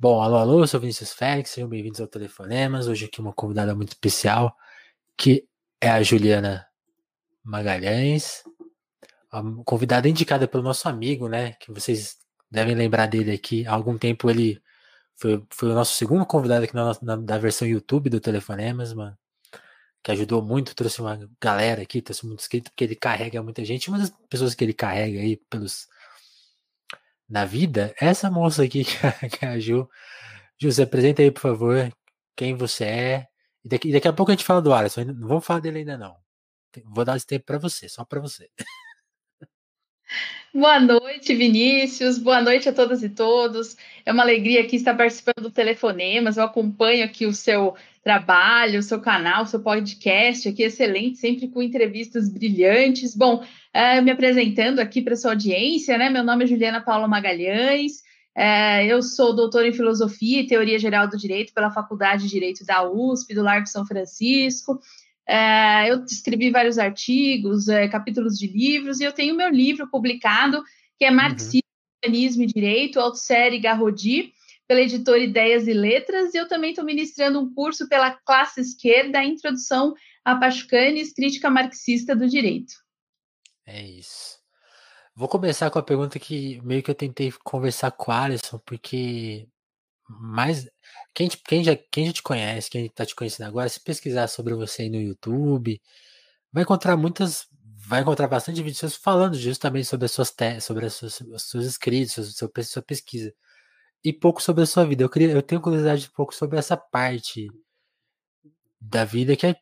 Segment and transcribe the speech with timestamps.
[0.00, 2.86] Bom, alô, alô, sou Vinícius Félix, sejam bem-vindos ao Telefonemas.
[2.86, 4.56] Hoje aqui uma convidada muito especial,
[5.16, 5.48] que
[5.80, 6.68] é a Juliana
[7.42, 8.44] Magalhães,
[9.32, 12.16] a convidada indicada pelo nosso amigo, né, que vocês
[12.48, 13.66] devem lembrar dele aqui.
[13.66, 14.62] Há algum tempo ele
[15.16, 19.18] foi, foi o nosso segundo convidado aqui na, na, versão YouTube do Telefonemas, mano,
[20.00, 23.88] que ajudou muito, trouxe uma galera aqui, trouxe muito inscrito, porque ele carrega muita gente.
[23.88, 25.88] Uma das pessoas que ele carrega aí pelos
[27.28, 28.84] na vida, essa moça aqui,
[29.38, 29.88] que é a Ju.
[30.60, 31.92] Ju, se apresenta aí, por favor,
[32.36, 33.26] quem você é.
[33.64, 35.04] E daqui, daqui a pouco a gente fala do Alisson.
[35.04, 36.16] Não vamos falar dele ainda, não.
[36.84, 38.50] Vou dar esse tempo para você, só para você.
[40.54, 42.18] Boa noite, Vinícius.
[42.18, 43.76] Boa noite a todas e todos.
[44.04, 46.36] É uma alegria aqui estar participando do Telefonemas.
[46.36, 51.48] Eu acompanho aqui o seu trabalho, o seu canal, o seu podcast aqui, excelente, sempre
[51.48, 53.14] com entrevistas brilhantes.
[53.14, 56.08] Bom, uh, me apresentando aqui para sua audiência, né?
[56.08, 57.98] Meu nome é Juliana Paula Magalhães.
[58.34, 62.64] Uh, eu sou doutora em Filosofia e Teoria Geral do Direito pela Faculdade de Direito
[62.64, 64.80] da USP, do Largo São Francisco.
[65.28, 70.62] Uh, eu escrevi vários artigos, capítulos de livros, e eu tenho meu livro publicado,
[70.98, 71.16] que é uhum.
[71.16, 71.62] Marxismo,
[72.06, 72.42] uhum.
[72.42, 74.32] e Direito, autossérie Garrodi,
[74.66, 79.22] pela editora Ideias e Letras, e eu também estou ministrando um curso pela classe esquerda,
[79.22, 82.74] Introdução a Pachucanes, Crítica Marxista do Direito.
[83.66, 84.38] É isso.
[85.14, 89.48] Vou começar com a pergunta que meio que eu tentei conversar com o Alisson, porque
[90.08, 90.68] mais
[91.14, 94.54] quem, quem, já, quem já te conhece, quem está te conhecendo agora, se pesquisar sobre
[94.54, 95.80] você aí no YouTube,
[96.52, 97.46] vai encontrar muitas,
[97.86, 101.64] vai encontrar bastante vídeos falando justamente sobre as suas te, sobre as suas, os seus
[101.66, 103.32] escritos, sobre a sua pesquisa
[104.04, 105.04] e pouco sobre a sua vida.
[105.04, 107.48] Eu queria, eu tenho curiosidade um pouco sobre essa parte
[108.80, 109.56] da vida que é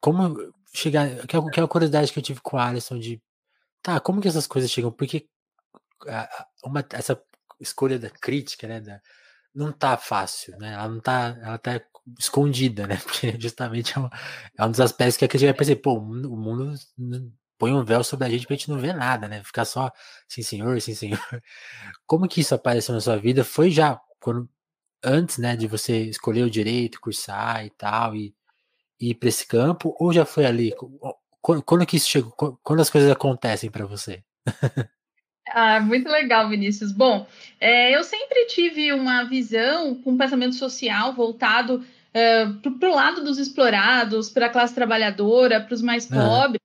[0.00, 0.36] como
[0.74, 3.20] chegar, que é, que é a curiosidade que eu tive com a Alisson de
[3.82, 4.92] tá, como que essas coisas chegam?
[4.92, 5.28] Porque
[6.64, 7.20] uma, essa
[7.60, 9.00] escolha da crítica, né, da,
[9.54, 10.74] não tá fácil, né?
[10.74, 11.80] Ela não tá, ela tá
[12.18, 12.96] escondida, né?
[13.04, 14.10] Porque justamente é, uma,
[14.58, 16.74] é um dos aspectos que a gente vai perceber, pô, o mundo
[17.58, 19.42] põe um véu sobre a gente pra gente não ver nada, né?
[19.44, 19.92] Ficar só,
[20.28, 21.20] sim senhor, sim senhor.
[22.06, 23.44] Como que isso apareceu na sua vida?
[23.44, 24.48] Foi já quando,
[25.04, 28.34] antes, né, de você escolher o direito, cursar e tal, e,
[29.00, 30.74] e ir para esse campo, ou já foi ali?
[31.42, 32.32] Quando, quando que isso chegou?
[32.62, 34.24] Quando as coisas acontecem para você?
[35.52, 36.92] Ah, muito legal, Vinícius.
[36.92, 37.26] Bom,
[37.60, 41.76] é, eu sempre tive uma visão com um pensamento social voltado
[42.14, 46.60] uh, para o lado dos explorados, para a classe trabalhadora, para os mais pobres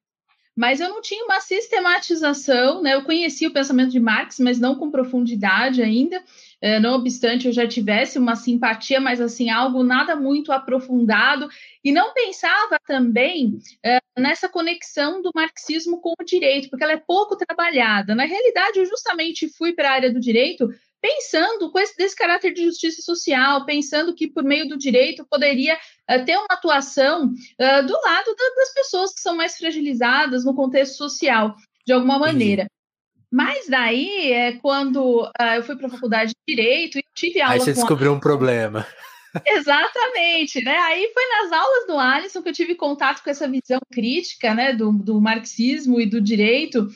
[0.56, 2.96] mas eu não tinha uma sistematização, né?
[2.96, 6.24] Eu conhecia o pensamento de Marx, mas não com profundidade ainda.
[6.62, 11.48] É, não obstante eu já tivesse uma simpatia, mas assim, algo nada muito aprofundado,
[11.84, 16.98] e não pensava também é, nessa conexão do marxismo com o direito, porque ela é
[16.98, 18.16] pouco trabalhada.
[18.16, 20.70] Na realidade, eu justamente fui para a área do direito
[21.02, 25.76] pensando com esse desse caráter de justiça social, pensando que por meio do direito poderia
[25.76, 30.56] uh, ter uma atuação uh, do lado da, das pessoas que são mais fragilizadas no
[30.56, 31.56] contexto social,
[31.86, 32.66] de alguma maneira.
[33.32, 37.54] Mas daí é quando uh, eu fui para a faculdade de direito e tive aula.
[37.54, 38.88] Aí você descobriu um problema.
[39.46, 40.78] Exatamente, né?
[40.78, 44.72] Aí foi nas aulas do Alisson que eu tive contato com essa visão crítica, né,
[44.72, 46.88] do, do marxismo e do direito,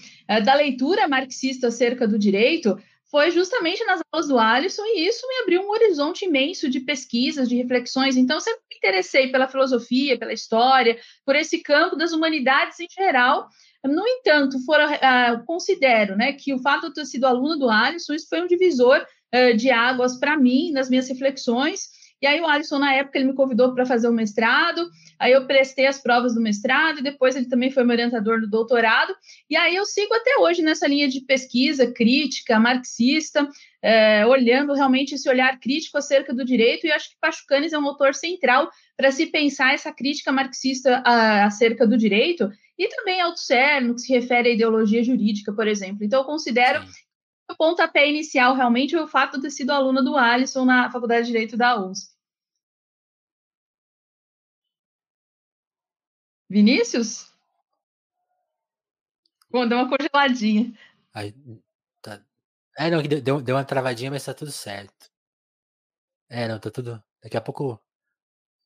[0.46, 2.80] da leitura marxista acerca do direito,
[3.12, 7.50] foi justamente nas aulas do Alisson e isso me abriu um horizonte imenso de pesquisas,
[7.50, 8.16] de reflexões.
[8.16, 13.48] Então, sempre me interessei pela filosofia, pela história, por esse campo das humanidades em geral.
[13.84, 17.70] No entanto, for, uh, considero né, que o fato de eu ter sido aluno do
[17.70, 19.04] Alisson, isso foi um divisor
[19.34, 21.99] uh, de águas para mim, nas minhas reflexões.
[22.22, 25.48] E aí o Alisson, na época, ele me convidou para fazer o mestrado, aí eu
[25.48, 29.16] prestei as provas do mestrado, e depois ele também foi meu orientador no doutorado,
[29.50, 33.48] e aí eu sigo até hoje nessa linha de pesquisa crítica, marxista,
[33.82, 37.88] é, olhando realmente esse olhar crítico acerca do direito, e acho que Pachucanes é um
[37.88, 43.82] autor central para se pensar essa crítica marxista a, acerca do direito, e também Althusser,
[43.86, 46.04] no que se refere à ideologia jurídica, por exemplo.
[46.04, 46.82] Então, eu considero
[47.50, 51.26] O pontapé inicial realmente foi o fato de ter sido aluna do Alisson na Faculdade
[51.26, 52.14] de Direito da USP.
[56.50, 57.32] Vinícius?
[59.50, 60.74] Bom, deu uma congeladinha.
[62.02, 62.22] Tá.
[62.78, 65.12] É, não, deu, deu uma travadinha, mas tá tudo certo.
[66.30, 67.04] É, não, tá tudo.
[67.24, 67.82] Daqui a pouco.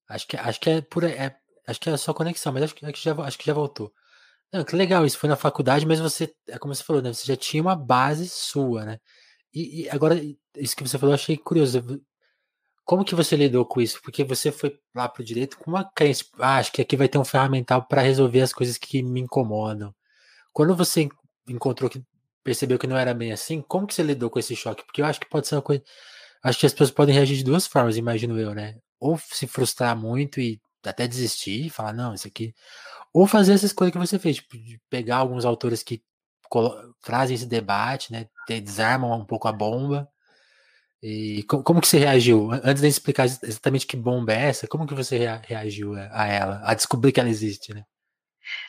[0.07, 1.03] Acho que, acho que é por.
[1.05, 3.53] É, acho que é só conexão, mas acho que, acho que, já, acho que já
[3.53, 3.93] voltou.
[4.53, 7.11] Não, que legal, isso foi na faculdade, mas você, é como você falou, né?
[7.11, 8.99] Você já tinha uma base sua, né?
[9.53, 10.15] E, e agora,
[10.57, 11.81] isso que você falou, eu achei curioso.
[12.85, 14.01] Como que você lidou com isso?
[14.03, 17.17] Porque você foi lá pro direito com uma crença, ah, acho que aqui vai ter
[17.17, 19.93] um ferramental para resolver as coisas que me incomodam.
[20.53, 21.09] Quando você
[21.49, 22.03] encontrou que
[22.43, 24.85] percebeu que não era bem assim, como que você lidou com esse choque?
[24.85, 25.83] Porque eu acho que pode ser uma coisa
[26.43, 28.77] acho que as pessoas podem reagir de duas formas, imagino eu, né?
[28.99, 32.53] Ou se frustrar muito e até desistir, falar, não, isso aqui.
[33.13, 36.03] Ou fazer essa escolha que você fez, tipo, de pegar alguns autores que
[37.01, 38.27] trazem esse debate, né?
[38.47, 40.07] Desarmam um pouco a bomba.
[41.01, 42.51] E como, como que você reagiu?
[42.63, 46.73] Antes de explicar exatamente que bomba é essa, como que você reagiu a ela, a
[46.73, 47.83] descobrir que ela existe, né?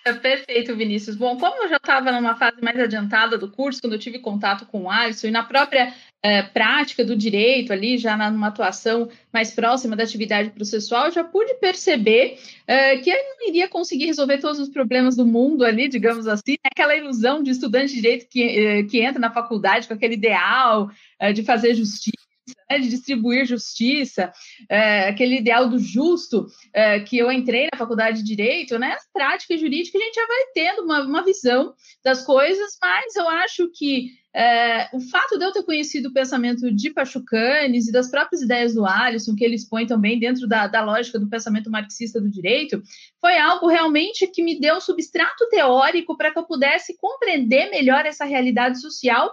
[0.05, 1.17] É perfeito, Vinícius.
[1.17, 4.67] Bom, como eu já estava numa fase mais adiantada do curso, quando eu tive contato
[4.67, 5.93] com o Alisson, e na própria
[6.23, 11.55] é, prática do direito ali, já numa atuação mais próxima da atividade processual, já pude
[11.55, 16.26] perceber é, que eu não iria conseguir resolver todos os problemas do mundo ali, digamos
[16.26, 16.71] assim, né?
[16.71, 20.91] aquela ilusão de estudante de direito que, que entra na faculdade com aquele ideal
[21.35, 22.24] de fazer justiça
[22.70, 24.32] né, de distribuir justiça,
[24.69, 29.06] é, aquele ideal do justo, é, que eu entrei na faculdade de Direito, né, as
[29.12, 33.70] práticas jurídicas a gente já vai tendo uma, uma visão das coisas, mas eu acho
[33.73, 38.43] que é, o fato de eu ter conhecido o pensamento de Pachucanes e das próprias
[38.43, 42.29] ideias do Alisson, que ele expõe também dentro da, da lógica do pensamento marxista do
[42.29, 42.82] direito,
[43.20, 48.25] foi algo realmente que me deu substrato teórico para que eu pudesse compreender melhor essa
[48.25, 49.32] realidade social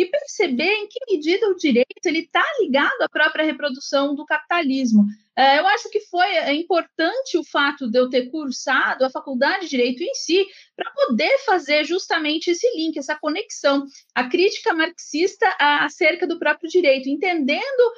[0.00, 5.04] e perceber em que medida o direito ele está ligado à própria reprodução do capitalismo.
[5.36, 9.64] É, eu acho que foi é, importante o fato de eu ter cursado a faculdade
[9.64, 15.46] de direito em si para poder fazer justamente esse link, essa conexão, a crítica marxista
[15.58, 17.92] acerca do próprio direito, entendendo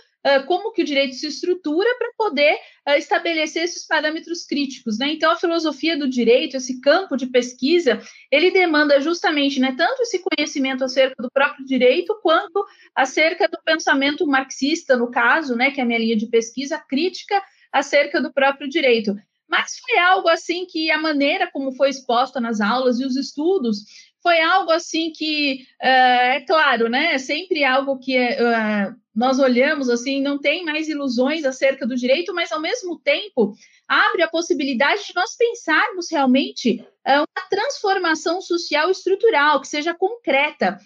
[0.46, 2.54] como que o direito se estrutura para poder
[2.88, 4.98] uh, estabelecer esses parâmetros críticos.
[4.98, 5.12] Né?
[5.12, 10.20] Então, a filosofia do direito, esse campo de pesquisa, ele demanda justamente né, tanto esse
[10.20, 12.64] conhecimento acerca do próprio direito, quanto
[12.94, 17.42] acerca do pensamento marxista, no caso, né, que é a minha linha de pesquisa, crítica
[17.72, 19.16] acerca do próprio direito.
[19.48, 23.80] Mas foi algo assim que a maneira como foi exposta nas aulas e os estudos
[24.22, 27.14] foi algo assim que, é, é claro, né?
[27.14, 32.32] É sempre algo que é, nós olhamos assim, não tem mais ilusões acerca do direito,
[32.32, 33.54] mas ao mesmo tempo
[33.88, 40.78] abre a possibilidade de nós pensarmos realmente uma transformação social estrutural que seja concreta,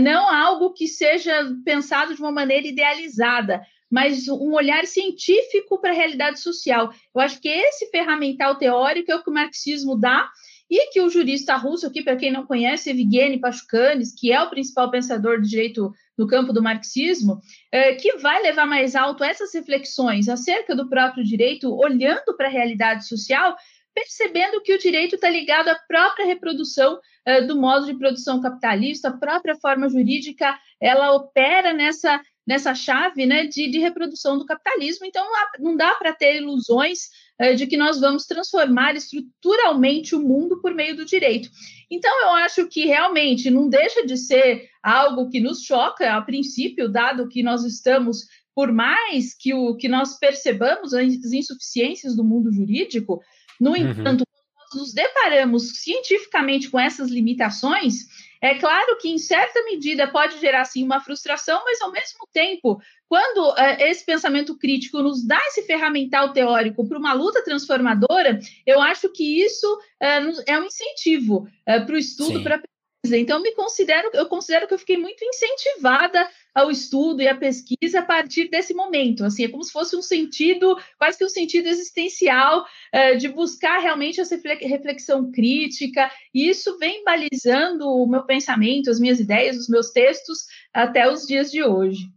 [0.00, 5.94] não algo que seja pensado de uma maneira idealizada, mas um olhar científico para a
[5.94, 6.92] realidade social.
[7.14, 10.28] Eu acho que esse ferramental teórico é o que o marxismo dá
[10.70, 14.50] e que o jurista russo, aqui, para quem não conhece, Evgeny Pashkanis, que é o
[14.50, 17.40] principal pensador de direito no campo do marxismo,
[17.70, 22.50] é, que vai levar mais alto essas reflexões acerca do próprio direito, olhando para a
[22.50, 23.56] realidade social,
[23.94, 29.08] percebendo que o direito está ligado à própria reprodução é, do modo de produção capitalista,
[29.08, 35.06] a própria forma jurídica, ela opera nessa nessa chave né, de, de reprodução do capitalismo.
[35.06, 35.26] Então,
[35.58, 37.08] não dá para ter ilusões
[37.56, 41.48] de que nós vamos transformar estruturalmente o mundo por meio do direito.
[41.90, 46.88] Então, eu acho que realmente não deixa de ser algo que nos choca a princípio,
[46.88, 52.52] dado que nós estamos, por mais que, o, que nós percebamos as insuficiências do mundo
[52.52, 53.20] jurídico,
[53.60, 53.76] no uhum.
[53.76, 54.24] entanto,
[54.56, 58.06] nós nos deparamos cientificamente com essas limitações,
[58.44, 62.78] é claro que, em certa medida, pode gerar sim uma frustração, mas ao mesmo tempo,
[63.08, 68.82] quando é, esse pensamento crítico nos dá esse ferramental teórico para uma luta transformadora, eu
[68.82, 72.73] acho que isso é, é um incentivo é, para o estudo, para a.
[73.12, 77.98] Então, me considero, eu considero que eu fiquei muito incentivada ao estudo e à pesquisa
[77.98, 79.24] a partir desse momento.
[79.24, 83.78] Assim, é como se fosse um sentido, quase que um sentido existencial uh, de buscar
[83.78, 89.68] realmente essa reflexão crítica, e isso vem balizando o meu pensamento, as minhas ideias, os
[89.68, 92.08] meus textos até os dias de hoje.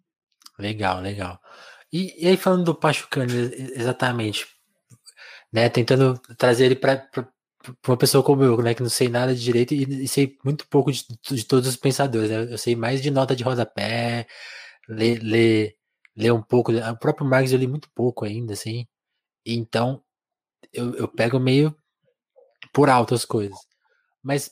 [0.57, 1.39] Legal, legal.
[1.91, 3.33] E, e aí, falando do Pachucani,
[3.75, 4.47] exatamente,
[5.51, 7.07] né, tentando trazer ele para
[7.87, 10.67] uma pessoa como eu, né, que não sei nada de direito e, e sei muito
[10.67, 12.53] pouco de, de, todos os pensadores, né?
[12.53, 14.27] Eu sei mais de nota de rodapé,
[14.87, 15.75] ler, ler,
[16.15, 16.71] ler um pouco.
[16.71, 18.87] O próprio Marx eu li muito pouco ainda, assim.
[19.45, 20.03] Então,
[20.73, 21.75] eu, eu pego meio
[22.73, 23.57] por alto as coisas.
[24.23, 24.51] Mas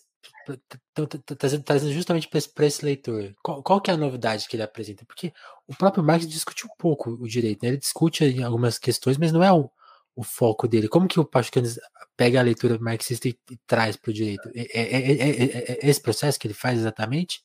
[1.65, 5.05] trazendo justamente para esse, leitor, qual, qual, que é a novidade que ele apresenta?
[5.05, 5.33] Porque
[5.67, 7.69] o próprio Marx discute um pouco o direito, né?
[7.69, 9.69] ele discute algumas questões, mas não é o,
[10.15, 10.87] o foco dele.
[10.87, 11.79] Como que o Pachucanes
[12.15, 14.49] pega a leitura marxista e, e traz para o direito?
[14.55, 17.43] É, é, é, é, esse processo que ele faz exatamente?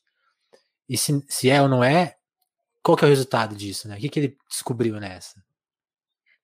[0.87, 2.15] E se, se é ou não é,
[2.81, 3.87] qual que é o resultado disso?
[3.87, 3.97] Né?
[3.97, 5.43] O que, que ele descobriu nessa?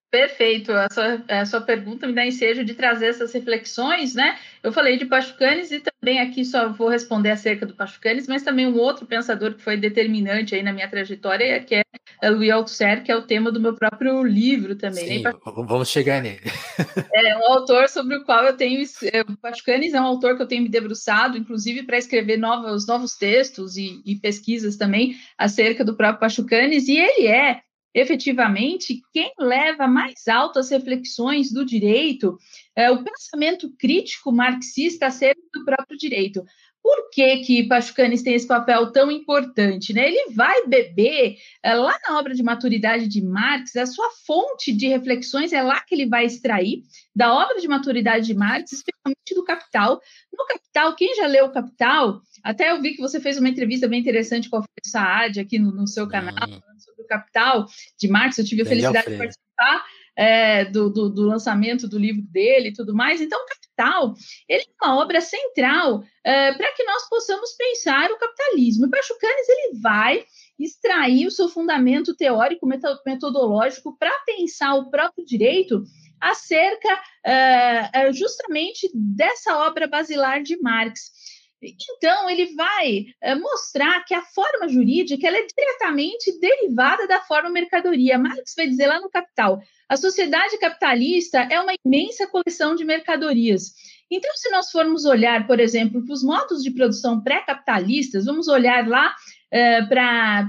[0.09, 4.39] Perfeito, a sua, a sua pergunta me dá ensejo de trazer essas reflexões, né?
[4.63, 8.65] Eu falei de Pachucanes e também aqui só vou responder acerca do Pachucanes, mas também
[8.65, 13.11] um outro pensador que foi determinante aí na minha trajetória, que é Louis Althusser, que
[13.11, 15.17] é o tema do meu próprio livro também.
[15.17, 15.33] Sim, né?
[15.43, 16.39] vamos chegar nele.
[17.13, 18.81] É um autor sobre o qual eu tenho...
[19.11, 22.87] É, o Pachucanes é um autor que eu tenho me debruçado, inclusive para escrever novos,
[22.87, 27.61] novos textos e, e pesquisas também acerca do próprio Pachucanes, e ele é
[27.93, 32.37] efetivamente, quem leva mais alto as reflexões do direito
[32.75, 36.43] é o pensamento crítico marxista acerca do próprio direito.
[36.87, 39.91] Por que, que Pachucanes tem esse papel tão importante?
[39.91, 40.07] Né?
[40.07, 44.87] Ele vai beber é, lá na obra de maturidade de Marx, a sua fonte de
[44.87, 49.43] reflexões é lá que ele vai extrair da obra de maturidade de Marx, especialmente do
[49.43, 49.99] Capital.
[50.31, 53.85] No Capital, quem já leu o Capital, até eu vi que você fez uma entrevista
[53.85, 56.61] bem interessante com a Saad aqui no, no seu canal, hum.
[56.79, 57.67] sobre o Capital
[57.99, 59.83] de Marx, eu tive a felicidade de participar
[60.17, 63.21] é, do, do, do, lançamento do livro dele e tudo mais.
[63.21, 64.15] Então, o Capital
[64.49, 68.87] ele é uma obra central é, para que nós possamos pensar o capitalismo.
[68.87, 70.25] E Pachucanes ele vai
[70.59, 72.67] extrair o seu fundamento teórico
[73.05, 75.83] metodológico para pensar o próprio direito
[76.19, 76.89] acerca
[77.23, 81.11] é, é, justamente dessa obra basilar de Marx.
[81.61, 88.19] Então, ele vai é, mostrar que a forma jurídica é diretamente derivada da forma mercadoria.
[88.19, 89.59] Marx vai dizer lá no Capital:
[89.89, 93.73] a sociedade capitalista é uma imensa coleção de mercadorias.
[94.09, 98.87] Então, se nós formos olhar, por exemplo, para os modos de produção pré-capitalistas, vamos olhar
[98.87, 99.13] lá
[99.51, 100.47] é, para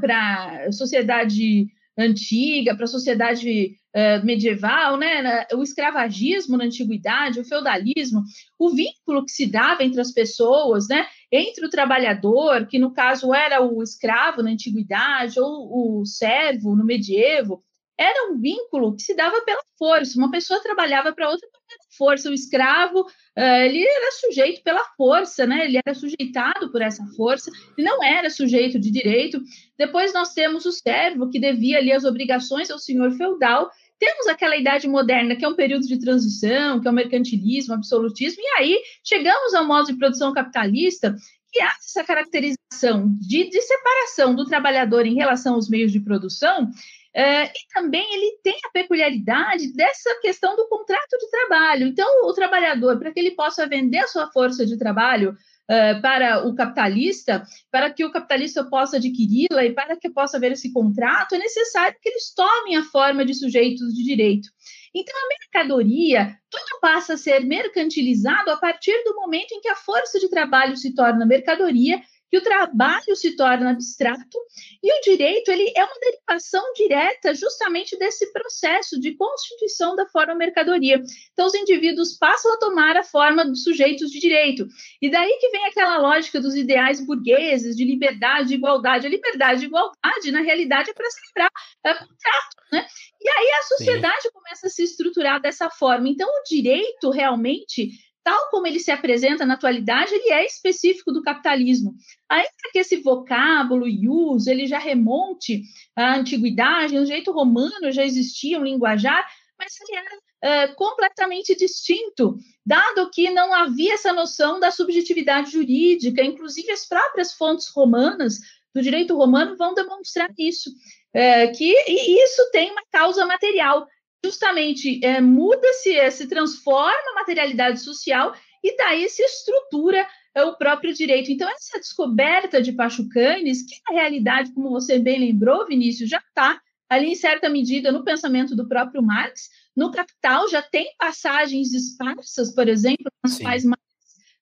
[0.67, 1.67] a sociedade
[1.99, 8.23] antiga, para a sociedade uh, medieval, né, o escravagismo na antiguidade, o feudalismo,
[8.59, 13.35] o vínculo que se dava entre as pessoas, né, entre o trabalhador, que no caso
[13.35, 17.63] era o escravo na antiguidade, ou o servo no medievo,
[17.99, 20.17] era um vínculo que se dava pela força.
[20.17, 22.31] Uma pessoa trabalhava para outra pela força.
[22.31, 25.65] O escravo, uh, ele era sujeito pela força, né?
[25.65, 29.43] Ele era sujeitado por essa força e não era sujeito de direito.
[29.77, 33.69] Depois nós temos o servo, que devia ali as obrigações ao senhor feudal.
[33.99, 38.41] Temos aquela idade moderna, que é um período de transição, que é o mercantilismo, absolutismo,
[38.43, 41.15] e aí chegamos ao modo de produção capitalista,
[41.53, 46.71] que há essa caracterização de, de separação do trabalhador em relação aos meios de produção,
[47.17, 51.87] Uh, e também ele tem a peculiaridade dessa questão do contrato de trabalho.
[51.89, 55.35] Então, o trabalhador, para que ele possa vender a sua força de trabalho
[55.71, 60.53] uh, para o capitalista, para que o capitalista possa adquiri-la e para que possa haver
[60.53, 64.49] esse contrato, é necessário que eles tomem a forma de sujeitos de direito.
[64.95, 69.77] Então, a mercadoria, tudo passa a ser mercantilizado a partir do momento em que a
[69.77, 74.39] força de trabalho se torna mercadoria que o trabalho se torna abstrato
[74.83, 80.35] e o direito ele é uma derivação direta justamente desse processo de constituição da forma
[80.35, 81.03] mercadoria.
[81.33, 84.67] Então os indivíduos passam a tomar a forma de sujeitos de direito.
[85.01, 89.07] E daí que vem aquela lógica dos ideais burgueses de liberdade, de igualdade.
[89.07, 91.51] A liberdade e igualdade, na realidade, é para celebrar
[91.85, 92.87] é, contrato, né?
[93.21, 94.31] E aí a sociedade Sim.
[94.33, 96.09] começa a se estruturar dessa forma.
[96.09, 97.91] Então o direito realmente
[98.29, 101.95] tal como ele se apresenta na atualidade, ele é específico do capitalismo.
[102.29, 105.63] Ainda que esse vocábulo e uso ele já remonte
[105.97, 109.27] à antiguidade, no jeito romano já existia um linguajar,
[109.59, 116.23] mas ele era uh, completamente distinto, dado que não havia essa noção da subjetividade jurídica,
[116.23, 118.41] inclusive as próprias fontes romanas
[118.75, 123.87] do direito romano vão demonstrar isso, uh, que e isso tem uma causa material
[124.25, 130.57] justamente é, muda-se, é, se transforma a materialidade social e daí se estrutura é, o
[130.57, 131.31] próprio direito.
[131.31, 136.61] Então, essa descoberta de Pachucanes, que na realidade, como você bem lembrou, Vinícius, já está
[136.89, 142.53] ali em certa medida no pensamento do próprio Marx, no Capital já tem passagens esparsas,
[142.53, 143.83] por exemplo, nas quais Marx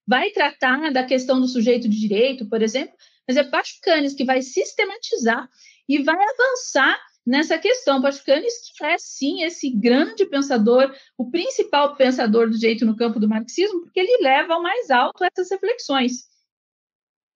[0.06, 2.94] vai tratar da questão do sujeito de direito, por exemplo,
[3.26, 5.48] mas é Pachucanes que vai sistematizar
[5.88, 8.00] e vai avançar nessa questão.
[8.00, 13.82] Pascanes é, sim, esse grande pensador, o principal pensador do direito no campo do marxismo,
[13.82, 16.26] porque ele leva ao mais alto essas reflexões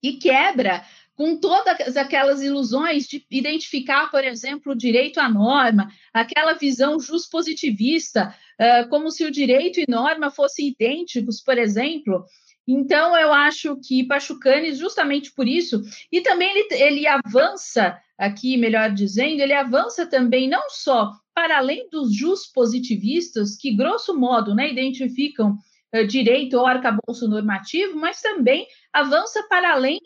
[0.03, 6.55] e quebra com todas aquelas ilusões de identificar, por exemplo, o direito à norma, aquela
[6.55, 12.25] visão juspositivista, uh, como se o direito e norma fossem idênticos, por exemplo.
[12.73, 18.93] Então, eu acho que Pachucanes, justamente por isso, e também ele, ele avança aqui, melhor
[18.93, 24.71] dizendo, ele avança também não só para além dos jus positivistas, que, grosso modo, né,
[24.71, 25.59] identificam
[25.93, 29.99] uh, direito ou arcabouço normativo, mas também avança para além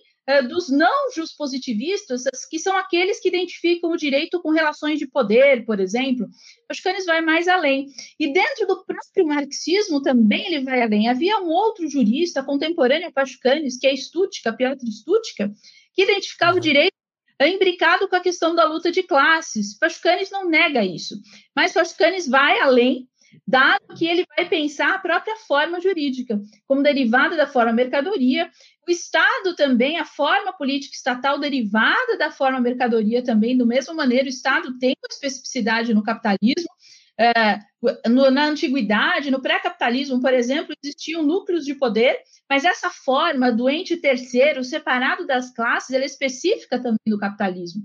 [0.49, 5.81] dos não positivistas, que são aqueles que identificam o direito com relações de poder, por
[5.81, 6.27] exemplo.
[6.67, 7.89] Pachucanes vai mais além.
[8.19, 11.09] E dentro do próprio marxismo também ele vai além.
[11.09, 15.53] Havia um outro jurista contemporâneo a Pachucanes, que é Stutka, Piotr Stutka,
[15.93, 16.61] que identificava o uhum.
[16.61, 16.95] direito
[17.39, 19.77] é imbricado com a questão da luta de classes.
[19.77, 21.17] Pascanes não nega isso,
[21.55, 23.09] mas Pascanes vai além,
[23.47, 28.51] dado que ele vai pensar a própria forma jurídica, como derivada da forma mercadoria,
[28.87, 34.27] o Estado também, a forma política estatal derivada da forma mercadoria também, do mesma maneira,
[34.27, 36.69] o Estado tem uma especificidade no capitalismo.
[37.17, 37.61] É,
[38.09, 42.19] no, na antiguidade, no pré-capitalismo, por exemplo, existiam núcleos de poder,
[42.51, 47.83] mas essa forma do ente terceiro, separado das classes, ela é específica também do capitalismo.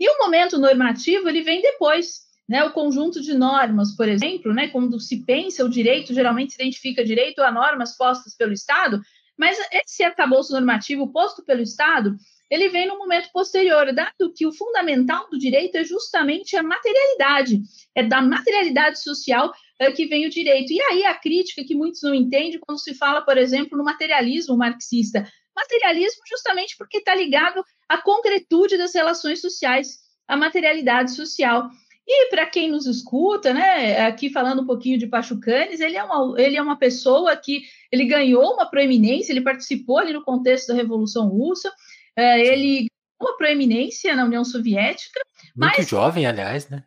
[0.00, 2.31] E o momento normativo, ele vem depois.
[2.48, 6.60] Né, o conjunto de normas, por exemplo, né, quando se pensa o direito, geralmente se
[6.60, 9.00] identifica direito a normas postas pelo Estado,
[9.38, 12.14] mas esse arcabouço normativo posto pelo Estado,
[12.50, 17.62] ele vem no momento posterior, dado que o fundamental do direito é justamente a materialidade,
[17.94, 20.72] é da materialidade social é, que vem o direito.
[20.72, 24.56] E aí a crítica que muitos não entendem quando se fala, por exemplo, no materialismo
[24.56, 25.26] marxista.
[25.56, 31.70] Materialismo justamente porque está ligado à concretude das relações sociais, à materialidade social.
[32.06, 36.40] E para quem nos escuta, né, aqui falando um pouquinho de Pachucanes, ele é uma,
[36.40, 40.74] ele é uma pessoa que ele ganhou uma proeminência, ele participou ali no contexto da
[40.74, 41.72] Revolução Russa,
[42.16, 42.88] é, ele ganhou
[43.20, 45.20] uma proeminência na União Soviética.
[45.54, 46.82] Muito mas, jovem, aliás, né?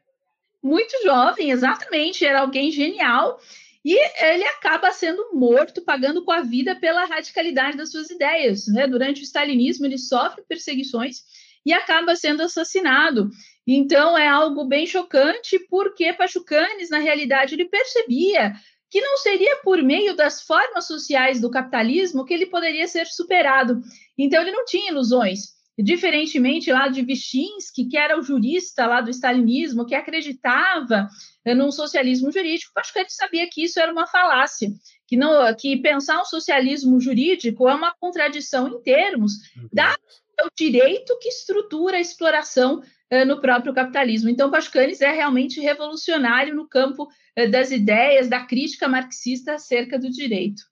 [0.61, 3.39] Muito jovem, exatamente, era alguém genial.
[3.85, 3.95] E
[4.25, 8.65] ele acaba sendo morto, pagando com a vida pela radicalidade das suas ideias.
[8.67, 8.87] Né?
[8.87, 11.17] Durante o stalinismo, ele sofre perseguições
[11.63, 13.29] e acaba sendo assassinado.
[13.67, 18.53] Então é algo bem chocante, porque Pachucanes, na realidade, ele percebia
[18.89, 23.81] que não seria por meio das formas sociais do capitalismo que ele poderia ser superado.
[24.17, 25.55] Então ele não tinha ilusões.
[25.77, 31.09] Diferentemente lá de Vyshtinsky, que era o jurista lá do stalinismo, que acreditava
[31.45, 34.69] num socialismo jurídico, Pachucanes sabia que isso era uma falácia,
[35.05, 39.33] que não que pensar um socialismo jurídico é uma contradição em termos,
[39.73, 39.99] dado
[40.43, 44.29] o direito que estrutura a exploração uh, no próprio capitalismo.
[44.29, 50.09] Então, Pascanes é realmente revolucionário no campo uh, das ideias, da crítica marxista acerca do
[50.09, 50.63] direito.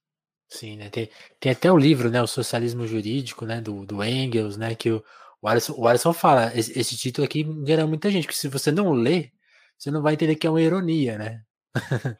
[0.50, 0.90] Sim, né?
[0.90, 4.92] Tem, tem até o livro, né, o Socialismo Jurídico, né, do, do Engels, né, que
[4.92, 5.04] o,
[5.42, 8.72] o, Alisson, o Alisson fala, esse, esse título aqui gera muita gente, porque se você
[8.72, 9.32] não lê,
[9.78, 11.42] você não vai entender que é uma ironia, né?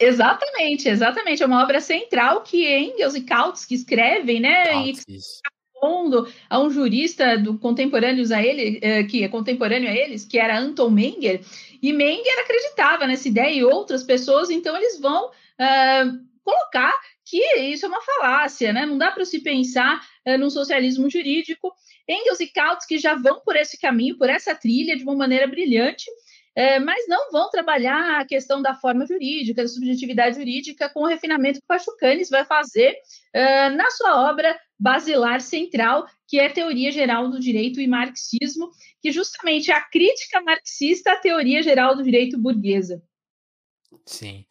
[0.00, 1.42] exatamente, exatamente.
[1.42, 4.64] É uma obra central que Engels e Kautsky escrevem, né?
[4.64, 5.18] Kautsky, e
[5.78, 10.58] respondo a um jurista do a ele, eh, que é contemporâneo a eles, que era
[10.58, 11.40] Anton Menger,
[11.80, 16.92] e Menger acreditava nessa ideia e outras pessoas, então eles vão uh, colocar
[17.24, 18.84] que isso é uma falácia, né?
[18.84, 21.72] Não dá para se pensar uh, num socialismo jurídico.
[22.08, 26.06] Engels e Kautsky já vão por esse caminho, por essa trilha, de uma maneira brilhante,
[26.56, 31.06] é, mas não vão trabalhar a questão da forma jurídica, da subjetividade jurídica, com o
[31.06, 32.96] refinamento que o Pachucanes vai fazer
[33.32, 38.70] é, na sua obra basilar central, que é a Teoria Geral do Direito e Marxismo,
[39.00, 43.02] que justamente é a crítica marxista à teoria geral do direito burguesa.
[44.06, 44.44] Sim.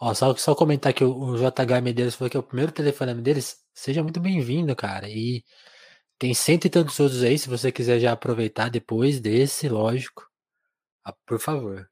[0.00, 3.20] Ó, só, só comentar que o, o JH Medeiros falou que é o primeiro telefonema
[3.20, 3.56] deles.
[3.74, 5.08] Seja muito bem-vindo, cara.
[5.08, 5.44] E
[6.18, 10.28] tem cento e tantos outros aí, se você quiser já aproveitar depois desse, lógico.
[11.04, 11.88] Ah, por favor.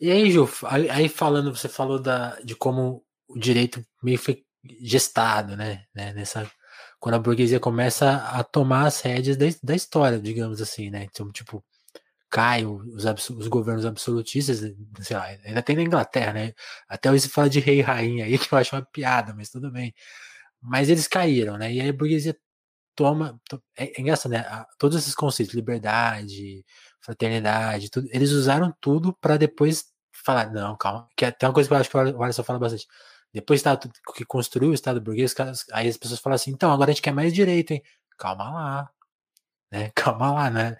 [0.00, 0.48] E aí, Ju,
[0.90, 4.44] aí falando, você falou da, de como o direito meio foi
[4.80, 6.50] gestado, né, né, nessa
[7.02, 11.04] quando a burguesia começa a tomar as rédeas da, da história, digamos assim, né?
[11.04, 11.64] Então, tipo,
[12.30, 14.60] cai os, os, governos absolutistas,
[15.00, 16.54] sei lá, ainda tem na Inglaterra, né?
[16.88, 19.50] Até hoje se fala de rei e rainha aí, que eu acho uma piada, mas
[19.50, 19.94] tudo bem.
[20.60, 21.72] Mas eles caíram, né?
[21.72, 22.36] E aí a burguesia
[22.96, 23.40] toma.
[23.76, 24.44] É, é engraçado, né?
[24.78, 26.64] Todos esses conceitos, liberdade,
[27.00, 29.86] fraternidade, tudo, eles usaram tudo para depois
[30.24, 32.86] falar, não, calma, que tem uma coisa que eu acho que o Alisson fala bastante.
[33.32, 33.62] Depois
[34.14, 35.34] que construiu o Estado burguês,
[35.72, 37.82] aí as pessoas falam assim, então, agora a gente quer mais direito, hein?
[38.18, 38.90] Calma lá,
[39.70, 39.90] né?
[39.96, 40.76] Calma lá, né?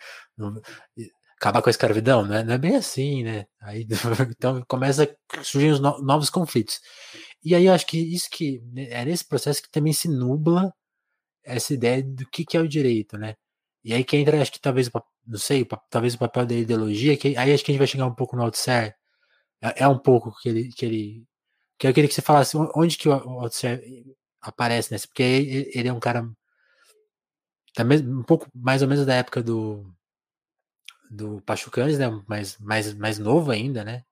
[1.36, 2.44] Acabar com a escravidão, né?
[2.44, 3.46] Não é bem assim, né?
[3.60, 3.86] Aí,
[4.36, 6.80] então começa a surgir os novos conflitos.
[7.44, 10.72] E aí eu acho que isso que né, é nesse processo que também se nubla
[11.44, 13.34] essa ideia do que, que é o direito, né?
[13.84, 14.90] E aí que entra, acho que talvez,
[15.26, 18.06] não sei, talvez o papel da ideologia, que aí acho que a gente vai chegar
[18.06, 18.94] um pouco no Althusser,
[19.62, 21.24] é, é um pouco que ele, que ele,
[21.78, 23.82] que eu queria que você falasse onde que o Althusser
[24.40, 26.28] aparece nessa, porque ele, é um cara
[27.80, 29.92] um pouco mais ou menos da época do
[31.10, 34.02] do Pachucanes, né, mais, mais, mais novo ainda, né,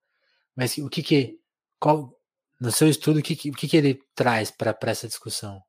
[0.55, 1.41] mas o que que,
[1.79, 2.15] qual,
[2.61, 5.63] no seu estudo, o que, o que, que ele traz para essa discussão?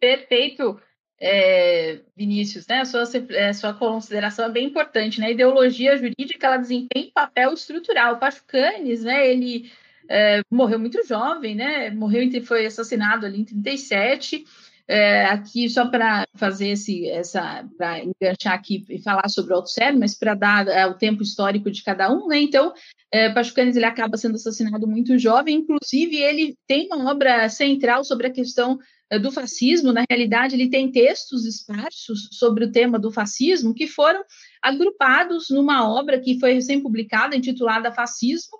[0.00, 0.80] Perfeito,
[1.20, 2.80] é, Vinícius, né?
[2.80, 5.28] A sua, a é, sua consideração é bem importante, né?
[5.28, 8.14] A ideologia jurídica ela desempenha um papel estrutural.
[8.14, 9.30] O Pachucanes, né?
[9.30, 9.70] Ele
[10.08, 11.90] é, morreu muito jovem, né?
[11.90, 14.44] Morreu, foi assassinado ali em 37.
[14.88, 19.96] É, aqui só para fazer esse, essa, para enganchar aqui e falar sobre o Althusser,
[19.96, 22.40] mas para dar é, o tempo histórico de cada um, né?
[22.40, 22.72] Então,
[23.10, 28.26] é, Pachucanes ele acaba sendo assassinado muito jovem, inclusive ele tem uma obra central sobre
[28.26, 28.78] a questão
[29.18, 29.92] do fascismo.
[29.92, 34.22] Na realidade, ele tem textos esparsos sobre o tema do fascismo que foram
[34.62, 38.58] agrupados numa obra que foi recém-publicada, intitulada Fascismo,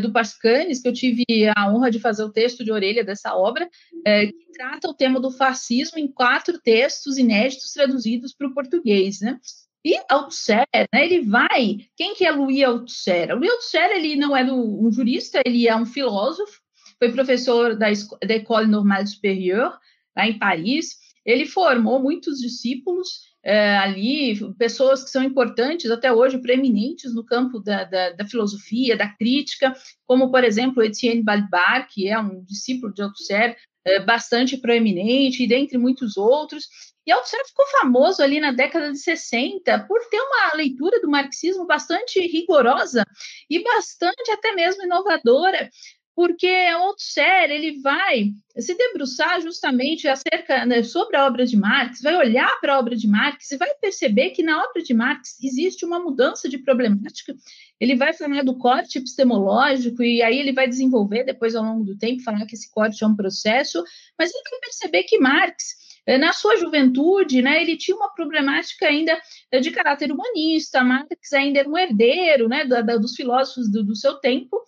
[0.00, 1.24] do Pascanes, que eu tive
[1.56, 3.68] a honra de fazer o texto de orelha dessa obra,
[4.04, 9.38] que trata o tema do fascismo em quatro textos inéditos traduzidos para o português, né?
[9.84, 11.78] E Althusser, né, ele vai...
[11.96, 13.32] Quem que é Louis Althusser?
[13.32, 16.60] Louis Althusser, ele não é um jurista, ele é um filósofo,
[16.98, 17.86] foi professor da,
[18.26, 19.76] da École Normale Supérieure,
[20.16, 20.96] lá em Paris.
[21.24, 27.60] Ele formou muitos discípulos é, ali, pessoas que são importantes até hoje, preeminentes no campo
[27.60, 29.72] da, da, da, filosofia, da crítica,
[30.04, 35.46] como, por exemplo, Etienne Balibar, que é um discípulo de Althusser, é, bastante proeminente, e
[35.46, 36.66] dentre muitos outros.
[37.06, 41.64] E Althusser ficou famoso ali na década de 60 por ter uma leitura do marxismo
[41.64, 43.04] bastante rigorosa
[43.48, 45.70] e bastante até mesmo inovadora,
[46.16, 52.16] porque Althusser ele vai se debruçar justamente acerca né, sobre a obra de Marx, vai
[52.16, 55.84] olhar para a obra de Marx e vai perceber que na obra de Marx existe
[55.84, 57.34] uma mudança de problemática.
[57.78, 61.98] Ele vai falar do corte epistemológico e aí ele vai desenvolver depois ao longo do
[61.98, 63.84] tempo falar que esse corte é um processo,
[64.18, 65.85] mas ele vai perceber que Marx
[66.18, 71.58] na sua juventude, né, ele tinha uma problemática ainda eh, de caráter humanista, Marx ainda
[71.58, 74.62] era um herdeiro né, da, da, dos filósofos do, do seu tempo,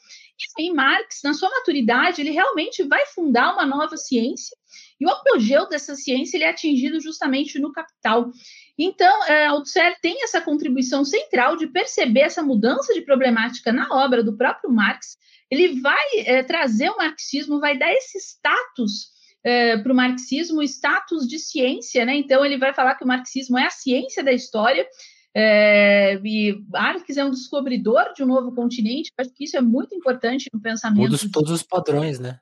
[0.59, 4.57] e aí Marx, na sua maturidade, ele realmente vai fundar uma nova ciência,
[5.01, 8.33] e o apogeu dessa ciência ele é atingido justamente no Capital.
[8.77, 14.25] Então, é, Althusser tem essa contribuição central de perceber essa mudança de problemática na obra
[14.25, 15.17] do próprio Marx.
[15.49, 21.27] Ele vai é, trazer o marxismo, vai dar esse status é, para o marxismo status
[21.27, 22.17] de ciência, né?
[22.17, 24.87] Então ele vai falar que o marxismo é a ciência da história.
[25.35, 29.13] É, e Marx é um descobridor de um novo continente.
[29.17, 31.11] Acho que isso é muito importante no pensamento.
[31.11, 32.41] Muda todos os padrões, né?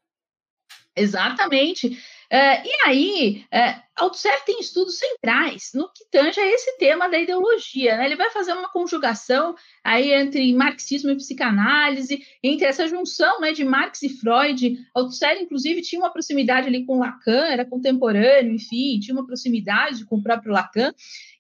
[0.97, 1.89] Exatamente.
[1.89, 7.19] Uh, e aí, uh, Althusser tem estudos centrais no que tange a esse tema da
[7.19, 7.97] ideologia.
[7.97, 8.05] Né?
[8.05, 13.65] Ele vai fazer uma conjugação aí entre marxismo e psicanálise, entre essa junção né, de
[13.65, 14.77] Marx e Freud.
[14.95, 20.17] Althusser, inclusive, tinha uma proximidade ali com Lacan, era contemporâneo, enfim, tinha uma proximidade com
[20.17, 20.93] o próprio Lacan.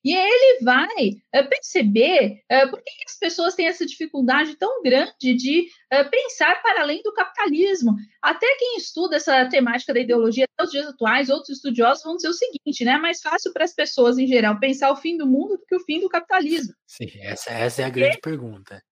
[0.06, 4.80] E ele vai uh, perceber uh, por que, que, as pessoas têm essa dificuldade tão
[4.80, 7.96] grande de uh, pensar para além do capitalismo.
[8.22, 12.28] Até quem estuda essa temática da ideologia até os dias atuais, outros estudiosos vão dizer
[12.28, 12.45] o seguinte,
[12.84, 12.92] né?
[12.92, 15.76] É mais fácil para as pessoas em geral pensar o fim do mundo do que
[15.76, 16.74] o fim do capitalismo.
[16.86, 18.82] Sim, essa, essa é a grande pergunta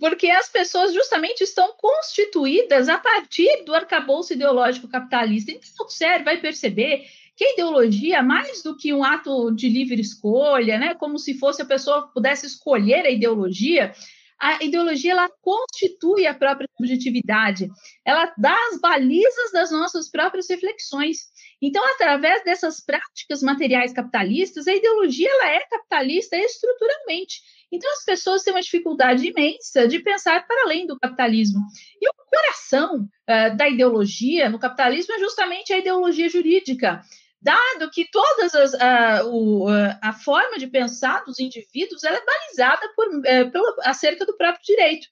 [0.00, 5.52] porque as pessoas justamente estão constituídas a partir do arcabouço ideológico capitalista.
[5.52, 7.04] Então, o vai perceber
[7.36, 11.62] que a ideologia, mais do que um ato de livre escolha, né, como se fosse
[11.62, 13.94] a pessoa pudesse escolher a ideologia,
[14.40, 17.68] a ideologia ela constitui a própria subjetividade,
[18.04, 21.18] ela dá as balizas das nossas próprias reflexões.
[21.60, 27.40] Então, através dessas práticas materiais capitalistas, a ideologia ela é capitalista estruturalmente.
[27.70, 31.60] Então, as pessoas têm uma dificuldade imensa de pensar para além do capitalismo.
[32.00, 37.02] E o coração uh, da ideologia no capitalismo é justamente a ideologia jurídica
[37.40, 39.66] dado que todas as, a, o,
[40.02, 44.64] a forma de pensar dos indivíduos ela é balizada por, é, pela, acerca do próprio
[44.64, 45.06] direito.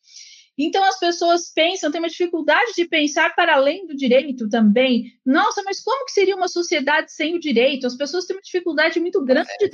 [0.58, 5.04] Então as pessoas pensam, têm uma dificuldade de pensar para além do direito também.
[5.24, 7.86] Nossa, mas como que seria uma sociedade sem o direito?
[7.86, 9.70] As pessoas têm uma dificuldade muito grande de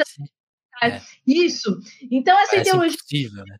[0.83, 1.01] é.
[1.27, 1.79] isso.
[2.11, 3.57] Então essa Parece ideologia impossível, né?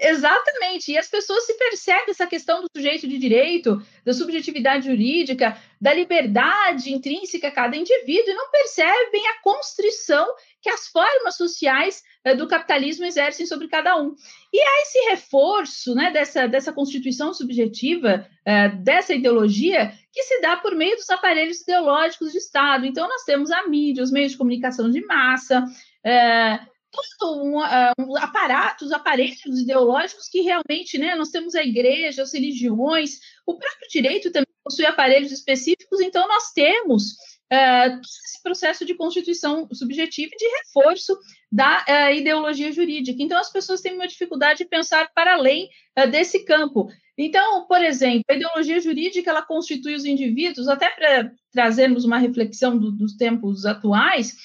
[0.00, 5.60] Exatamente, e as pessoas se percebem essa questão do sujeito de direito, da subjetividade jurídica,
[5.80, 10.24] da liberdade intrínseca a cada indivíduo, e não percebem a constrição
[10.62, 14.14] que as formas sociais uh, do capitalismo exercem sobre cada um.
[14.52, 20.56] E há esse reforço né, dessa, dessa constituição subjetiva, uh, dessa ideologia, que se dá
[20.56, 22.86] por meio dos aparelhos ideológicos de Estado.
[22.86, 26.77] Então, nós temos a mídia, os meios de comunicação de massa, uh,
[27.18, 32.32] todo um, uh, um, aparatos, aparelhos ideológicos que realmente, né, nós temos a igreja, as
[32.32, 37.12] religiões, o próprio direito também possui aparelhos específicos, então nós temos
[37.52, 41.16] uh, esse processo de constituição subjetiva e de reforço
[41.50, 43.22] da uh, ideologia jurídica.
[43.22, 46.88] Então as pessoas têm uma dificuldade de pensar para além uh, desse campo.
[47.16, 52.78] Então, por exemplo, a ideologia jurídica ela constitui os indivíduos, até para trazermos uma reflexão
[52.78, 54.36] do, dos tempos atuais,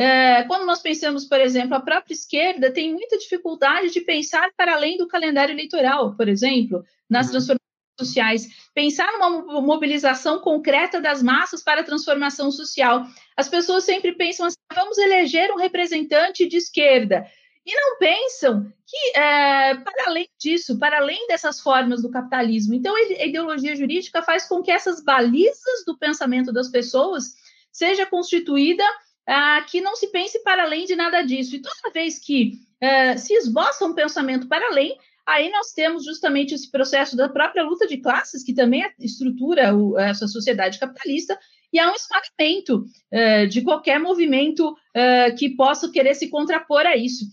[0.00, 4.72] é, quando nós pensamos, por exemplo, a própria esquerda tem muita dificuldade de pensar para
[4.72, 7.32] além do calendário eleitoral, por exemplo, nas uhum.
[7.32, 7.60] transformações
[8.00, 13.04] sociais, pensar numa mobilização concreta das massas para a transformação social.
[13.36, 17.26] As pessoas sempre pensam assim: vamos eleger um representante de esquerda.
[17.66, 22.96] E não pensam que, é, para além disso, para além dessas formas do capitalismo, então
[22.96, 27.34] a ideologia jurídica faz com que essas balizas do pensamento das pessoas
[27.70, 28.82] seja constituída
[29.30, 31.54] uh, que não se pense para além de nada disso.
[31.54, 36.54] E toda vez que uh, se esboça um pensamento para além, aí nós temos justamente
[36.54, 41.38] esse processo da própria luta de classes, que também estrutura o, essa sociedade capitalista,
[41.72, 46.96] e há um esmagamento uh, de qualquer movimento uh, que possa querer se contrapor a
[46.96, 47.24] isso.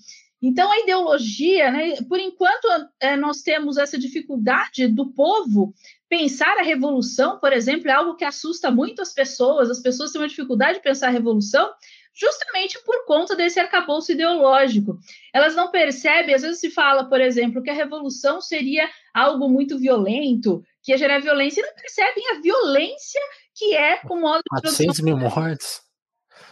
[0.41, 5.73] Então, a ideologia, né, por enquanto, uh, nós temos essa dificuldade do povo
[6.08, 10.21] pensar a revolução, por exemplo, é algo que assusta muito as pessoas, as pessoas têm
[10.21, 11.71] uma dificuldade de pensar a revolução,
[12.13, 14.97] justamente por conta desse arcabouço ideológico.
[15.34, 19.78] Elas não percebem, às vezes se fala, por exemplo, que a revolução seria algo muito
[19.78, 23.21] violento, que ia gerar violência, e não percebem a violência
[23.56, 25.82] que é com modo de 400 mil mortes.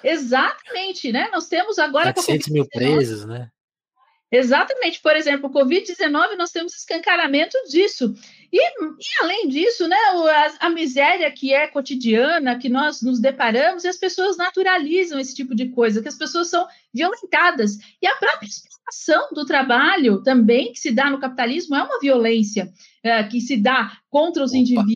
[0.03, 1.29] Exatamente, né?
[1.31, 2.13] Nós temos agora...
[2.13, 3.49] 400 mil presos, né?
[4.35, 8.13] Exatamente, por exemplo, o Covid-19, nós temos escancaramento disso.
[8.51, 13.83] E, e além disso, né, a, a, miséria que é cotidiana, que nós nos deparamos,
[13.83, 17.77] e as pessoas naturalizam esse tipo de coisa, que as pessoas são violentadas.
[18.01, 22.71] E a própria explicação do trabalho também, que se dá no capitalismo, é uma violência
[23.03, 24.59] é, que se dá contra os Opa.
[24.59, 24.95] indivíduos.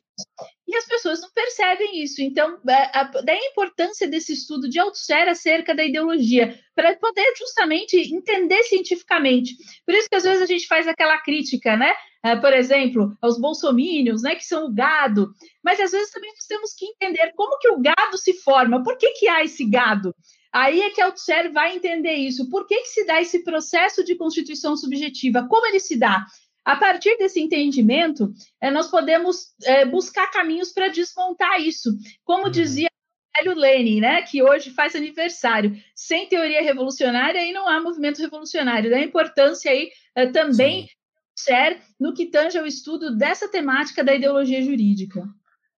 [0.69, 2.21] E as pessoas não percebem isso.
[2.21, 7.97] Então, é, daí a importância desse estudo de autossfera acerca da ideologia, para poder justamente
[8.13, 9.55] entender cientificamente.
[9.83, 11.91] Por isso que às vezes a gente faz aquela crítica, né?
[12.23, 15.33] É, por exemplo, aos bolsomínios, né, que são o gado.
[15.63, 19.09] Mas às vezes também temos que entender como que o gado se forma, por que,
[19.13, 20.13] que há esse gado?
[20.51, 21.13] Aí é que a
[21.51, 22.49] vai entender isso.
[22.49, 25.47] Por que, que se dá esse processo de constituição subjetiva?
[25.47, 26.25] Como ele se dá?
[26.65, 31.97] A partir desse entendimento, é, nós podemos é, buscar caminhos para desmontar isso.
[32.23, 32.51] Como uhum.
[32.51, 32.89] dizia
[33.37, 38.91] Hélio Lenin, né, que hoje faz aniversário, sem teoria revolucionária aí não há movimento revolucionário.
[38.91, 40.89] Da importância aí é, também
[41.35, 45.23] ser no que tange ao estudo dessa temática da ideologia jurídica.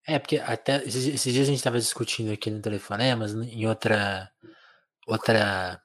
[0.07, 4.31] É, porque até esses, esses dias a gente estava discutindo aqui no Telefonemas, em outra
[5.07, 5.79] outra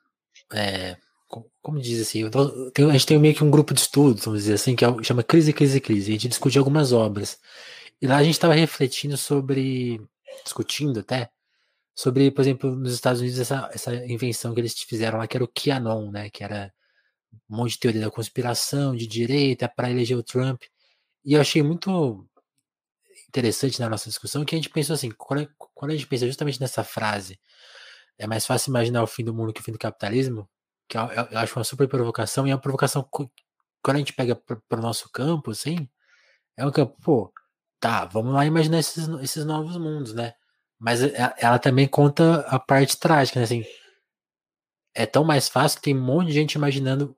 [0.54, 0.96] é,
[1.28, 4.76] como diz assim, a gente tem meio que um grupo de estudos, vamos dizer assim,
[4.76, 6.10] que é, chama Crise, Crise, Crise.
[6.10, 7.38] A gente discutiu algumas obras.
[8.00, 10.00] E lá a gente estava refletindo sobre,
[10.44, 11.30] discutindo até,
[11.94, 15.44] sobre, por exemplo, nos Estados Unidos, essa, essa invenção que eles fizeram lá, que era
[15.44, 16.30] o QAnon, né?
[16.30, 16.72] Que era
[17.50, 20.62] um monte de teoria da conspiração, de direita, para eleger o Trump.
[21.24, 22.28] E eu achei muito
[23.28, 26.60] interessante na nossa discussão que a gente pensou assim, quando, quando a gente pensa justamente
[26.60, 27.40] nessa frase,
[28.18, 30.48] é mais fácil imaginar o fim do mundo que o fim do capitalismo,
[30.88, 34.36] que eu, eu acho uma super provocação, e é uma provocação, quando a gente pega
[34.36, 35.88] para o nosso campo, assim,
[36.56, 37.32] é um campo, pô,
[37.80, 40.34] tá, vamos lá imaginar esses, esses novos mundos, né?
[40.78, 41.00] Mas
[41.38, 43.44] ela também conta a parte trágica, né?
[43.44, 43.64] Assim,
[44.94, 47.16] é tão mais fácil que tem um monte de gente imaginando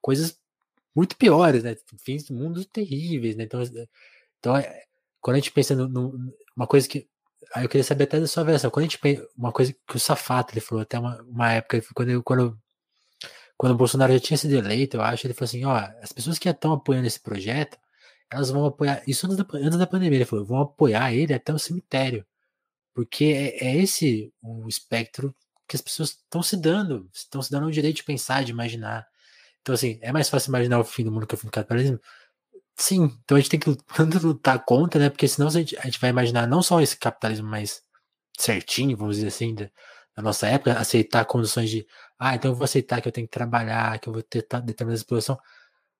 [0.00, 0.38] coisas
[0.94, 1.76] muito piores, né?
[1.98, 3.44] Fins de mundos terríveis, né?
[3.44, 3.62] Então,
[4.38, 4.84] então é,
[5.20, 7.08] quando a gente pensa numa coisa que.
[7.54, 8.70] Aí eu queria saber até da sua versão.
[8.70, 11.82] Quando a gente pensa, uma coisa que o Safato ele falou até uma, uma época,
[11.94, 12.58] quando eu, quando
[13.56, 16.38] quando o Bolsonaro já tinha sido eleito, eu acho, ele falou assim: ó, as pessoas
[16.38, 17.78] que estão apoiando esse projeto,
[18.30, 19.02] elas vão apoiar.
[19.06, 22.24] Isso antes da, antes da pandemia, ele falou: vão apoiar ele até o cemitério.
[22.94, 25.34] Porque é, é esse o espectro
[25.68, 29.06] que as pessoas estão se dando, estão se dando o direito de pensar, de imaginar.
[29.62, 32.00] Então, assim, é mais fácil imaginar o fim do mundo que o fim do capitalismo?
[32.76, 33.70] Sim, então a gente tem que
[34.22, 35.10] lutar contra, né?
[35.10, 37.82] Porque senão a gente, a gente vai imaginar não só esse capitalismo mais
[38.38, 39.70] certinho, vamos dizer assim, da,
[40.14, 41.86] da nossa época, aceitar condições de
[42.18, 44.94] ah, então eu vou aceitar que eu tenho que trabalhar, que eu vou ter determinada
[44.94, 45.38] exploração.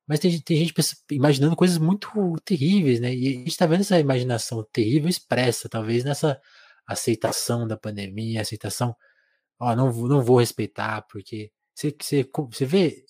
[0.06, 0.74] Mas tem, tem gente
[1.12, 2.08] imaginando coisas muito
[2.44, 3.14] terríveis, né?
[3.14, 6.40] E a gente tá vendo essa imaginação terrível expressa, talvez nessa
[6.86, 8.96] aceitação da pandemia, aceitação,
[9.60, 13.04] ó, não, não vou respeitar, porque você, você, você vê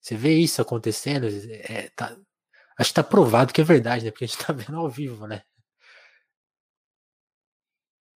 [0.00, 2.16] você vê isso acontecendo, é, tá,
[2.78, 4.10] acho que tá provado que é verdade, né?
[4.10, 5.42] Porque a gente tá vendo ao vivo, né?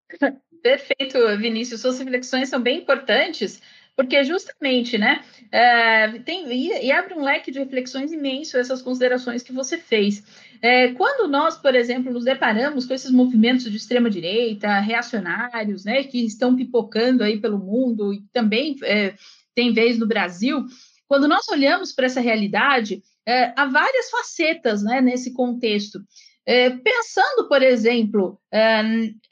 [0.66, 1.82] Perfeito, Vinícius.
[1.82, 3.62] Suas reflexões são bem importantes,
[3.96, 9.44] porque justamente, né, é, tem, e, e, abre um leque de reflexões imenso essas considerações
[9.44, 10.24] que você fez.
[10.64, 16.26] É, quando nós, por exemplo, nos deparamos com esses movimentos de extrema-direita, reacionários, né, que
[16.26, 19.14] estão pipocando aí pelo mundo e também é,
[19.54, 20.66] tem vez no Brasil,
[21.08, 26.00] quando nós olhamos para essa realidade, é, há várias facetas né, nesse contexto.
[26.48, 28.84] É, pensando, por exemplo, é,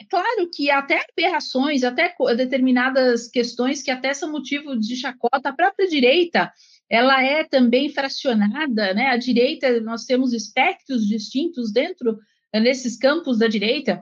[0.09, 5.87] claro que até aberrações, até determinadas questões que até são motivo de chacota, a própria
[5.87, 6.51] direita,
[6.89, 9.07] ela é também fracionada, né?
[9.09, 12.17] A direita, nós temos espectros distintos dentro
[12.51, 14.01] é, nesses campos da direita.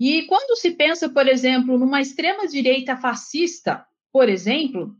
[0.00, 4.96] E quando se pensa, por exemplo, numa extrema direita fascista, por exemplo,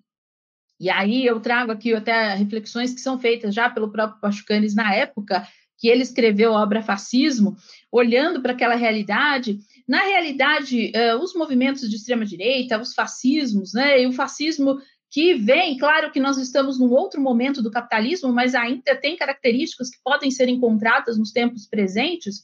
[0.78, 4.94] e aí eu trago aqui até reflexões que são feitas já pelo próprio Pachucanes na
[4.94, 5.46] época,
[5.78, 7.56] que ele escreveu a obra Fascismo,
[7.90, 9.58] olhando para aquela realidade.
[9.86, 14.78] Na realidade, uh, os movimentos de extrema-direita, os fascismos, né, e o fascismo
[15.10, 19.90] que vem, claro que nós estamos num outro momento do capitalismo, mas ainda tem características
[19.90, 22.38] que podem ser encontradas nos tempos presentes,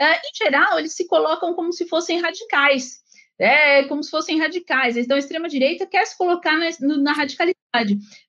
[0.00, 3.06] uh, em geral, eles se colocam como se fossem radicais
[3.38, 4.96] é como se fossem radicais.
[4.96, 7.57] Então, a extrema-direita quer se colocar na, na, radicalidade.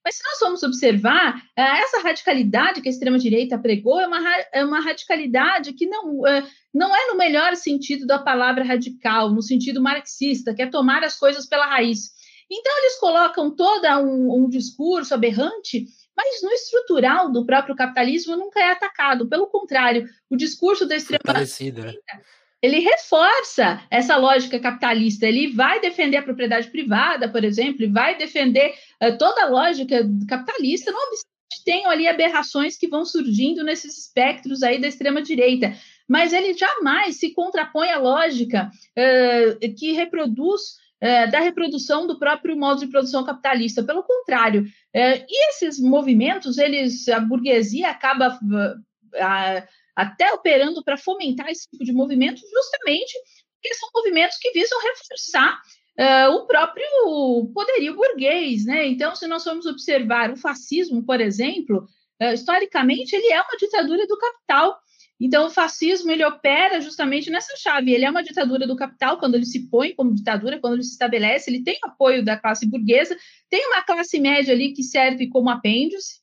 [0.04, 4.18] Mas se nós formos observar, é, essa radicalidade que a extrema-direita pregou é uma,
[4.52, 9.42] é uma radicalidade que não, é, não é no melhor sentido da palavra radical, no
[9.42, 12.10] sentido marxista, que é tomar as coisas pela raiz.
[12.50, 18.60] Então, eles colocam todo um, um discurso aberrante mas no estrutural do próprio capitalismo nunca
[18.60, 19.26] é atacado.
[19.26, 21.94] Pelo contrário, o discurso da extrema-direita né?
[22.62, 25.26] Ele reforça essa lógica capitalista.
[25.26, 30.06] Ele vai defender a propriedade privada, por exemplo, e vai defender uh, toda a lógica
[30.28, 31.30] capitalista, não obstante
[31.64, 35.74] tenham ali aberrações que vão surgindo nesses espectros aí da extrema direita.
[36.08, 40.60] Mas ele jamais se contrapõe à lógica uh, que reproduz
[41.02, 43.82] uh, da reprodução do próprio modo de produção capitalista.
[43.82, 48.38] Pelo contrário, e esses movimentos, eles a burguesia acaba
[49.96, 53.12] até operando para fomentar esse tipo de movimento, justamente
[53.60, 55.60] porque são movimentos que visam reforçar
[55.98, 58.86] uh, o próprio poderio burguês, né?
[58.86, 61.86] Então, se nós formos observar o fascismo, por exemplo,
[62.22, 64.78] uh, historicamente ele é uma ditadura do capital.
[65.22, 67.92] Então, o fascismo ele opera justamente nessa chave.
[67.92, 70.92] Ele é uma ditadura do capital quando ele se põe como ditadura, quando ele se
[70.92, 71.50] estabelece.
[71.50, 73.14] Ele tem apoio da classe burguesa,
[73.50, 76.19] tem uma classe média ali que serve como apêndice,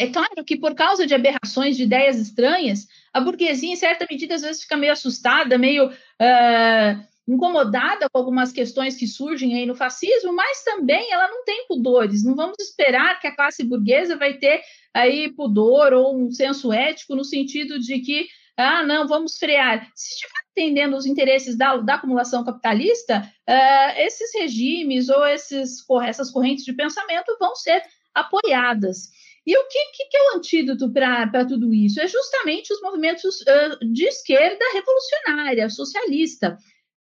[0.00, 4.34] é claro que, por causa de aberrações, de ideias estranhas, a burguesia, em certa medida,
[4.34, 9.74] às vezes fica meio assustada, meio uh, incomodada com algumas questões que surgem aí no
[9.74, 12.24] fascismo, mas também ela não tem pudores.
[12.24, 14.62] Não vamos esperar que a classe burguesa vai ter
[14.94, 19.86] aí pudor ou um senso ético no sentido de que, ah, não, vamos frear.
[19.94, 26.30] Se estiver atendendo os interesses da, da acumulação capitalista, uh, esses regimes ou esses, essas
[26.30, 27.82] correntes de pensamento vão ser
[28.14, 29.10] apoiadas.
[29.46, 32.00] E o que, que é o antídoto para tudo isso?
[32.00, 36.56] É justamente os movimentos uh, de esquerda revolucionária, socialista.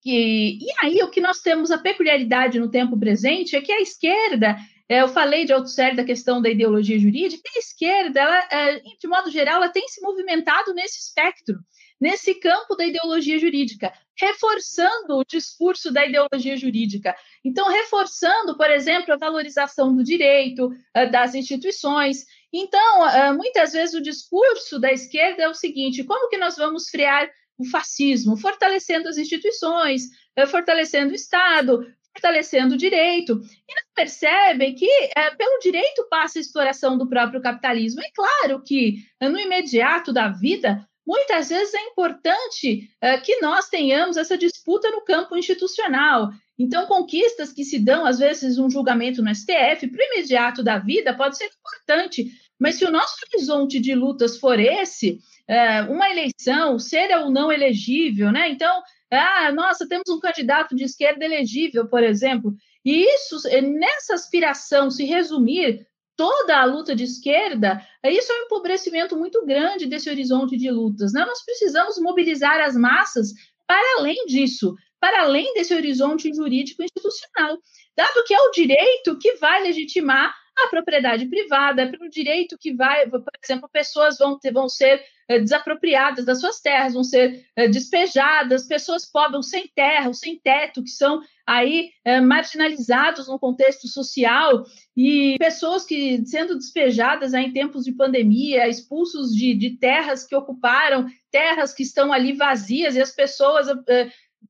[0.06, 3.82] E, e aí, o que nós temos a peculiaridade no tempo presente é que a
[3.82, 4.56] esquerda,
[4.88, 9.08] é, eu falei de Althusser da questão da ideologia jurídica, a esquerda, ela, é, de
[9.08, 11.58] modo geral, ela tem se movimentado nesse espectro
[12.00, 17.16] nesse campo da ideologia jurídica, reforçando o discurso da ideologia jurídica.
[17.44, 22.26] Então, reforçando, por exemplo, a valorização do direito, eh, das instituições.
[22.52, 26.90] Então, eh, muitas vezes o discurso da esquerda é o seguinte: como que nós vamos
[26.90, 28.38] frear o fascismo?
[28.38, 30.04] Fortalecendo as instituições,
[30.36, 33.34] eh, fortalecendo o Estado, fortalecendo o direito.
[33.34, 38.02] E não percebem que, é, pelo direito, passa a exploração do próprio capitalismo.
[38.02, 44.18] É claro que, no imediato da vida, muitas vezes é importante uh, que nós tenhamos
[44.18, 46.30] essa disputa no campo institucional.
[46.60, 50.78] Então, conquistas que se dão, às vezes, um julgamento no STF, para o imediato da
[50.78, 52.26] vida, pode ser importante,
[52.60, 57.52] mas se o nosso horizonte de lutas for esse, uh, uma eleição, ser ou não
[57.52, 58.50] elegível, né?
[58.50, 64.90] Então, ah, nossa, temos um candidato de esquerda elegível, por exemplo, e isso, nessa aspiração
[64.90, 65.86] se resumir
[66.18, 71.14] toda a luta de esquerda, isso é um empobrecimento muito grande desse horizonte de lutas.
[71.14, 71.24] Né?
[71.24, 73.32] Nós precisamos mobilizar as massas
[73.68, 77.58] para além disso, para além desse horizonte jurídico institucional,
[77.96, 82.74] dado que é o direito que vai legitimar a propriedade privada, é pelo direito que
[82.74, 85.04] vai, por exemplo, pessoas vão, ter, vão ser é,
[85.40, 90.90] desapropriadas das suas terras, vão ser é, despejadas, pessoas pobres sem terra, sem teto, que
[90.90, 97.84] são aí é, marginalizados no contexto social e pessoas que sendo despejadas aí, em tempos
[97.84, 103.12] de pandemia, expulsos de, de terras que ocuparam, terras que estão ali vazias e as
[103.12, 103.68] pessoas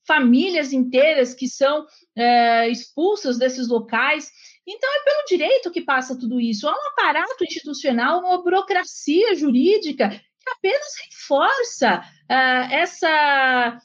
[0.05, 1.85] famílias inteiras que são
[2.69, 4.31] expulsas desses locais.
[4.65, 6.67] Então, é pelo direito que passa tudo isso.
[6.67, 10.09] Há um aparato institucional, uma burocracia jurídica
[10.51, 13.77] apenas reforça uh, essa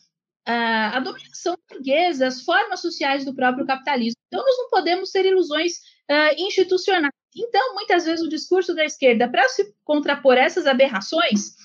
[0.48, 4.16] uh, a dominação burguesa, as formas sociais do próprio capitalismo.
[4.26, 5.72] Então, nós não podemos ter ilusões
[6.10, 7.12] uh, institucionais.
[7.34, 11.56] Então, muitas vezes, o discurso da esquerda, para se contrapor essas aberrações,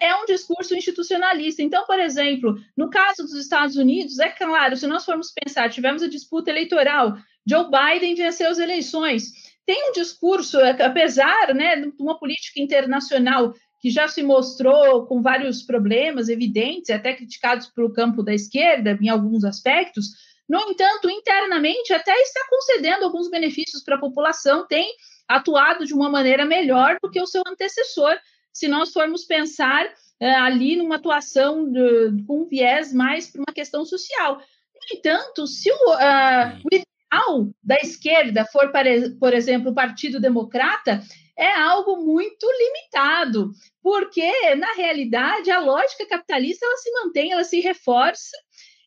[0.00, 1.62] é um discurso institucionalista.
[1.62, 6.00] Então, por exemplo, no caso dos Estados Unidos, é claro, se nós formos pensar, tivemos
[6.00, 7.18] a disputa eleitoral
[7.48, 9.32] Joe Biden venceu as eleições.
[9.64, 15.62] Tem um discurso, apesar né, de uma política internacional que já se mostrou com vários
[15.62, 20.10] problemas evidentes, até criticados pelo campo da esquerda em alguns aspectos,
[20.48, 24.90] no entanto, internamente até está concedendo alguns benefícios para a população, tem
[25.28, 28.16] atuado de uma maneira melhor do que o seu antecessor,
[28.50, 33.54] se nós formos pensar uh, ali numa atuação de, com um viés mais para uma
[33.54, 34.38] questão social.
[34.38, 38.72] No entanto, se o, uh, o ideal da esquerda for,
[39.20, 41.02] por exemplo, o Partido Democrata,
[41.38, 47.60] é algo muito limitado, porque, na realidade, a lógica capitalista ela se mantém, ela se
[47.60, 48.36] reforça,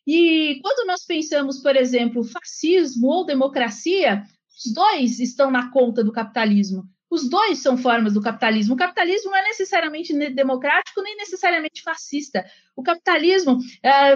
[0.06, 4.22] e quando nós pensamos, por exemplo, fascismo ou democracia,
[4.64, 6.84] os dois estão na conta do capitalismo.
[7.12, 8.72] Os dois são formas do capitalismo.
[8.72, 12.42] O capitalismo não é necessariamente democrático nem necessariamente fascista.
[12.74, 14.14] O capitalismo, é,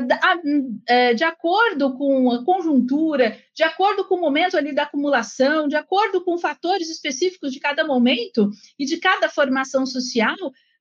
[0.88, 5.76] é, de acordo com a conjuntura, de acordo com o momento ali da acumulação, de
[5.76, 10.34] acordo com fatores específicos de cada momento e de cada formação social,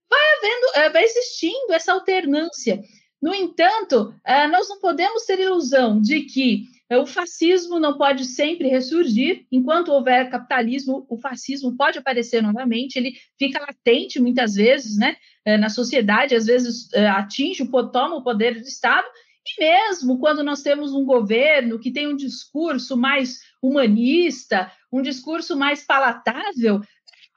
[0.09, 2.80] vai havendo, é, vai existindo essa alternância.
[3.22, 8.26] No entanto, eh, nós não podemos ter ilusão de que eh, o fascismo não pode
[8.26, 9.45] sempre ressurgir.
[9.51, 12.97] Enquanto houver capitalismo, o fascismo pode aparecer novamente.
[12.97, 16.36] Ele fica latente muitas vezes, né, eh, na sociedade.
[16.36, 19.07] Às vezes atinge, toma o poder do Estado.
[19.47, 25.55] E mesmo quando nós temos um governo que tem um discurso mais humanista, um discurso
[25.55, 26.84] mais palatável, na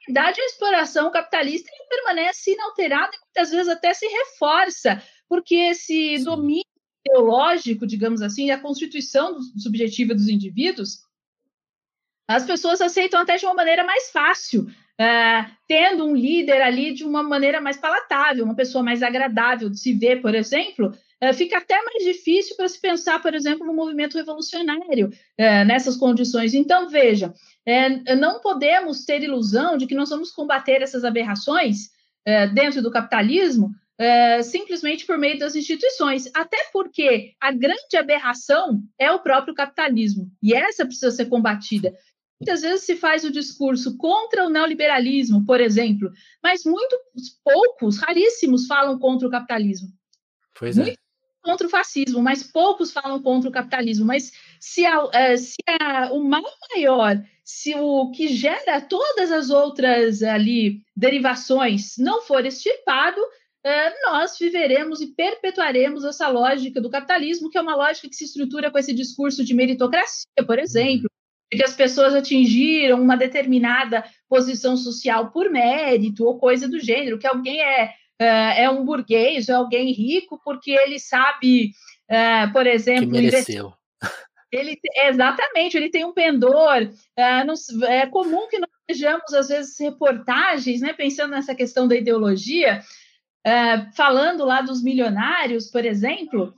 [0.07, 6.23] verdade a exploração capitalista permanece inalterada e muitas vezes até se reforça porque esse Sim.
[6.23, 6.65] domínio
[7.05, 10.99] teológico, digamos assim, a constituição subjetiva dos indivíduos,
[12.27, 17.03] as pessoas aceitam até de uma maneira mais fácil, uh, tendo um líder ali de
[17.03, 21.57] uma maneira mais palatável, uma pessoa mais agradável de se ver, por exemplo, uh, fica
[21.57, 26.53] até mais difícil para se pensar, por exemplo, no movimento revolucionário uh, nessas condições.
[26.53, 27.33] Então, veja,
[28.19, 31.89] não podemos ter ilusão de que nós vamos combater essas aberrações
[32.55, 33.69] dentro do capitalismo
[33.99, 40.31] é, simplesmente por meio das instituições, até porque a grande aberração é o próprio capitalismo,
[40.41, 41.93] e essa precisa ser combatida.
[42.39, 46.09] Muitas vezes se faz o discurso contra o neoliberalismo, por exemplo,
[46.41, 46.97] mas muito
[47.43, 49.89] poucos, raríssimos, falam contra o capitalismo.
[50.57, 50.83] Pois é.
[50.83, 50.99] Muito
[51.41, 54.05] contra o fascismo, mas poucos falam contra o capitalismo.
[54.05, 56.43] Mas se, a, é, se a, o mal
[56.73, 63.19] maior, se o que gera todas as outras ali derivações não for extirpado,
[64.05, 68.71] nós viveremos e perpetuaremos essa lógica do capitalismo, que é uma lógica que se estrutura
[68.71, 71.09] com esse discurso de meritocracia, por exemplo,
[71.51, 77.19] de que as pessoas atingiram uma determinada posição social por mérito ou coisa do gênero,
[77.19, 81.71] que alguém é, é, é um burguês, é alguém rico porque ele sabe,
[82.07, 83.73] é, por exemplo, que mereceu.
[84.51, 86.89] Ele, exatamente, ele tem um pendor.
[87.15, 92.81] é comum que nós vejamos, às vezes, reportagens, né, pensando nessa questão da ideologia,
[93.45, 96.53] é, falando lá dos milionários, por exemplo,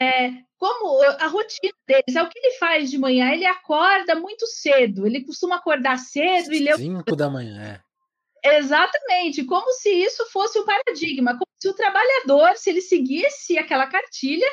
[0.00, 4.46] é, como a rotina deles, é o que ele faz de manhã, ele acorda muito
[4.46, 6.76] cedo, ele costuma acordar cedo e ler.
[6.76, 7.86] Cinco da manhã, é.
[8.58, 13.58] Exatamente, como se isso fosse o um paradigma, como se o trabalhador, se ele seguisse
[13.58, 14.46] aquela cartilha,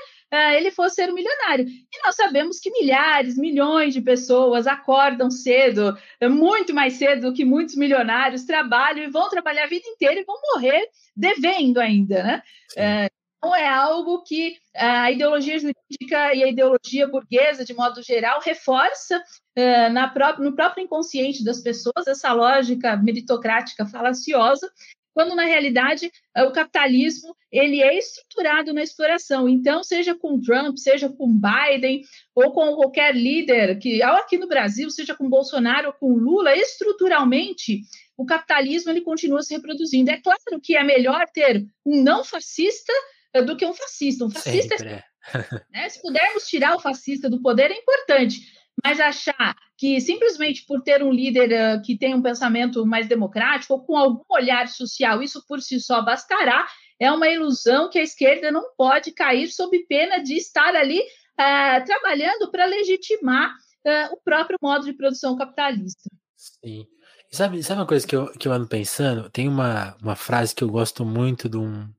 [0.56, 1.66] ele fosse ser um milionário.
[1.66, 7.46] E nós sabemos que milhares, milhões de pessoas acordam cedo, muito mais cedo do que
[7.46, 12.44] muitos milionários, trabalham e vão trabalhar a vida inteira e vão morrer devendo ainda, né?
[12.76, 13.10] É,
[13.44, 19.18] então é algo que a ideologia jurídica e a ideologia burguesa, de modo geral, reforça
[19.20, 24.72] uh, na própria, no próprio inconsciente das pessoas essa lógica meritocrática falaciosa,
[25.14, 29.48] quando na realidade o capitalismo ele é estruturado na exploração.
[29.48, 32.02] Então, seja com Trump, seja com Biden
[32.34, 37.82] ou com qualquer líder que, aqui no Brasil, seja com Bolsonaro ou com Lula, estruturalmente
[38.18, 40.12] o capitalismo ele continua se reproduzindo.
[40.12, 42.94] É claro que é melhor ter um não fascista
[43.34, 44.26] eh, do que um fascista.
[44.26, 45.04] Um fascista, é...
[45.72, 48.42] né, se pudermos tirar o fascista do poder, é importante.
[48.84, 53.74] Mas achar que simplesmente por ter um líder uh, que tem um pensamento mais democrático
[53.74, 56.66] ou com algum olhar social, isso por si só bastará,
[57.00, 61.86] é uma ilusão que a esquerda não pode cair sob pena de estar ali uh,
[61.86, 63.54] trabalhando para legitimar
[63.86, 66.10] uh, o próprio modo de produção capitalista.
[66.36, 66.88] Sim.
[67.32, 69.30] Sabe, sabe uma coisa que eu, que eu ando pensando?
[69.30, 71.90] Tem uma, uma frase que eu gosto muito de um,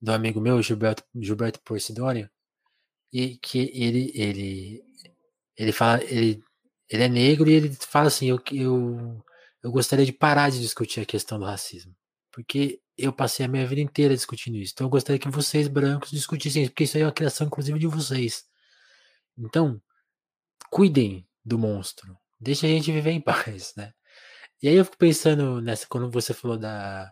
[0.00, 2.30] um amigo meu, Gilberto, Gilberto Porcidônio,
[3.12, 4.80] e que ele, ele,
[5.62, 6.42] ele fala, ele,
[6.88, 9.24] ele é negro e ele fala assim, eu, eu,
[9.62, 11.94] eu gostaria de parar de discutir a questão do racismo,
[12.32, 16.10] porque eu passei a minha vida inteira discutindo isso, então eu gostaria que vocês brancos
[16.10, 18.44] discutissem isso, porque isso aí é uma criação inclusive de vocês.
[19.38, 19.80] Então,
[20.70, 23.92] cuidem do monstro, deixa a gente viver em paz, né?
[24.62, 27.10] E aí eu fico pensando nessa, quando você falou da.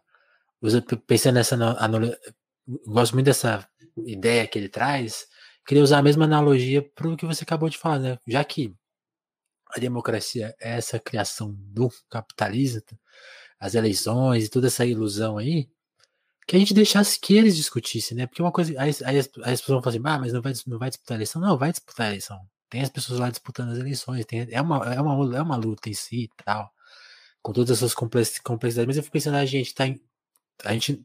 [1.06, 1.56] Pensando nessa.
[2.86, 3.66] Gosto muito dessa
[4.06, 5.26] ideia que ele traz.
[5.68, 8.18] Queria usar a mesma analogia para o que você acabou de falar, né?
[8.26, 8.74] Já que
[9.70, 12.80] a democracia é essa criação do capitalismo,
[13.60, 15.68] as eleições e toda essa ilusão aí,
[16.46, 18.26] que a gente deixasse que eles discutissem, né?
[18.26, 18.72] Porque uma coisa.
[18.80, 21.16] Aí, aí, as, as pessoas vão falar assim, ah, mas não vai, não vai disputar
[21.16, 21.42] a eleição.
[21.42, 22.40] Não, vai disputar a eleição.
[22.70, 24.24] Tem as pessoas lá disputando as eleições.
[24.24, 26.72] Tem, é, uma, é, uma, é uma luta em si e tal.
[27.42, 28.86] Com todas as suas complexidades.
[28.86, 30.00] Mas eu fico pensando, a gente tá em,
[30.64, 31.04] A gente.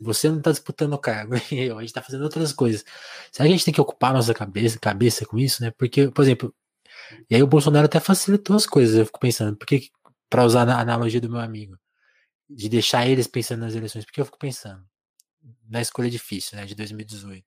[0.00, 2.84] Você não tá disputando o cargo, a gente tá fazendo outras coisas.
[3.32, 5.70] Será que a gente tem que ocupar nossa cabeça, cabeça com isso, né?
[5.72, 6.54] Porque, por exemplo,
[7.30, 9.90] e aí o Bolsonaro até facilitou as coisas, eu fico pensando, porque,
[10.30, 11.78] para usar a analogia do meu amigo,
[12.48, 14.84] de deixar eles pensando nas eleições, porque eu fico pensando
[15.68, 17.44] na escolha difícil, né, de 2018.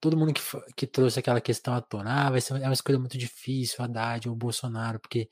[0.00, 0.42] Todo mundo que,
[0.76, 4.28] que trouxe aquela questão à tona, ah, vai ser é uma escolha muito difícil, Haddad
[4.28, 5.28] ou Bolsonaro, porque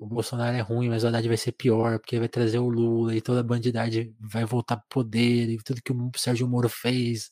[0.00, 3.14] o Bolsonaro é ruim, mas o Haddad vai ser pior, porque vai trazer o Lula
[3.14, 7.30] e toda a bandidade vai voltar pro poder, e tudo que o Sérgio Moro fez.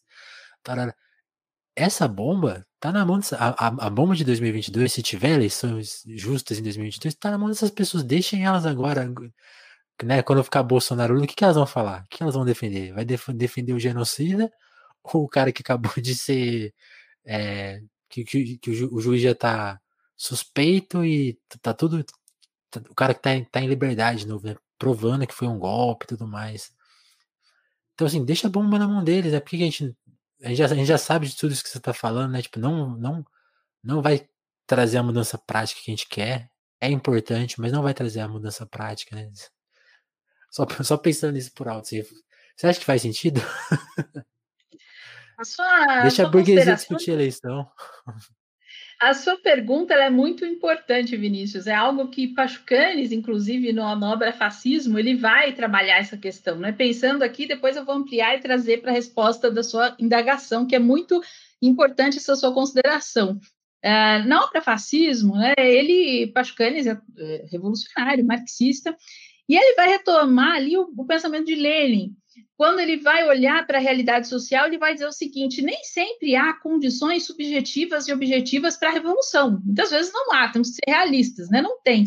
[0.63, 0.95] Tarara.
[1.77, 6.59] Essa bomba tá na mão a, a, a, bomba de 2022, se tiver eleições justas
[6.59, 8.05] em 2022, tá na mão dessas pessoas.
[8.05, 9.13] Deixem elas agora
[10.03, 12.03] né, quando ficar Bolsonaro, o que, que elas vão falar?
[12.05, 12.93] O que elas vão defender?
[12.93, 14.51] Vai def defender o genocida
[15.05, 16.75] ou o cara que acabou de ser.
[17.25, 19.81] É, que, que, que, o, juiz já tá
[20.17, 22.05] suspeito e tá tudo.
[22.91, 26.05] O cara que tá, tá em liberdade de novo, né, provando que foi um golpe
[26.05, 26.73] e tudo mais.
[27.95, 29.41] Então, assim, deixa a bomba na mão deles, né?
[29.41, 29.97] Porque a gente,
[30.43, 32.43] a gente, já, a gente já sabe de tudo isso que você tá falando, né?
[32.43, 33.25] Tipo, não, não,
[33.83, 34.29] não vai
[34.67, 36.51] trazer a mudança prática que a gente quer.
[36.81, 39.31] É importante, mas não vai trazer a mudança prática, né?
[40.51, 41.89] Só, só pensando nisso por alto.
[41.89, 42.07] Você,
[42.57, 43.41] você acha que faz sentido?
[45.39, 47.71] A sua, Deixa a burguesia discutir a eleição.
[49.01, 51.67] A sua pergunta é muito importante, Vinícius.
[51.67, 56.57] É algo que Pachucanes, inclusive no Obra Fascismo, ele vai trabalhar essa questão.
[56.57, 56.73] Né?
[56.73, 60.77] Pensando aqui, depois eu vou ampliar e trazer para a resposta da sua indagação, que
[60.77, 61.21] é muito
[61.61, 63.39] importante essa sua consideração.
[63.85, 68.97] Uh, na obra Fascismo, né, ele, Pachucanes, é, é revolucionário, marxista,
[69.49, 72.15] e ele vai retomar ali o, o pensamento de Lenin.
[72.57, 76.37] Quando ele vai olhar para a realidade social, ele vai dizer o seguinte: nem sempre
[76.37, 79.61] há condições subjetivas e objetivas para a revolução.
[79.65, 81.61] Muitas vezes não há, temos que ser realistas, né?
[81.61, 82.05] Não tem.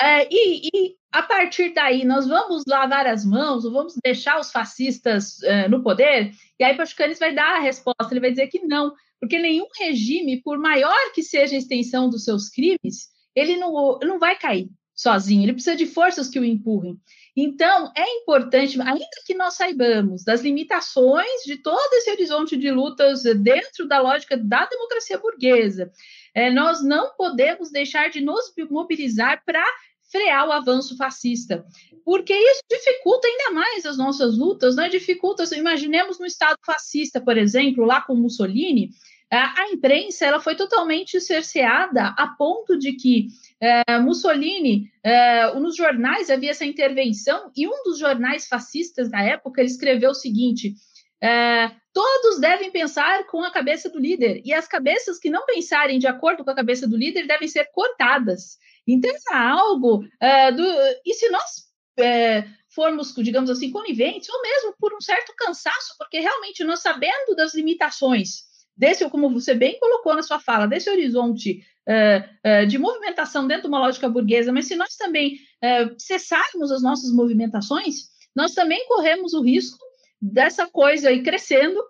[0.00, 5.38] É, e, e, a partir daí, nós vamos lavar as mãos, vamos deixar os fascistas
[5.38, 6.32] uh, no poder?
[6.58, 10.42] E aí Pachucanes vai dar a resposta, ele vai dizer que não, porque nenhum regime,
[10.42, 15.42] por maior que seja a extensão dos seus crimes, ele não, não vai cair sozinho,
[15.42, 16.98] ele precisa de forças que o empurrem.
[17.36, 23.24] Então, é importante, ainda que nós saibamos das limitações de todo esse horizonte de lutas
[23.24, 25.90] dentro da lógica da democracia burguesa,
[26.32, 29.64] é, nós não podemos deixar de nos mobilizar para
[30.12, 31.66] frear o avanço fascista,
[32.04, 34.88] porque isso dificulta ainda mais as nossas lutas, né?
[34.88, 38.90] dificulta, imaginemos no Estado fascista, por exemplo, lá com Mussolini,
[39.36, 43.28] a imprensa ela foi totalmente cerceada a ponto de que
[43.60, 49.62] é, Mussolini, é, nos jornais havia essa intervenção, e um dos jornais fascistas da época
[49.62, 50.74] escreveu o seguinte:
[51.22, 55.98] é, todos devem pensar com a cabeça do líder, e as cabeças que não pensarem
[55.98, 58.58] de acordo com a cabeça do líder devem ser cortadas.
[58.86, 60.62] Então, é algo é, do.
[61.06, 61.64] E se nós
[61.98, 67.34] é, formos, digamos assim, coniventes, ou mesmo por um certo cansaço, porque realmente nós sabendo
[67.34, 72.78] das limitações desse, como você bem colocou na sua fala, desse horizonte uh, uh, de
[72.78, 78.08] movimentação dentro de uma lógica burguesa, mas se nós também uh, cessarmos as nossas movimentações,
[78.34, 79.78] nós também corremos o risco
[80.20, 81.80] dessa coisa aí crescendo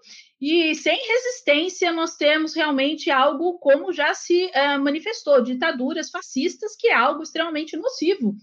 [0.40, 6.94] e sem resistência nós temos realmente algo como já se manifestou, ditaduras fascistas, que é
[6.94, 8.34] algo extremamente nocivo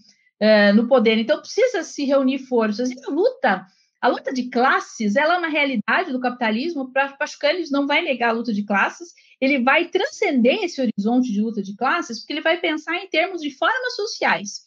[0.74, 1.18] no poder.
[1.18, 3.66] Então precisa se reunir forças e a luta
[4.02, 6.92] a luta de classes ela é uma realidade do capitalismo.
[6.92, 11.40] Para Pascalis não vai negar a luta de classes, ele vai transcender esse horizonte de
[11.40, 14.64] luta de classes, porque ele vai pensar em termos de formas sociais.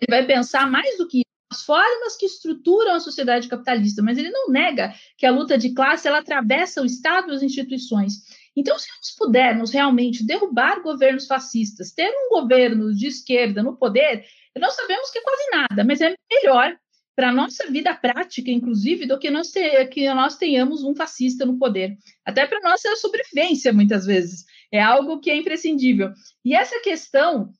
[0.00, 1.20] Ele vai pensar mais do que
[1.52, 5.74] as formas que estruturam a sociedade capitalista, mas ele não nega que a luta de
[5.74, 8.22] classe ela atravessa o Estado e as instituições.
[8.56, 14.24] Então, se nós pudermos realmente derrubar governos fascistas, ter um governo de esquerda no poder,
[14.58, 16.74] nós sabemos que é quase nada, mas é melhor
[17.18, 21.44] para a nossa vida prática, inclusive, do que nós, ter, que nós tenhamos um fascista
[21.44, 21.98] no poder.
[22.24, 24.44] Até para a nossa sobrevivência, muitas vezes.
[24.70, 26.12] É algo que é imprescindível.
[26.44, 27.50] E essa questão,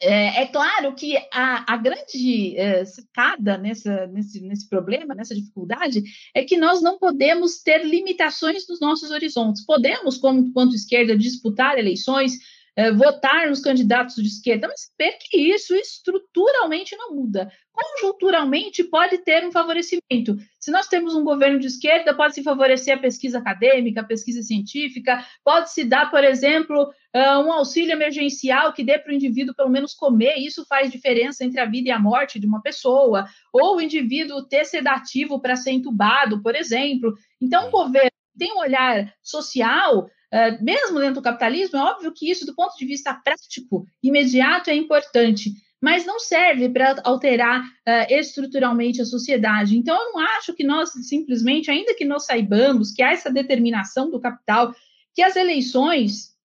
[0.00, 6.04] é, é claro que a, a grande é, sacada nessa, nesse, nesse problema, nessa dificuldade,
[6.32, 9.66] é que nós não podemos ter limitações nos nossos horizontes.
[9.66, 12.38] Podemos, como quanto esquerda, disputar eleições,
[12.78, 17.50] é, votar nos candidatos de esquerda, mas saber que isso estruturalmente não muda.
[17.72, 20.36] Conjunturalmente pode ter um favorecimento.
[20.60, 24.42] Se nós temos um governo de esquerda, pode se favorecer a pesquisa acadêmica, a pesquisa
[24.42, 26.84] científica, pode se dar, por exemplo,
[27.16, 31.44] uh, um auxílio emergencial que dê para o indivíduo pelo menos comer, isso faz diferença
[31.44, 35.56] entre a vida e a morte de uma pessoa, ou o indivíduo ter sedativo para
[35.56, 37.12] ser entubado, por exemplo.
[37.40, 42.30] Então, o governo tem um olhar social Uh, mesmo dentro do capitalismo, é óbvio que
[42.30, 48.12] isso, do ponto de vista prático, imediato, é importante, mas não serve para alterar uh,
[48.12, 49.76] estruturalmente a sociedade.
[49.76, 54.10] Então, eu não acho que nós simplesmente, ainda que nós saibamos que há essa determinação
[54.10, 54.74] do capital,
[55.14, 56.36] que as eleições,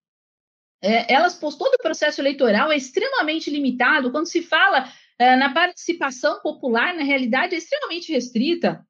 [0.82, 6.40] é, elas, todo o processo eleitoral é extremamente limitado, quando se fala uh, na participação
[6.40, 8.82] popular, na realidade, é extremamente restrita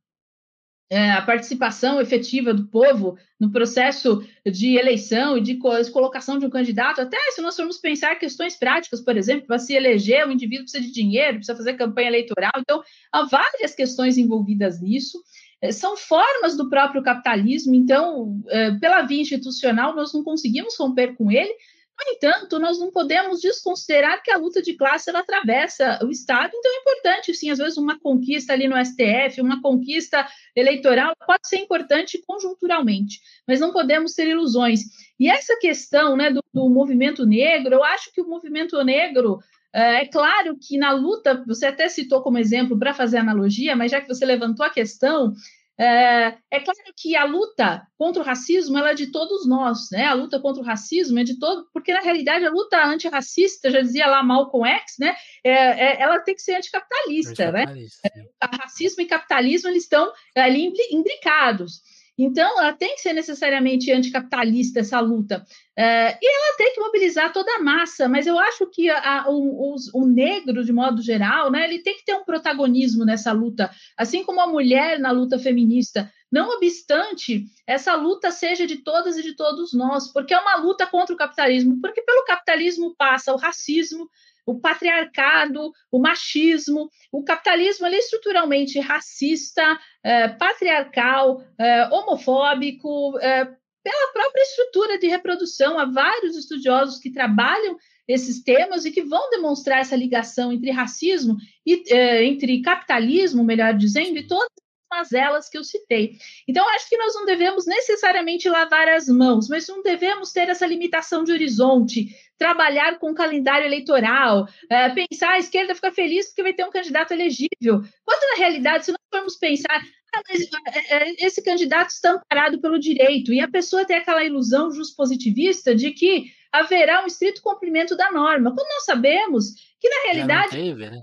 [0.95, 6.51] é, a participação efetiva do povo no processo de eleição e de colocação de um
[6.51, 10.62] candidato, até se nós formos pensar questões práticas, por exemplo, para se eleger, o indivíduo
[10.62, 12.80] precisa de dinheiro, precisa fazer campanha eleitoral, então
[13.11, 15.20] há várias questões envolvidas nisso.
[15.61, 21.16] É, são formas do próprio capitalismo, então, é, pela via institucional, nós não conseguimos romper
[21.16, 21.53] com ele,
[21.97, 26.51] no entanto, nós não podemos desconsiderar que a luta de classe ela atravessa o Estado,
[26.55, 30.26] então é importante, sim, às vezes uma conquista ali no STF, uma conquista
[30.57, 34.80] eleitoral pode ser importante conjunturalmente, mas não podemos ter ilusões.
[35.18, 39.38] E essa questão né, do, do movimento negro, eu acho que o movimento negro
[39.72, 43.90] é, é claro que na luta, você até citou como exemplo para fazer analogia, mas
[43.90, 45.32] já que você levantou a questão,
[45.78, 50.06] é, é, claro que a luta contra o racismo é de todos nós, né?
[50.06, 53.80] A luta contra o racismo é de todo, porque na realidade a luta antirracista, já
[53.80, 55.16] dizia lá Malcolm X, né?
[55.42, 57.62] É, é, ela tem que ser anticapitalista, né?
[57.62, 58.58] anticapitalista né?
[58.62, 61.82] Racismo e capitalismo eles estão ali imbricados.
[62.16, 65.44] Então, ela tem que ser necessariamente anticapitalista, essa luta.
[65.76, 69.30] É, e ela tem que mobilizar toda a massa, mas eu acho que a, a,
[69.30, 73.68] o, o, negro, de modo geral, né, ele tem que ter um protagonismo nessa luta,
[73.96, 76.08] assim como a mulher na luta feminista.
[76.30, 80.86] Não obstante, essa luta seja de todas e de todos nós, porque é uma luta
[80.86, 84.08] contra o capitalismo, porque pelo capitalismo passa o racismo,
[84.47, 93.45] o patriarcado, o machismo, o capitalismo ele é estruturalmente racista, é, patriarcal, é, homofóbico, é,
[93.82, 95.78] pela própria estrutura de reprodução.
[95.78, 97.76] Há vários estudiosos que trabalham
[98.07, 101.36] esses temas e que vão demonstrar essa ligação entre racismo
[101.66, 104.49] e é, entre capitalismo, melhor dizendo, e todas
[104.95, 106.16] mazelas que eu citei.
[106.47, 110.66] Então, acho que nós não devemos necessariamente lavar as mãos, mas não devemos ter essa
[110.66, 116.53] limitação de horizonte, trabalhar com calendário eleitoral, é, pensar a esquerda fica feliz porque vai
[116.53, 117.82] ter um candidato elegível.
[118.05, 119.82] Quando, na realidade, se nós formos pensar,
[120.14, 124.24] ah, mas é, é, esse candidato está amparado pelo direito, e a pessoa tem aquela
[124.24, 130.12] ilusão positivista de que haverá um estrito cumprimento da norma, quando nós sabemos que, na
[130.12, 130.51] realidade.
[130.51, 131.03] Teve, né?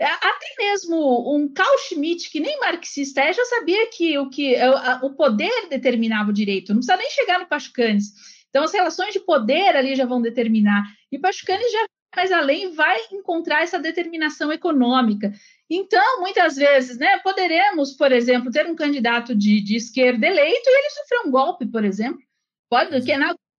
[0.00, 4.56] É, até mesmo um Carl Schmitt, que nem marxista é, já sabia que o, que
[5.02, 8.14] o poder determinava o direito, não precisa nem chegar no Pachucanes.
[8.50, 10.84] Então, as relações de poder ali já vão determinar.
[11.10, 15.32] E Pachucanes já mais além vai encontrar essa determinação econômica.
[15.70, 20.78] Então, muitas vezes, né, poderemos, por exemplo, ter um candidato de, de esquerda eleito e
[20.78, 22.20] ele sofrer um golpe, por exemplo.
[22.68, 23.12] Pode, que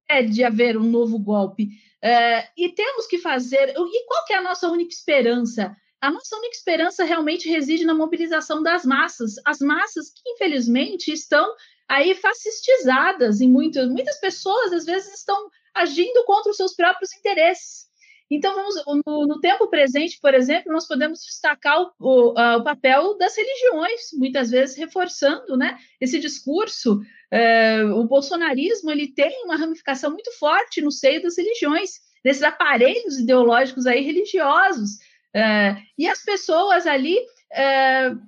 [0.09, 1.69] é de haver um novo golpe.
[2.03, 3.69] É, e temos que fazer.
[3.69, 5.75] E qual que é a nossa única esperança?
[6.01, 11.53] a nossa única esperança realmente reside na mobilização das massas, as massas que, infelizmente, estão
[11.91, 17.91] aí fascistizadas em muitas, muitas pessoas, às vezes, estão agindo contra os seus próprios interesses.
[18.29, 18.75] Então, vamos,
[19.05, 24.01] no, no tempo presente, por exemplo, nós podemos destacar o, o, o, papel das religiões,
[24.13, 27.01] muitas vezes reforçando né, esse discurso.
[27.29, 33.19] É, o bolsonarismo ele tem uma ramificação muito forte no seio das religiões, desses aparelhos
[33.19, 34.91] ideológicos aí religiosos,
[35.31, 38.19] Uh, e as pessoas ali uh,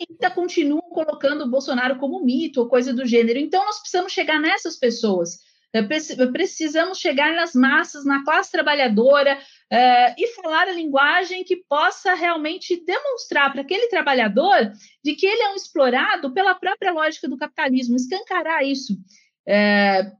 [0.00, 3.38] ainda continuam colocando o Bolsonaro como mito ou coisa do gênero.
[3.38, 5.38] Então, nós precisamos chegar nessas pessoas.
[5.74, 9.38] Uh, precisamos chegar nas massas, na classe trabalhadora,
[10.18, 14.70] e falar a linguagem que possa realmente demonstrar para aquele trabalhador
[15.02, 18.98] de que ele é um explorado pela própria lógica do capitalismo, escancarar isso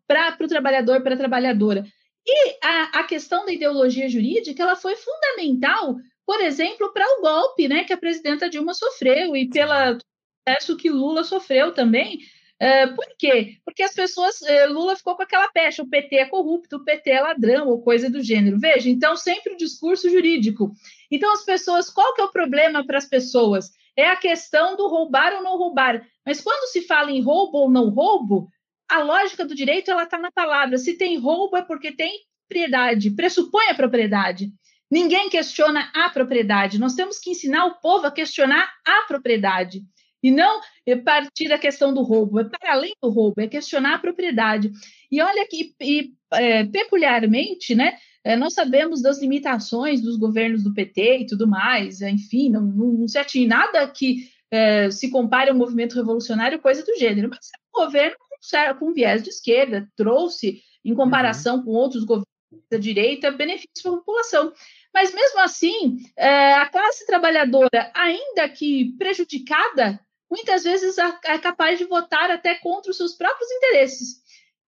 [0.06, 1.84] para o trabalhador, para a trabalhadora.
[2.26, 5.96] E a, a, questão da ideologia jurídica ela foi fundamental
[6.26, 9.98] por exemplo, para o golpe né, que a presidenta Dilma sofreu e pelo
[10.44, 12.18] processo que Lula sofreu também.
[12.62, 13.56] Uh, por quê?
[13.64, 17.10] Porque as pessoas, uh, Lula ficou com aquela pecha, o PT é corrupto, o PT
[17.10, 18.58] é ladrão, ou coisa do gênero.
[18.58, 20.70] Veja, então, sempre o discurso jurídico.
[21.10, 23.70] Então, as pessoas, qual que é o problema para as pessoas?
[23.96, 26.06] É a questão do roubar ou não roubar.
[26.24, 28.48] Mas quando se fala em roubo ou não roubo,
[28.88, 30.78] a lógica do direito ela está na palavra.
[30.78, 34.52] Se tem roubo é porque tem propriedade, pressupõe a propriedade.
[34.92, 36.78] Ninguém questiona a propriedade.
[36.78, 39.80] Nós temos que ensinar o povo a questionar a propriedade.
[40.22, 40.60] E não
[41.02, 44.70] partir da questão do roubo, é para além do roubo, é questionar a propriedade.
[45.10, 50.74] E olha que, e, é, peculiarmente, né, é, nós sabemos das limitações dos governos do
[50.74, 55.48] PT e tudo mais, enfim, não, não, não se atinge nada que é, se compare
[55.48, 59.88] ao movimento revolucionário, coisa do gênero, mas é um governo com, com viés de esquerda,
[59.96, 61.64] trouxe, em comparação uhum.
[61.64, 62.32] com outros governos
[62.70, 64.52] da direita, benefícios para a população.
[64.94, 69.98] Mas mesmo assim, é, a classe trabalhadora, ainda que prejudicada,
[70.30, 74.22] muitas vezes é capaz de votar até contra os seus próprios interesses.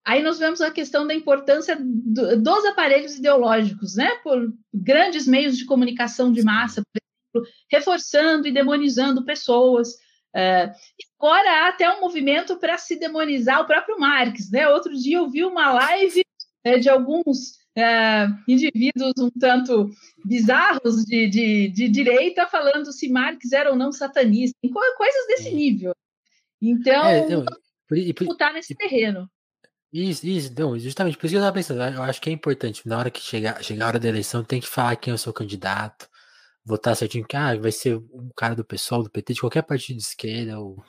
[0.05, 4.11] Aí nós vemos a questão da importância do, dos aparelhos ideológicos, né?
[4.23, 9.93] Por grandes meios de comunicação de massa, por exemplo, reforçando e demonizando pessoas.
[10.35, 10.69] Uh,
[11.19, 14.69] agora há até um movimento para se demonizar o próprio Marx, né?
[14.69, 16.23] Outro dia eu vi uma live
[16.63, 19.89] é, de alguns é, indivíduos um tanto
[20.23, 24.57] bizarros de, de, de, direita falando se Marx era ou não satanista,
[24.97, 25.93] coisas desse nível.
[26.61, 27.45] Então, é, então
[27.91, 29.29] disputar nesse terreno.
[29.91, 31.81] Isso, isso, não, justamente por isso que eu estava pensando.
[31.81, 34.59] Eu acho que é importante, na hora que chegar, chegar a hora da eleição, tem
[34.59, 36.09] que falar quem é o seu candidato,
[36.65, 39.97] votar certinho, que ah, vai ser um cara do pessoal, do PT, de qualquer partido
[39.97, 40.83] de esquerda, ou,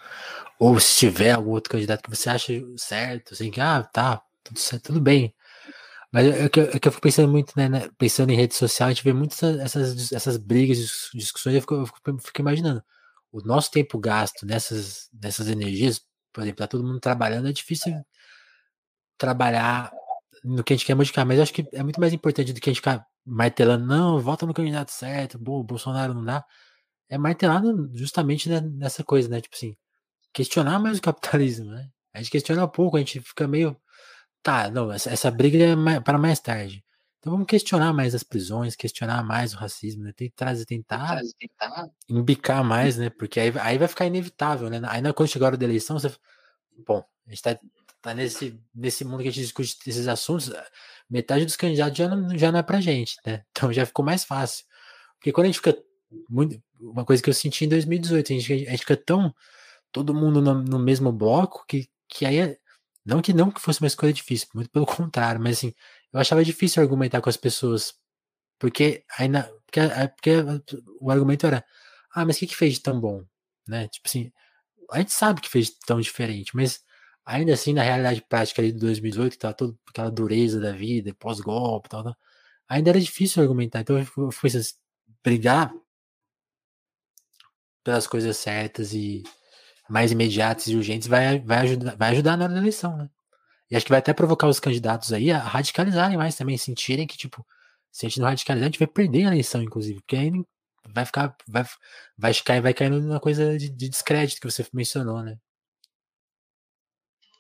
[0.59, 4.59] ou se tiver algum outro candidato que você acha certo, assim, que, ah, tá, tudo,
[4.59, 5.33] certo, tudo bem.
[6.17, 8.93] Mas é é que eu fico pensando muito, né, né, pensando em rede social, a
[8.93, 12.83] gente vê muitas essas, essas brigas, discussões, eu fico, eu fico, fico imaginando,
[13.31, 16.01] o nosso tempo gasto nessas, nessas energias,
[16.33, 17.93] por exemplo, tá todo mundo trabalhando, é difícil
[19.19, 19.93] trabalhar
[20.45, 22.61] no que a gente quer modificar, mas eu acho que é muito mais importante do
[22.61, 26.45] que a gente ficar martelando, não, volta no candidato certo, bom, Bolsonaro não dá.
[27.09, 29.41] É martelado justamente nessa coisa, né?
[29.41, 29.77] Tipo assim,
[30.33, 31.91] questionar mais o capitalismo, né?
[32.15, 33.77] A gente questiona pouco, a gente fica meio.
[34.43, 36.85] Tá, não, essa, essa briga é para mais tarde.
[37.19, 40.13] Então vamos questionar mais as prisões, questionar mais o racismo, né?
[40.13, 43.11] Tentar, tentar, tentar embicar mais, né?
[43.11, 44.81] Porque aí, aí vai ficar inevitável, né?
[44.85, 46.15] Aí quando chegar a hora da eleição, você.
[46.87, 47.59] Bom, a gente tá
[48.07, 50.53] tá nesse, nesse mundo que a gente discute esses assuntos,
[51.11, 53.45] metade dos candidatos já não, já não é pra gente, né?
[53.51, 54.65] Então já ficou mais fácil.
[55.19, 55.77] Porque quando a gente fica.
[56.31, 59.35] Muito, uma coisa que eu senti em 2018, a gente, a gente fica tão.
[59.91, 62.57] todo mundo no, no, mesmo bloco que, que aí.
[63.07, 65.75] É, não que não que fosse uma escolha difícil, muito pelo contrário, mas assim,
[66.13, 67.95] eu achava difícil argumentar com as pessoas.
[68.59, 69.81] Porque aí na, porque,
[70.17, 70.31] porque
[71.01, 71.65] o argumento era,
[72.15, 73.25] ah, mas o que, que fez de tão bom?
[73.69, 73.89] Né?
[73.89, 74.33] Tipo assim,
[74.93, 76.83] a gente sabe que fez tão diferente, mas
[77.25, 81.15] ainda assim, na realidade prática ali de 2018, que tava toda aquela dureza da vida,
[81.15, 82.17] pós-golpe tal, tal,
[82.69, 83.81] ainda era difícil argumentar.
[83.81, 84.75] Então eu fui assim,
[85.25, 85.73] brigar
[87.85, 89.23] pelas coisas certas e
[89.89, 93.09] mais imediatas e urgentes vai, vai, ajudar, vai ajudar na eleição, né?
[93.71, 97.17] E acho que vai até provocar os candidatos aí a radicalizarem mais também, sentirem que,
[97.17, 97.45] tipo,
[97.91, 100.31] se a gente não radicalizar, a gente vai perder a eleição, inclusive, porque aí
[100.89, 101.65] vai ficar, vai,
[102.17, 105.37] vai cair, vai cair numa coisa de, de descrédito que você mencionou, né?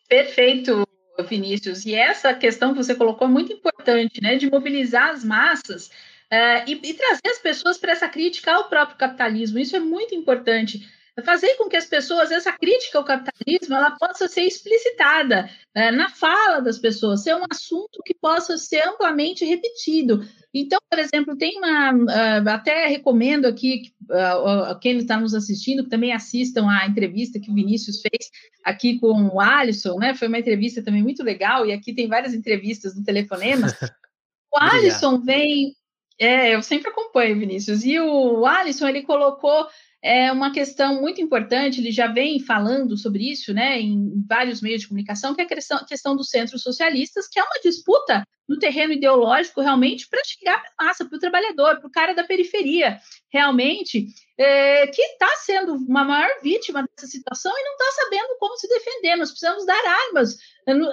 [0.08, 0.86] Perfeito,
[1.28, 1.84] Vinícius.
[1.84, 4.36] E essa questão que você colocou é muito importante, né?
[4.36, 5.88] De mobilizar as massas
[6.32, 9.58] uh, e, e, trazer as pessoas para essa crítica ao próprio capitalismo.
[9.58, 10.88] Isso é muito importante
[11.22, 16.10] fazer com que as pessoas, essa crítica ao capitalismo, ela possa ser explicitada é, na
[16.10, 20.26] fala das pessoas, ser um assunto que possa ser amplamente repetido.
[20.52, 25.90] Então, por exemplo, tem uma, uh, até recomendo aqui, uh, quem está nos assistindo, que
[25.90, 28.30] também assistam a entrevista que o Vinícius fez
[28.64, 30.14] aqui com o Alisson, né?
[30.14, 33.66] Foi uma entrevista também muito legal, e aqui tem várias entrevistas no Telefonema.
[34.52, 35.74] O Alisson vem,
[36.18, 39.66] é, eu sempre acompanho, Vinícius, e o Alisson, ele colocou
[40.02, 44.82] é uma questão muito importante, ele já vem falando sobre isso, né, em vários meios
[44.82, 48.58] de comunicação, que é a questão, questão dos centros socialistas, que é uma disputa no
[48.58, 52.22] terreno ideológico, realmente, para chegar para a massa, para o trabalhador, para o cara da
[52.22, 52.98] periferia,
[53.32, 54.06] realmente,
[54.38, 58.68] é, que está sendo uma maior vítima dessa situação e não está sabendo como se
[58.68, 59.16] defender.
[59.16, 60.36] Nós precisamos dar armas,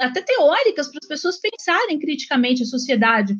[0.01, 3.35] até teóricas, para as pessoas pensarem criticamente a sociedade.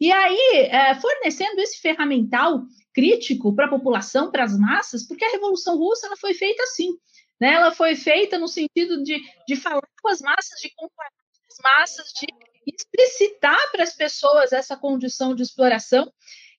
[0.00, 2.62] E aí, é, fornecendo esse ferramental
[2.98, 6.98] crítico para a população, para as massas, porque a Revolução Russa ela foi feita assim.
[7.40, 7.52] Né?
[7.52, 11.78] Ela foi feita no sentido de, de falar com as massas, de comparar com as
[11.78, 12.26] massas, de
[12.66, 16.12] explicitar para as pessoas essa condição de exploração.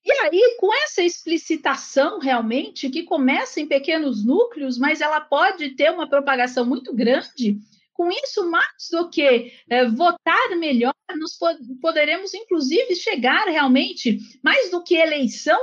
[0.06, 5.92] E aí, com essa explicitação realmente, que começa em pequenos núcleos, mas ela pode ter
[5.92, 7.60] uma propagação muito grande,
[7.94, 11.38] com isso, mais do que é, votar melhor, nós
[11.82, 15.60] poderemos, inclusive, chegar realmente, mais do que eleição,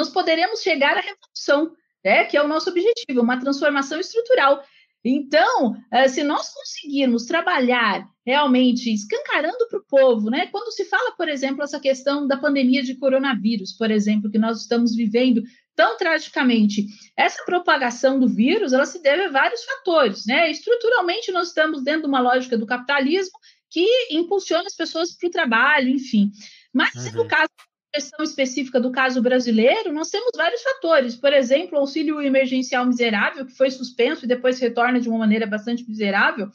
[0.00, 4.64] nós poderemos chegar à revolução, né, que é o nosso objetivo, uma transformação estrutural.
[5.04, 10.46] Então, eh, se nós conseguirmos trabalhar realmente escancarando para o povo, né?
[10.48, 14.60] Quando se fala, por exemplo, essa questão da pandemia de coronavírus, por exemplo, que nós
[14.60, 15.42] estamos vivendo
[15.74, 16.86] tão tragicamente,
[17.16, 20.50] essa propagação do vírus, ela se deve a vários fatores, né?
[20.50, 23.38] Estruturalmente, nós estamos dentro de uma lógica do capitalismo
[23.70, 26.30] que impulsiona as pessoas para o trabalho, enfim.
[26.74, 27.22] Mas uhum.
[27.22, 27.48] no caso
[27.92, 31.16] questão específica do caso brasileiro, nós temos vários fatores.
[31.16, 35.46] Por exemplo, o auxílio emergencial miserável, que foi suspenso e depois retorna de uma maneira
[35.46, 36.50] bastante miserável.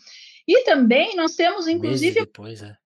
[0.47, 2.21] E também nós temos, inclusive.
[2.21, 2.77] depois, é.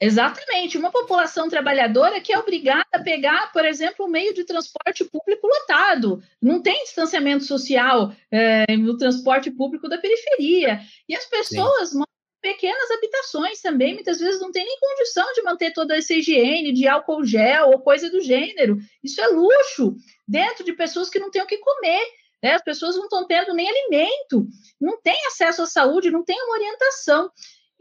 [0.00, 5.04] Exatamente, uma população trabalhadora que é obrigada a pegar, por exemplo, o meio de transporte
[5.04, 6.20] público lotado.
[6.40, 10.80] Não tem distanciamento social é, no transporte público da periferia.
[11.08, 12.02] E as pessoas Sim
[12.42, 16.88] pequenas habitações também, muitas vezes não tem nem condição de manter toda essa higiene de
[16.88, 18.76] álcool gel ou coisa do gênero.
[19.02, 19.94] Isso é luxo
[20.26, 22.04] dentro de pessoas que não têm o que comer.
[22.42, 22.54] Né?
[22.54, 24.48] As pessoas não estão tendo nem alimento,
[24.80, 27.30] não têm acesso à saúde, não têm uma orientação.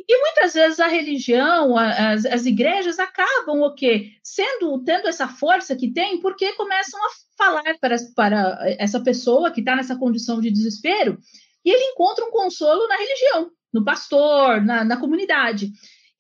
[0.08, 4.12] E muitas vezes a religião, as, as igrejas acabam o quê?
[4.24, 9.62] Sendo, tendo essa força que tem, porque começam a falar para, para essa pessoa que
[9.62, 11.18] está nessa condição de desespero,
[11.64, 15.72] e ele encontra um consolo na religião no pastor, na, na comunidade.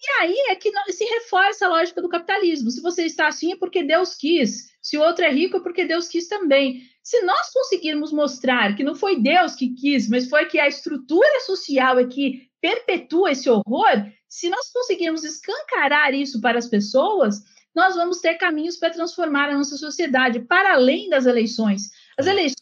[0.03, 2.71] E aí é que se reforça a lógica do capitalismo.
[2.71, 4.71] Se você está assim é porque Deus quis.
[4.81, 6.81] Se o outro é rico é porque Deus quis também.
[7.03, 11.39] Se nós conseguirmos mostrar que não foi Deus que quis, mas foi que a estrutura
[11.41, 17.43] social é que perpetua esse horror, se nós conseguirmos escancarar isso para as pessoas,
[17.75, 21.89] nós vamos ter caminhos para transformar a nossa sociedade para além das eleições.
[22.17, 22.61] As eleições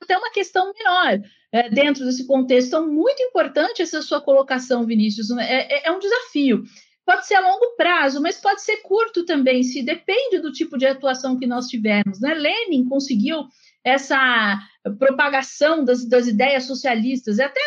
[0.00, 1.20] até uma questão menor
[1.52, 2.68] é, dentro desse contexto.
[2.68, 5.30] Então, muito importante essa sua colocação, Vinícius.
[5.30, 6.62] É, é, é um desafio.
[7.04, 10.86] Pode ser a longo prazo, mas pode ser curto também, se depende do tipo de
[10.86, 12.20] atuação que nós tivermos.
[12.20, 12.34] Né?
[12.34, 13.44] Lenin conseguiu
[13.82, 14.58] essa
[14.98, 17.40] propagação das, das ideias socialistas.
[17.40, 17.60] Até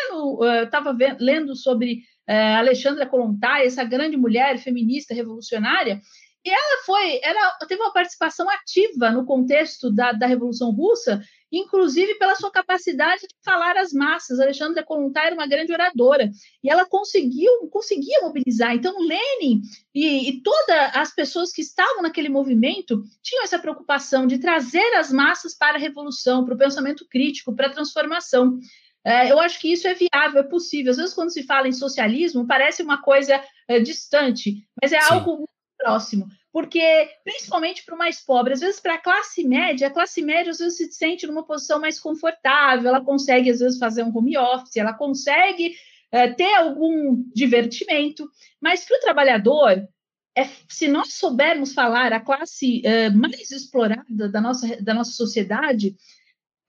[0.62, 6.00] estava lendo sobre uh, Alexandra Kolontai, essa grande mulher feminista revolucionária,
[6.44, 11.22] e ela foi, ela teve uma participação ativa no contexto da, da Revolução Russa
[11.52, 14.40] inclusive pela sua capacidade de falar às massas.
[14.40, 16.30] Alexandra Kolontai era uma grande oradora
[16.64, 18.74] e ela conseguiu, conseguia mobilizar.
[18.74, 19.60] Então, Lenin
[19.94, 25.12] e, e todas as pessoas que estavam naquele movimento tinham essa preocupação de trazer as
[25.12, 28.58] massas para a revolução, para o pensamento crítico, para a transformação.
[29.04, 30.92] É, eu acho que isso é viável, é possível.
[30.92, 35.14] Às vezes, quando se fala em socialismo, parece uma coisa é, distante, mas é Sim.
[35.14, 39.88] algo muito próximo porque principalmente para o mais pobre, às vezes para a classe média,
[39.88, 43.78] a classe média às vezes se sente numa posição mais confortável, ela consegue às vezes
[43.78, 45.74] fazer um home office, ela consegue
[46.10, 48.28] é, ter algum divertimento,
[48.60, 49.88] mas para o trabalhador,
[50.36, 55.96] é, se nós soubermos falar a classe é, mais explorada da nossa, da nossa sociedade,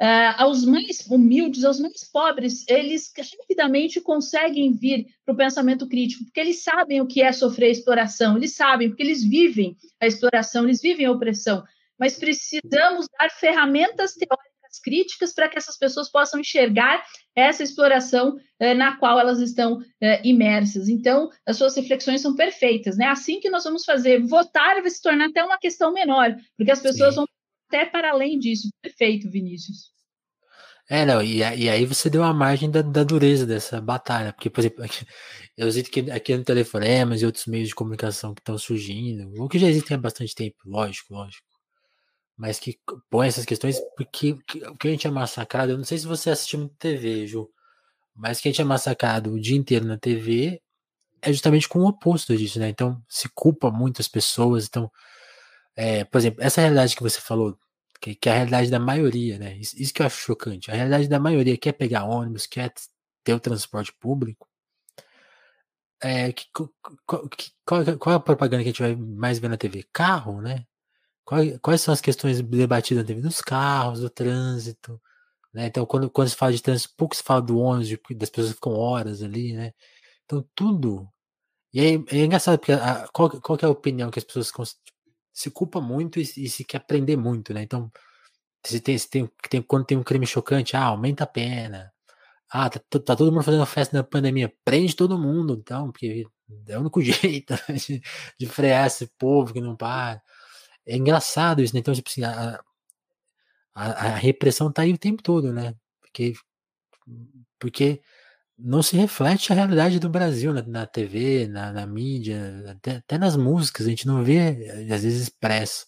[0.01, 6.25] Uh, aos mais humildes, aos mais pobres, eles rapidamente conseguem vir para o pensamento crítico,
[6.25, 10.63] porque eles sabem o que é sofrer exploração, eles sabem, porque eles vivem a exploração,
[10.63, 11.63] eles vivem a opressão.
[11.97, 17.03] Mas precisamos dar ferramentas teóricas críticas para que essas pessoas possam enxergar
[17.35, 19.83] essa exploração uh, na qual elas estão uh,
[20.23, 20.89] imersas.
[20.89, 23.05] Então, as suas reflexões são perfeitas, né?
[23.05, 26.81] Assim que nós vamos fazer, votar vai se tornar até uma questão menor, porque as
[26.81, 27.21] pessoas Sim.
[27.21, 27.27] vão
[27.73, 28.69] até para além disso.
[28.81, 29.91] Perfeito, Vinícius.
[30.89, 34.49] É, não, e, e aí você deu a margem da, da dureza dessa batalha, porque,
[34.49, 35.05] por exemplo, aqui,
[35.57, 39.47] eu sinto que aqui no Telefonemas e outros meios de comunicação que estão surgindo, ou
[39.47, 41.47] que já existem há bastante tempo, lógico, lógico,
[42.37, 42.77] mas que
[43.09, 46.31] põem essas questões, porque o que a gente é massacrado, eu não sei se você
[46.31, 47.49] assistiu muito TV, Ju,
[48.13, 50.61] mas que a gente é massacrado o dia inteiro na TV
[51.21, 52.67] é justamente com o oposto disso, né?
[52.67, 54.91] Então, se culpa muitas pessoas, então,
[55.75, 57.57] é, por exemplo, essa realidade que você falou
[58.03, 59.55] que, que é a realidade da maioria, né?
[59.57, 60.69] Isso, isso, que eu acho chocante.
[60.69, 62.73] A realidade da maioria quer pegar ônibus, quer
[63.23, 64.47] ter o transporte público.
[66.01, 66.69] É, que, qual,
[67.05, 67.29] qual,
[67.97, 69.85] qual, é a propaganda que a gente vai mais ver na TV?
[69.93, 70.65] Carro, né?
[71.25, 73.21] Quais, quais são as questões debatidas na TV?
[73.21, 75.01] Dos carros, do trânsito.
[75.53, 75.67] Né?
[75.67, 78.73] Então, quando, quando se fala de trânsito, pouco se fala do ônibus, das pessoas ficam
[78.73, 79.73] horas ali, né?
[80.25, 81.09] Então, tudo.
[81.73, 84.51] E é, é engraçado, porque a, qual, qual é a opinião que as pessoas
[85.33, 87.63] se culpa muito e, e, se quer aprender muito, né?
[87.63, 87.91] Então,
[88.65, 91.91] se tem, se tem, tem, quando tem um crime chocante, ah, aumenta a pena.
[92.49, 96.25] Ah, tá, tá todo mundo fazendo festa na pandemia, prende todo mundo, então, porque
[96.67, 98.01] é o único jeito né, de,
[98.39, 100.21] de frear esse povo que não para.
[100.85, 101.79] É engraçado isso, né?
[101.79, 102.61] Então, tipo assim, a,
[103.73, 105.75] a, a repressão tá aí o tempo todo, né?
[106.01, 106.33] Porque,
[107.59, 108.01] porque
[108.57, 113.17] não se reflete a realidade do Brasil na, na TV, na, na mídia, até, até,
[113.17, 115.87] nas músicas, a gente não vê, às vezes, expresso.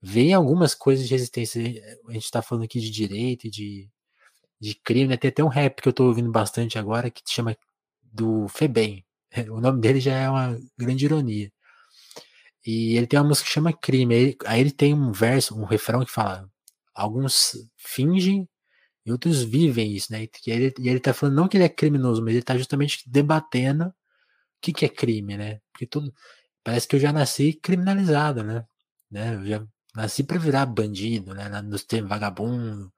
[0.00, 1.62] Vê algumas coisas de resistência,
[2.08, 3.90] a gente está falando aqui de direito de,
[4.60, 5.16] de crime, né?
[5.16, 7.56] Tem até um rap que eu tô ouvindo bastante agora que chama
[8.02, 9.04] do Febem.
[9.50, 11.52] O nome dele já é uma grande ironia.
[12.66, 14.36] E ele tem uma música que chama Crime.
[14.46, 16.48] Aí ele tem um verso, um refrão que fala:
[16.94, 18.48] alguns fingem
[19.08, 20.24] e outros vivem isso, né?
[20.24, 23.02] E ele, e ele tá falando não que ele é criminoso, mas ele tá justamente
[23.08, 23.94] debatendo o
[24.60, 25.60] que, que é crime, né?
[25.72, 26.12] Porque tudo.
[26.62, 28.66] Parece que eu já nasci criminalizado, né?
[29.10, 29.36] né?
[29.36, 31.48] Eu já nasci para virar bandido, né?
[31.62, 32.92] Nos termos vagabundo.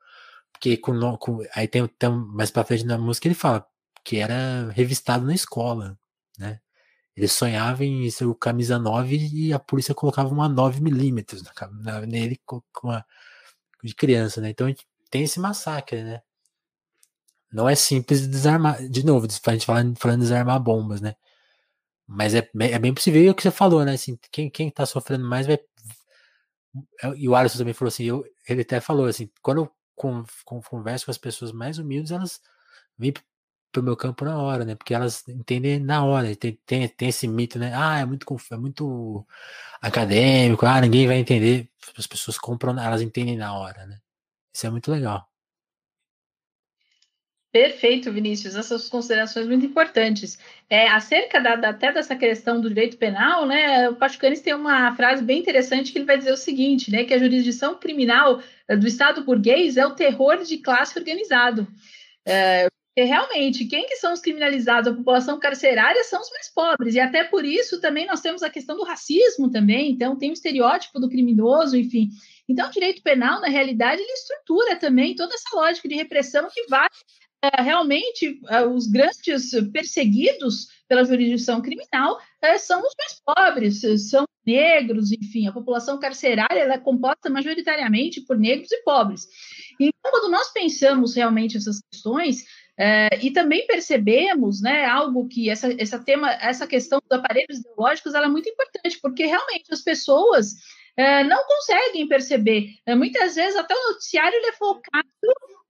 [0.52, 3.66] Porque com, com, aí tem, tem mais pra frente na música ele fala
[4.04, 5.98] que era revistado na escola,
[6.38, 6.60] né?
[7.16, 11.42] Ele sonhava em ser o camisa 9 e a polícia colocava uma 9 milímetros
[12.08, 13.04] nele com uma,
[13.84, 14.50] de criança, né?
[14.50, 16.22] Então a gente tem esse massacre, né?
[17.52, 21.16] Não é simples desarmar, de novo, a gente falando, falando desarmar bombas, né?
[22.06, 23.92] Mas é, é bem possível é o que você falou, né?
[23.94, 25.58] Assim, quem, quem tá sofrendo mais vai.
[27.16, 29.72] E o Alisson também falou assim, eu, ele até falou assim, quando eu
[30.64, 32.40] converso com as pessoas mais humildes, elas
[32.98, 33.12] vêm
[33.72, 34.74] pro meu campo na hora, né?
[34.74, 36.34] Porque elas entendem na hora.
[36.36, 37.72] Tem, tem, tem esse mito, né?
[37.74, 39.26] Ah, é muito, é muito
[39.80, 41.70] acadêmico, ah, ninguém vai entender.
[41.96, 44.00] As pessoas compram, elas entendem na hora, né?
[44.54, 45.30] Isso é muito legal.
[47.52, 48.54] Perfeito, Vinícius.
[48.54, 50.38] Essas considerações muito importantes.
[50.68, 54.94] É, acerca da, da, até dessa questão do direito penal, né, o Pachucanes tem uma
[54.94, 58.76] frase bem interessante que ele vai dizer o seguinte, né, que a jurisdição criminal eh,
[58.76, 61.66] do Estado burguês é o terror de classe organizado.
[62.24, 64.92] É, realmente, quem que são os criminalizados?
[64.92, 68.50] A população carcerária são os mais pobres, e até por isso também nós temos a
[68.50, 72.10] questão do racismo também, então tem o estereótipo do criminoso, enfim.
[72.50, 76.66] Então, o direito penal, na realidade, ele estrutura também toda essa lógica de repressão que
[76.66, 76.88] vai
[77.40, 83.80] é, realmente é, os grandes perseguidos pela jurisdição criminal é, são os mais pobres,
[84.10, 89.28] são negros, enfim, a população carcerária é composta majoritariamente por negros e pobres.
[89.78, 92.44] Então, quando nós pensamos realmente essas questões,
[92.76, 98.12] é, e também percebemos, né, algo que essa, essa tema, essa questão dos aparelhos ideológicos,
[98.12, 100.56] ela é muito importante, porque realmente as pessoas
[101.00, 102.74] é, não conseguem perceber.
[102.84, 105.06] É, muitas vezes até o noticiário é focado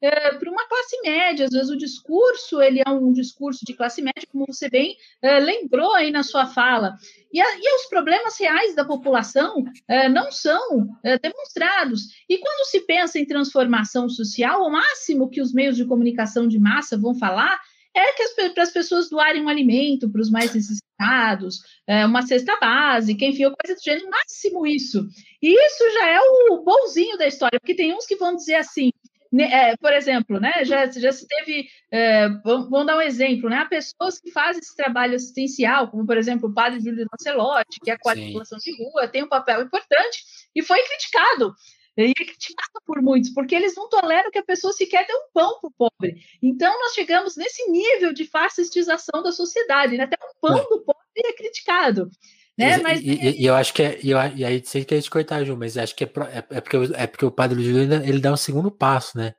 [0.01, 1.47] é, para uma classe média.
[1.47, 5.39] Às vezes o discurso ele é um discurso de classe média, como você bem é,
[5.39, 6.97] lembrou aí na sua fala.
[7.33, 12.09] E, a, e, os problemas reais da população é, não são é, demonstrados.
[12.29, 16.59] E quando se pensa em transformação social, o máximo que os meios de comunicação de
[16.59, 17.57] massa vão falar
[17.95, 22.57] é que para as pessoas doarem um alimento para os mais necessitados, é, uma cesta
[22.59, 25.07] básica, enfim, coisa do gênero, máximo isso.
[25.43, 28.91] E isso já é o bonzinho da história, porque tem uns que vão dizer assim,
[29.39, 33.67] é, por exemplo, né, já, já se teve, é, vamos, dar um exemplo, né, há
[33.67, 37.95] pessoas que fazem esse trabalho assistencial, como, por exemplo, o padre Júlio Lancelotti, que é
[37.95, 40.25] a qualificação de rua, tem um papel importante
[40.55, 41.55] e foi criticado.
[41.97, 45.31] E é criticado por muitos, porque eles não toleram que a pessoa sequer dê um
[45.33, 46.23] pão para o pobre.
[46.43, 50.05] Então, nós chegamos nesse nível de fascistização da sociedade, né?
[50.05, 50.63] até o pão é.
[50.63, 52.11] do pobre é criticado.
[52.57, 52.79] Né?
[52.79, 53.01] Mas...
[53.01, 53.99] E, e, e, eu acho que é.
[54.03, 56.45] E, eu, e aí sei que é te cortar, Ju, mas acho que é, é,
[56.51, 59.35] é, porque, é porque o padre Júlio ele dá um segundo passo, né?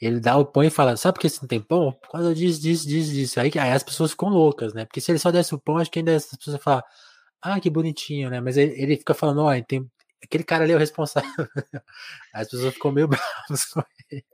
[0.00, 1.92] Ele dá o pão e fala, sabe por que você não tem pão?
[1.92, 3.40] Por causa disso, disso, disso, disso.
[3.40, 4.84] Aí, aí as pessoas ficam loucas, né?
[4.84, 6.82] Porque se ele só desse o pão, acho que ainda as pessoas falam,
[7.40, 8.40] ah, que bonitinho, né?
[8.40, 9.86] Mas ele, ele fica falando, ó, tem,
[10.24, 11.30] aquele cara ali é o responsável.
[12.32, 14.24] as pessoas ficam meio bravas com ele.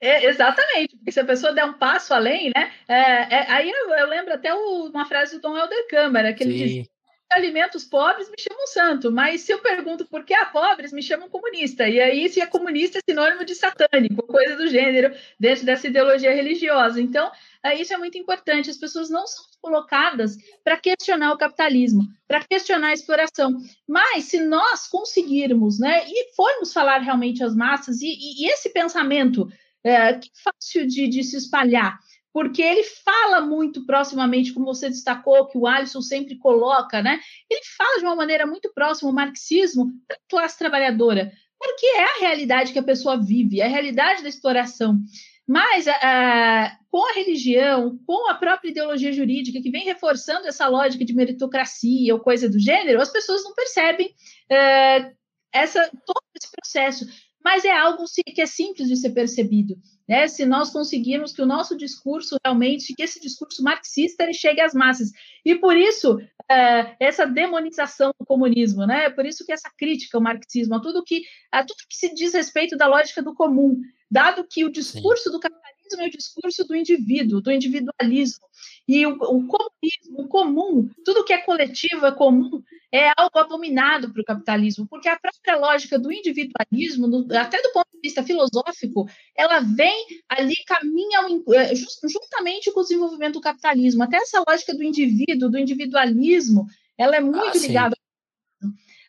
[0.00, 2.72] É, exatamente, porque se a pessoa der um passo além, né?
[2.88, 6.42] É, é, aí eu, eu, lembro até o, uma frase do Tom Helder Câmara, que
[6.42, 6.64] ele Sim.
[6.64, 6.88] diz
[7.30, 11.28] alimentos pobres me chamam santo, mas se eu pergunto por que há pobres, me chamam
[11.28, 11.88] comunista.
[11.88, 16.34] E aí, se é comunista, é sinônimo de satânico, coisa do gênero, dentro dessa ideologia
[16.34, 17.00] religiosa.
[17.00, 17.30] Então,
[17.76, 18.70] isso é muito importante.
[18.70, 23.56] As pessoas não são colocadas para questionar o capitalismo, para questionar a exploração.
[23.86, 28.70] Mas, se nós conseguirmos, né, e formos falar realmente às massas, e, e, e esse
[28.70, 29.48] pensamento
[29.84, 31.98] é, é fácil de, de se espalhar,
[32.32, 37.20] porque ele fala muito proximamente, como você destacou, que o Alisson sempre coloca, né?
[37.50, 42.20] Ele fala de uma maneira muito próxima o marxismo da classe trabalhadora, porque é a
[42.20, 44.98] realidade que a pessoa vive, é a realidade da exploração.
[45.46, 51.04] Mas a, com a religião, com a própria ideologia jurídica, que vem reforçando essa lógica
[51.04, 54.14] de meritocracia ou coisa do gênero, as pessoas não percebem
[54.48, 55.12] é,
[55.52, 57.04] essa, todo esse processo.
[57.42, 59.74] Mas é algo que é simples de ser percebido
[60.10, 60.26] né?
[60.26, 64.74] Se nós conseguirmos que o nosso discurso realmente, que esse discurso marxista ele chegue às
[64.74, 65.12] massas.
[65.44, 66.18] E por isso
[66.50, 69.08] é, essa demonização do comunismo, né?
[69.10, 72.34] Por isso que essa crítica ao marxismo, a tudo que a tudo que se diz
[72.34, 73.80] respeito da lógica do comum,
[74.10, 75.30] dado que o discurso Sim.
[75.30, 78.44] do capitalismo é o discurso do indivíduo, do individualismo.
[78.86, 82.62] E o, o comunismo, o comum, tudo que é coletivo, é comum,
[82.92, 87.88] é algo abominado para o capitalismo, porque a própria lógica do individualismo, até do ponto
[87.94, 91.20] de vista filosófico, ela vem ali, caminha
[91.54, 94.02] é, just, juntamente com o desenvolvimento do capitalismo.
[94.02, 96.66] Até essa lógica do indivíduo, do individualismo,
[96.98, 97.96] ela é muito ah, ligada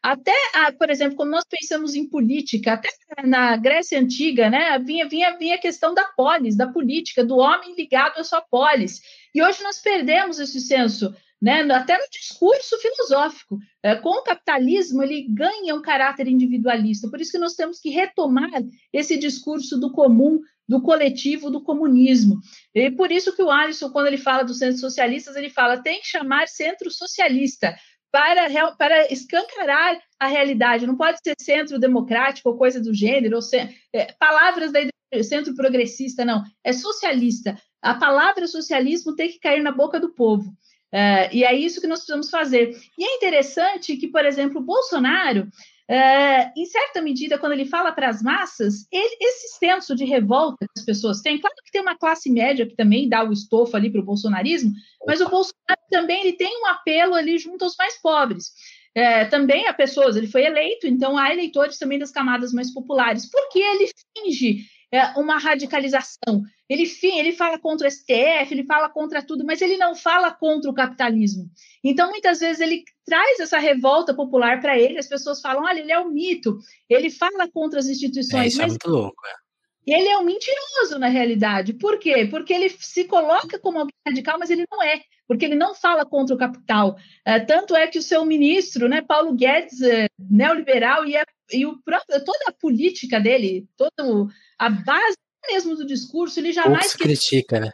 [0.02, 2.89] até, ah, por exemplo, quando nós pensamos em política, até
[3.24, 7.76] na Grécia Antiga, né, vinha, vinha, vinha a questão da polis, da política, do homem
[7.76, 8.99] ligado à sua polis.
[9.34, 13.60] E hoje nós perdemos esse senso, né, até no discurso filosófico.
[13.84, 17.08] É, com o capitalismo, ele ganha um caráter individualista.
[17.08, 18.49] Por isso que nós temos que retomar
[18.91, 22.39] esse discurso do comum, do coletivo, do comunismo.
[22.74, 25.99] E por isso que o Alisson, quando ele fala dos centros socialistas, ele fala tem
[25.99, 27.76] que chamar centro socialista,
[28.12, 30.86] para, para escancarar a realidade.
[30.86, 34.80] Não pode ser centro democrático ou coisa do gênero, ou ser, é, palavras da
[35.24, 36.43] centro progressista, não.
[36.64, 37.57] É socialista.
[37.82, 40.53] A palavra socialismo tem que cair na boca do povo.
[40.91, 42.76] É, e é isso que nós precisamos fazer.
[42.97, 45.47] E é interessante que, por exemplo, o Bolsonaro
[45.92, 50.66] Uh, em certa medida, quando ele fala para as massas, ele, esse senso de revolta
[50.66, 53.76] que as pessoas têm, claro que tem uma classe média que também dá o estofo
[53.76, 54.72] ali para o bolsonarismo,
[55.06, 58.52] mas o Bolsonaro também ele tem um apelo ali junto aos mais pobres.
[58.96, 63.30] É, também há pessoas, ele foi eleito, então há eleitores também das camadas mais populares,
[63.30, 64.81] porque ele finge é,
[65.16, 66.44] uma radicalização.
[66.70, 70.70] Ele, ele fala contra o STF, ele fala contra tudo, mas ele não fala contra
[70.70, 71.50] o capitalismo.
[71.84, 75.92] Então, muitas vezes, ele traz essa revolta popular para ele, as pessoas falam, olha, ele
[75.92, 76.58] é um mito,
[76.89, 78.44] ele fala contra as instituições.
[78.44, 78.74] É, isso é mas...
[78.74, 79.51] é muito louco, é.
[79.86, 81.74] Ele é um mentiroso, na realidade.
[81.74, 82.28] Por quê?
[82.30, 86.06] Porque ele se coloca como alguém radical, mas ele não é, porque ele não fala
[86.06, 86.96] contra o capital.
[87.26, 91.66] É, tanto é que o seu ministro, né, Paulo Guedes, é, neoliberal, e, a, e
[91.66, 94.28] o próprio, toda a política dele, toda
[94.58, 95.18] a base
[95.48, 96.84] mesmo do discurso, ele jamais.
[96.84, 97.72] Pouco se critica, né?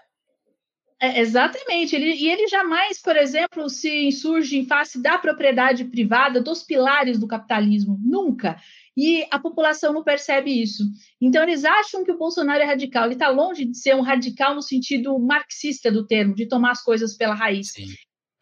[0.99, 1.95] É, exatamente.
[1.95, 7.19] Ele, e ele jamais, por exemplo, se insurge em face da propriedade privada, dos pilares
[7.19, 7.99] do capitalismo.
[8.03, 8.59] Nunca.
[8.97, 10.83] E a população não percebe isso.
[11.21, 13.05] Então, eles acham que o Bolsonaro é radical.
[13.05, 16.81] Ele está longe de ser um radical no sentido marxista do termo, de tomar as
[16.81, 17.73] coisas pela raiz.
[17.73, 17.85] Sim.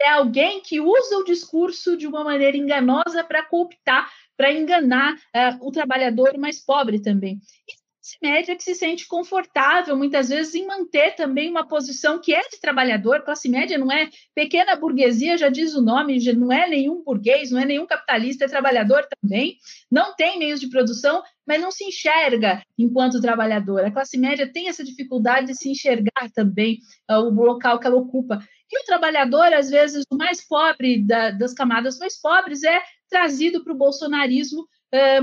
[0.01, 5.67] É alguém que usa o discurso de uma maneira enganosa para cooptar, para enganar uh,
[5.67, 7.39] o trabalhador mais pobre também.
[7.67, 12.33] E classe média que se sente confortável, muitas vezes, em manter também uma posição que
[12.33, 13.23] é de trabalhador.
[13.23, 17.59] Classe média não é pequena burguesia, já diz o nome, não é nenhum burguês, não
[17.59, 19.57] é nenhum capitalista, é trabalhador também.
[19.91, 23.83] Não tem meios de produção, mas não se enxerga enquanto trabalhador.
[23.83, 26.79] A classe média tem essa dificuldade de se enxergar também
[27.09, 28.39] uh, o local que ela ocupa.
[28.71, 33.63] E o trabalhador, às vezes, o mais pobre da, das camadas mais pobres, é trazido
[33.63, 34.67] para o bolsonarismo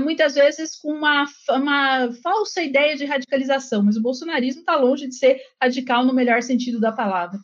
[0.01, 5.15] muitas vezes com uma, uma falsa ideia de radicalização, mas o bolsonarismo está longe de
[5.15, 7.39] ser radical no melhor sentido da palavra.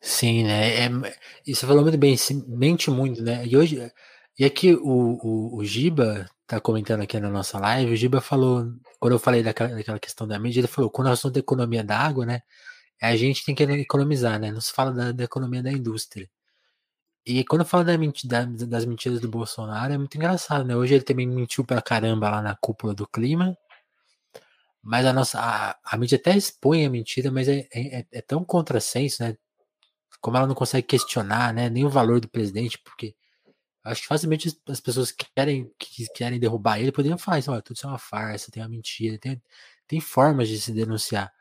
[0.00, 0.86] Sim, né?
[0.86, 0.88] É,
[1.46, 2.16] você falou muito bem,
[2.48, 3.46] mente muito, né?
[3.46, 3.92] E hoje,
[4.38, 8.72] e aqui o, o, o Giba tá comentando aqui na nossa live, o Giba falou,
[8.98, 11.84] quando eu falei daquela, daquela questão da mídia, ele falou, quando nós falamos da economia
[11.84, 12.40] da água, né?
[13.02, 14.50] A gente tem que economizar, né?
[14.50, 16.28] Não se fala da, da economia da indústria.
[17.26, 20.74] E quando eu falo da da, das mentiras do Bolsonaro, é muito engraçado, né?
[20.76, 23.56] Hoje ele também mentiu pra caramba lá na cúpula do clima.
[24.82, 25.38] Mas a nossa.
[25.40, 29.36] A, a mídia até expõe a mentira, mas é, é, é tão contrassenso, né?
[30.20, 31.70] Como ela não consegue questionar, né?
[31.70, 33.14] Nem o valor do presidente, porque
[33.84, 37.62] acho que facilmente as pessoas que querem, que querem derrubar ele poderiam falar isso, olha,
[37.62, 39.42] tudo isso é uma farsa, tem uma mentira, tem,
[39.88, 41.32] tem formas de se denunciar.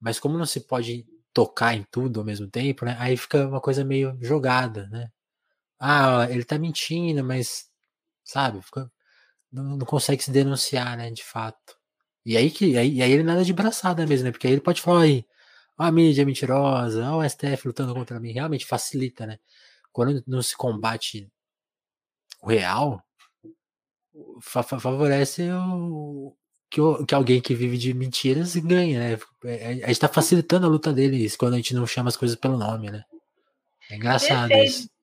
[0.00, 2.96] Mas como não se pode tocar em tudo ao mesmo tempo, né?
[3.00, 5.10] Aí fica uma coisa meio jogada, né?
[5.80, 7.66] Ah, ele tá mentindo, mas,
[8.24, 8.90] sabe, fica,
[9.52, 11.76] não, não, consegue se denunciar, né, de fato.
[12.24, 14.32] E aí que aí, aí ele nada de braçada mesmo, né?
[14.32, 15.26] Porque aí ele pode falar aí,
[15.78, 19.38] ó, a mídia é mentirosa, ó, o STF lutando contra mim, realmente facilita, né?
[19.92, 21.30] Quando não se combate
[22.42, 23.02] o real,
[24.42, 26.36] fa favorece o,
[26.70, 29.20] que, o, que alguém que vive de mentiras ganha, né?
[29.44, 32.36] É, a gente tá facilitando a luta deles quando a gente não chama as coisas
[32.36, 33.04] pelo nome, né?
[33.90, 34.70] É engraçado Perfeito.
[34.70, 34.99] isso.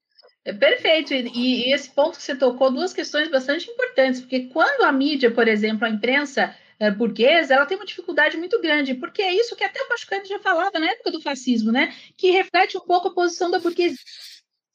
[0.47, 1.13] É perfeito.
[1.13, 5.29] E, e, esse ponto que você tocou, duas questões bastante importantes, porque quando a mídia,
[5.29, 9.57] por exemplo, a imprensa é, burguesa, ela tem uma dificuldade muito grande, porque é isso
[9.57, 11.93] que até o Pachucani já falava na época do fascismo, né?
[12.15, 13.97] Que reflete um pouco a posição da burguesia.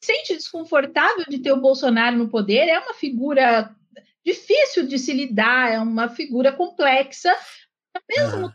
[0.04, 3.74] Sente desconfortável de ter o Bolsonaro no poder, é uma figura
[4.22, 7.34] difícil de se lidar, é uma figura complexa,
[7.94, 8.52] ao mesmo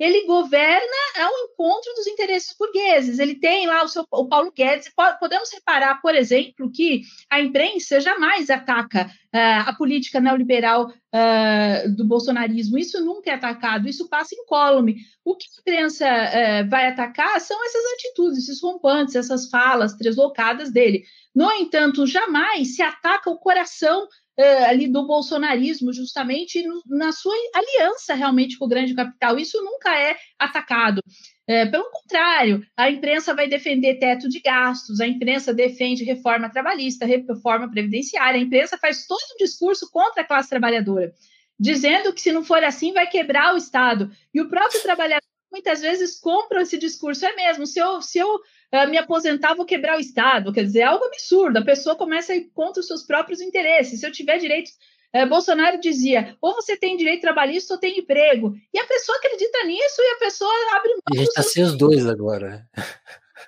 [0.00, 3.18] ele governa ao encontro dos interesses burgueses.
[3.18, 4.90] Ele tem lá o seu o Paulo Guedes.
[5.20, 12.06] Podemos reparar, por exemplo, que a imprensa jamais ataca uh, a política neoliberal uh, do
[12.06, 12.78] bolsonarismo.
[12.78, 14.96] Isso nunca é atacado, isso passa incólume.
[15.22, 20.72] O que a imprensa uh, vai atacar são essas atitudes, esses rompantes, essas falas deslocadas
[20.72, 21.04] dele.
[21.34, 24.08] No entanto, jamais se ataca o coração
[24.40, 29.38] uh, ali do bolsonarismo, justamente no, na sua aliança realmente com o grande capital.
[29.38, 31.02] Isso nunca é atacado.
[31.46, 37.04] É, pelo contrário, a imprensa vai defender teto de gastos, a imprensa defende reforma trabalhista,
[37.04, 41.12] reforma previdenciária, a imprensa faz todo um discurso contra a classe trabalhadora,
[41.58, 44.10] dizendo que se não for assim vai quebrar o Estado.
[44.32, 47.24] E o próprio trabalhador muitas vezes compra esse discurso.
[47.26, 50.52] É mesmo, se eu, se eu uh, me aposentar, vou quebrar o Estado.
[50.52, 51.58] Quer dizer, é algo absurdo.
[51.58, 54.00] A pessoa começa a ir contra os seus próprios interesses.
[54.00, 54.72] Se eu tiver direitos.
[55.14, 58.54] Uh, Bolsonaro dizia: ou você tem direito trabalhista ou tem emprego.
[58.72, 61.00] E a pessoa acredita nisso e a pessoa abre mão.
[61.12, 62.64] E a gente está sem os dois agora.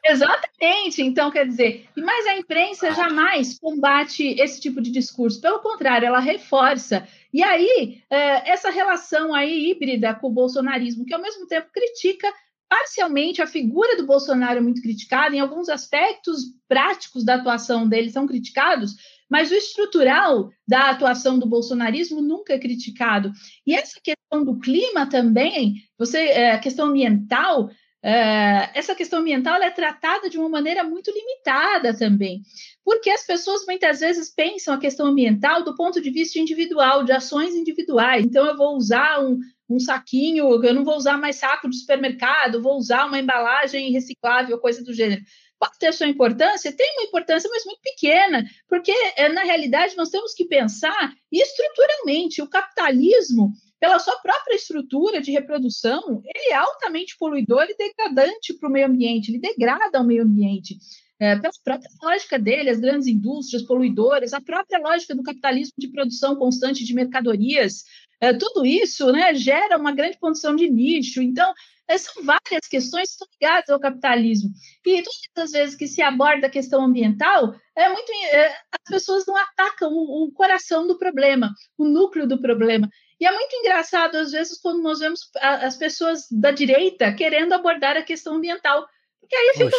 [0.04, 1.02] Exatamente.
[1.02, 5.40] Então, quer dizer, mas a imprensa jamais combate esse tipo de discurso.
[5.40, 7.06] Pelo contrário, ela reforça.
[7.32, 12.32] E aí, é, essa relação aí híbrida com o bolsonarismo, que ao mesmo tempo critica
[12.68, 18.08] parcialmente a figura do Bolsonaro é muito criticada, em alguns aspectos práticos da atuação dele
[18.08, 18.96] são criticados,
[19.30, 23.30] mas o estrutural da atuação do bolsonarismo nunca é criticado.
[23.66, 27.70] E essa questão do clima também, você, é, a questão ambiental,
[28.02, 32.42] é, essa questão ambiental é tratada de uma maneira muito limitada também,
[32.84, 37.12] porque as pessoas muitas vezes pensam a questão ambiental do ponto de vista individual, de
[37.12, 38.24] ações individuais.
[38.24, 39.38] Então, eu vou usar um,
[39.70, 44.58] um saquinho, eu não vou usar mais saco de supermercado, vou usar uma embalagem reciclável,
[44.58, 45.22] coisa do gênero.
[45.58, 46.72] Pode ter sua importância?
[46.76, 52.42] Tem uma importância, mas muito pequena, porque eh, na realidade nós temos que pensar estruturalmente
[52.42, 53.52] o capitalismo,
[53.82, 58.86] pela sua própria estrutura de reprodução, ele é altamente poluidor e degradante para o meio
[58.86, 60.78] ambiente, ele degrada o meio ambiente.
[61.18, 65.88] É, pela própria lógica dele, as grandes indústrias poluidoras, a própria lógica do capitalismo de
[65.88, 67.82] produção constante de mercadorias,
[68.20, 71.20] é, tudo isso né, gera uma grande condição de lixo.
[71.20, 71.52] Então,
[71.88, 74.50] é, são várias questões que estão ligadas ao capitalismo.
[74.86, 79.26] E todas as vezes que se aborda a questão ambiental, é muito, é, as pessoas
[79.26, 82.88] não atacam o, o, coração do problema, o núcleo do problema.
[83.22, 87.96] E é muito engraçado, às vezes, quando nós vemos as pessoas da direita querendo abordar
[87.96, 88.84] a questão ambiental,
[89.20, 89.76] porque aí fica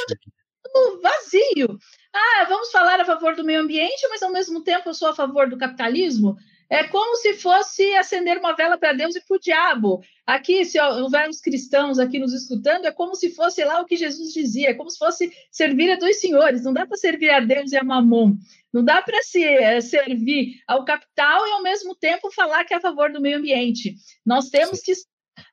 [0.74, 1.78] um vazio.
[2.14, 5.14] Ah, vamos falar a favor do meio ambiente, mas ao mesmo tempo eu sou a
[5.14, 6.38] favor do capitalismo.
[6.70, 10.02] É como se fosse acender uma vela para Deus e para o diabo.
[10.26, 13.96] Aqui, se houver uns cristãos aqui nos escutando, é como se fosse lá o que
[13.96, 16.64] Jesus dizia, é como se fosse servir a dois senhores.
[16.64, 18.36] Não dá para servir a Deus e a Mamon.
[18.74, 22.78] Não dá para se é, servir ao capital e ao mesmo tempo falar que é
[22.78, 23.96] a favor do meio ambiente.
[24.26, 24.94] Nós temos que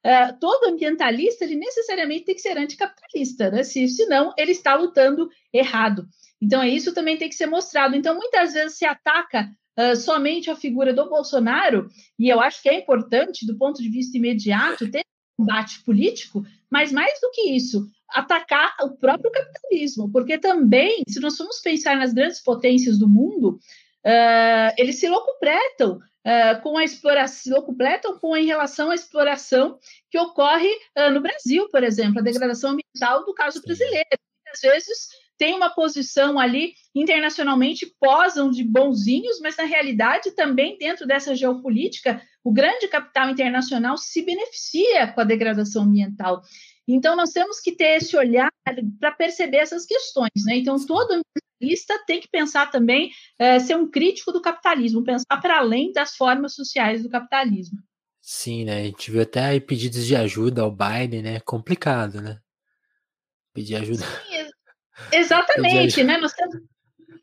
[0.04, 3.62] Uh, todo ambientalista ele necessariamente tem que ser anticapitalista, né?
[3.62, 6.06] Se, senão ele está lutando errado.
[6.40, 7.94] Então, é isso também tem que ser mostrado.
[7.94, 11.88] Então, muitas vezes se ataca uh, somente a figura do Bolsonaro,
[12.18, 15.04] e eu acho que é importante, do ponto de vista imediato, ter
[15.38, 21.20] um combate político, mas mais do que isso, atacar o próprio capitalismo, porque também, se
[21.20, 23.58] nós formos pensar nas grandes potências do mundo,
[24.04, 29.78] uh, eles se locupletam uh, com a exploração, se locupletam com em relação à exploração
[30.10, 34.08] que ocorre uh, no Brasil, por exemplo, a degradação ambiental do caso brasileiro.
[34.44, 35.08] Muitas vezes
[35.40, 42.20] tem uma posição ali internacionalmente, posam de bonzinhos, mas na realidade também dentro dessa geopolítica,
[42.44, 46.42] o grande capital internacional se beneficia com a degradação ambiental.
[46.86, 48.52] Então, nós temos que ter esse olhar
[48.98, 50.44] para perceber essas questões.
[50.44, 50.58] Né?
[50.58, 55.58] Então, todo ambientalista tem que pensar também, é, ser um crítico do capitalismo, pensar para
[55.58, 57.78] além das formas sociais do capitalismo.
[58.20, 58.82] Sim, né?
[58.82, 61.40] A gente viu até aí pedidos de ajuda ao Biden, né?
[61.40, 62.38] Complicado, né?
[63.54, 64.04] Pedir ajuda.
[64.04, 64.49] Sim,
[65.12, 66.16] Exatamente, né?
[66.18, 66.32] Nós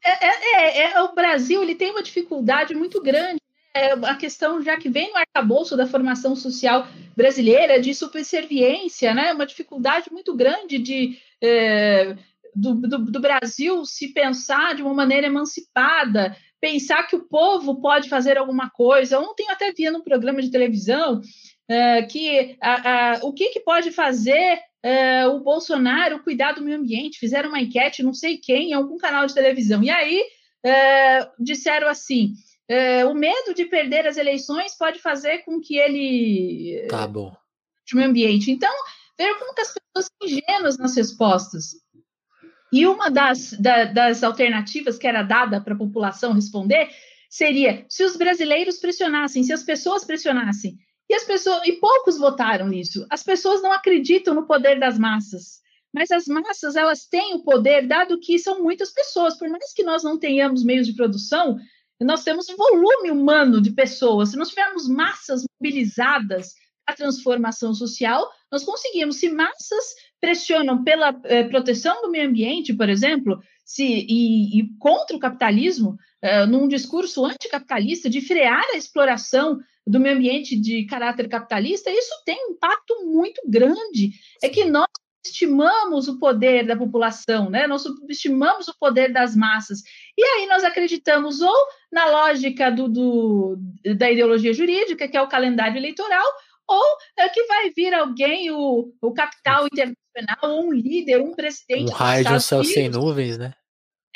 [0.04, 3.42] é, é, é, é, o Brasil ele tem uma dificuldade muito grande.
[3.76, 3.92] Né?
[4.04, 9.34] A questão, já que vem no arcabouço da formação social brasileira, de superserviência, né?
[9.34, 12.16] uma dificuldade muito grande de, é,
[12.56, 18.10] do, do, do Brasil se pensar de uma maneira emancipada, pensar que o povo pode
[18.10, 19.20] fazer alguma coisa.
[19.20, 21.22] Ontem eu até via num programa de televisão
[21.70, 27.20] é, que a, o que, que pode fazer uh, o Bolsonaro cuidar do meio ambiente,
[27.20, 29.84] fizeram uma enquete, não sei quem, em algum canal de televisão.
[29.84, 30.24] E aí
[30.66, 32.34] uh, disseram assim:
[32.72, 36.88] uh, o medo de perder as eleições pode fazer com que ele.
[36.90, 37.36] Tá bom.
[37.86, 38.52] De meio ambiente.
[38.52, 38.74] Então,
[39.18, 41.76] veja como que as pessoas são ingênuas nas respostas.
[42.72, 46.90] E uma das, da, das alternativas que era dada para a população responder
[47.30, 50.78] seria: se os brasileiros pressionassem, se as pessoas pressionassem.
[51.10, 53.06] E as pessoas, e poucos votaram nisso.
[53.10, 55.62] As pessoas não acreditam no poder das massas.
[55.94, 59.38] Mas as massas, elas têm o poder, dado que são muitas pessoas.
[59.38, 61.58] Por mais que nós não tenhamos meios de produção,
[62.02, 64.30] nós temos um volume humano de pessoas.
[64.30, 66.54] Se nós tivermos massas mobilizadas
[66.86, 69.18] a transformação social, nós conseguimos.
[69.18, 75.16] Se massas pressionam pela eh, proteção do meio ambiente, por exemplo, se, e, e contra
[75.16, 81.30] o capitalismo, eh, num discurso anticapitalista, de frear a exploração do meio ambiente de caráter
[81.30, 84.12] capitalista, isso tem um impacto muito grande.
[84.44, 84.88] É que nós
[85.26, 87.68] subestimamos o poder da população, né?
[87.68, 89.80] Nós subestimamos o poder das massas.
[90.18, 91.56] E aí nós acreditamos ou
[91.92, 93.58] na lógica do, do
[93.96, 96.26] da ideologia jurídica, que é o calendário eleitoral,
[96.68, 96.84] ou
[97.18, 101.92] é que vai vir alguém, o, o capital internacional, um líder, um presidente.
[101.92, 103.54] Um raio de céu sem nuvens, né?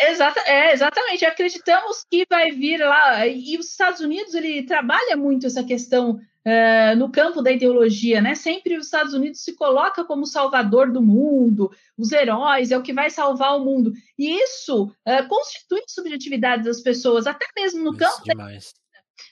[0.09, 1.25] Exata, é, exatamente.
[1.25, 3.27] Acreditamos que vai vir lá.
[3.27, 8.35] E os Estados Unidos ele trabalha muito essa questão uh, no campo da ideologia, né?
[8.35, 12.93] Sempre os Estados Unidos se coloca como salvador do mundo, os heróis, é o que
[12.93, 13.91] vai salvar o mundo.
[14.17, 18.23] E isso uh, constitui subjetividade das pessoas, até mesmo no isso campo.
[18.23, 18.73] Demais.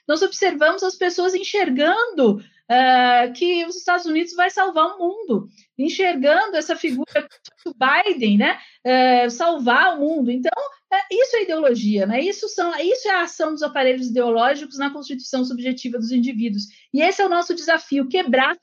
[0.06, 6.56] Nós observamos as pessoas enxergando uh, que os Estados Unidos vai salvar o mundo, enxergando
[6.56, 7.26] essa figura
[7.64, 8.58] do Biden, né?
[8.86, 10.30] Uh, salvar o mundo.
[10.30, 12.20] Então, uh, isso é ideologia, né?
[12.20, 16.64] Isso, são, isso é a ação dos aparelhos ideológicos na constituição subjetiva dos indivíduos.
[16.94, 18.56] E esse é o nosso desafio, quebrar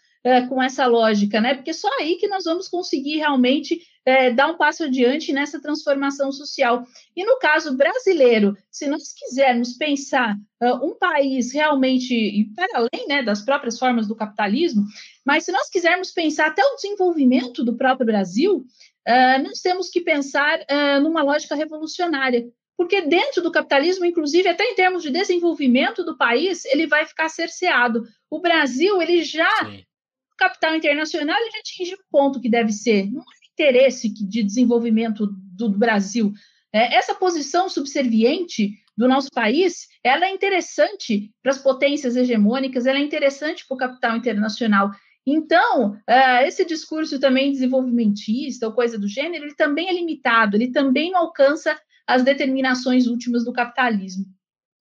[0.50, 1.56] com essa lógica, né?
[1.56, 6.32] Porque só aí que nós vamos conseguir realmente é, dar um passo adiante nessa transformação
[6.32, 6.86] social.
[7.14, 13.06] E no caso brasileiro, se nós quisermos pensar uh, um país realmente, e para além
[13.06, 14.86] né, das próprias formas do capitalismo,
[15.26, 18.60] mas se nós quisermos pensar até o desenvolvimento do próprio Brasil,
[19.06, 22.48] uh, nós temos que pensar uh, numa lógica revolucionária.
[22.78, 27.28] Porque dentro do capitalismo, inclusive, até em termos de desenvolvimento do país, ele vai ficar
[27.28, 28.04] cerceado.
[28.30, 29.84] O Brasil, ele já, Sim.
[30.32, 33.12] o capital internacional, ele já atingiu o ponto que deve ser.
[33.12, 33.24] Não
[33.58, 36.32] interesse de desenvolvimento do Brasil.
[36.72, 43.00] É, essa posição subserviente do nosso país, ela é interessante para as potências hegemônicas, ela
[43.00, 44.92] é interessante para o capital internacional.
[45.26, 50.72] Então, uh, esse discurso também desenvolvimentista ou coisa do gênero, ele também é limitado, ele
[50.72, 51.78] também não alcança
[52.08, 54.26] as determinações últimas do capitalismo.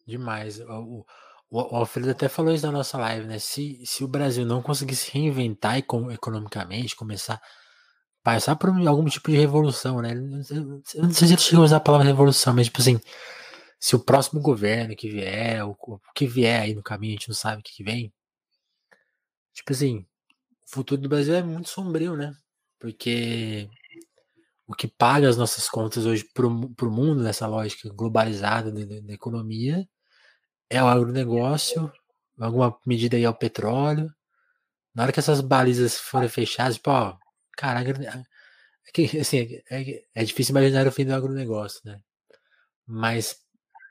[0.06, 0.60] Demais.
[0.60, 1.04] O,
[1.50, 3.38] o, o Alfredo até falou isso na nossa live, né?
[3.38, 7.40] Se, se o Brasil não conseguisse reinventar economicamente, começar
[8.26, 10.10] passar por algum tipo de revolução, né?
[10.10, 12.98] Eu não sei se ele chegou a usar a palavra revolução, mas tipo assim,
[13.78, 17.28] se o próximo governo que vier, o, o que vier aí no caminho, a gente
[17.28, 18.12] não sabe o que, que vem.
[19.54, 19.98] Tipo assim,
[20.66, 22.34] o futuro do Brasil é muito sombrio, né?
[22.80, 23.70] Porque
[24.66, 29.88] o que paga as nossas contas hoje pro, pro mundo, nessa lógica globalizada da, economia,
[30.68, 31.92] é o agronegócio,
[32.40, 34.12] alguma medida aí é o petróleo.
[34.92, 37.16] Na hora que essas balizas forem fechadas, tipo, ó,
[37.56, 42.00] Cara, é assim, é, é difícil imaginar o fim do agronegócio, né?
[42.86, 43.36] Mas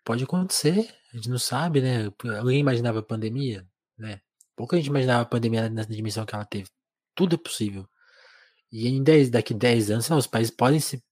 [0.06, 2.06] pode acontecer, a gente não sabe, né?
[2.40, 3.68] Alguém imaginava a pandemia,
[3.98, 4.22] né?
[4.56, 6.70] Pouca gente imaginava a pandemia nessa dimensão que ela teve.
[7.16, 7.88] Tudo é possível.
[8.72, 11.04] E em 10, daqui 10 anos, os países podem se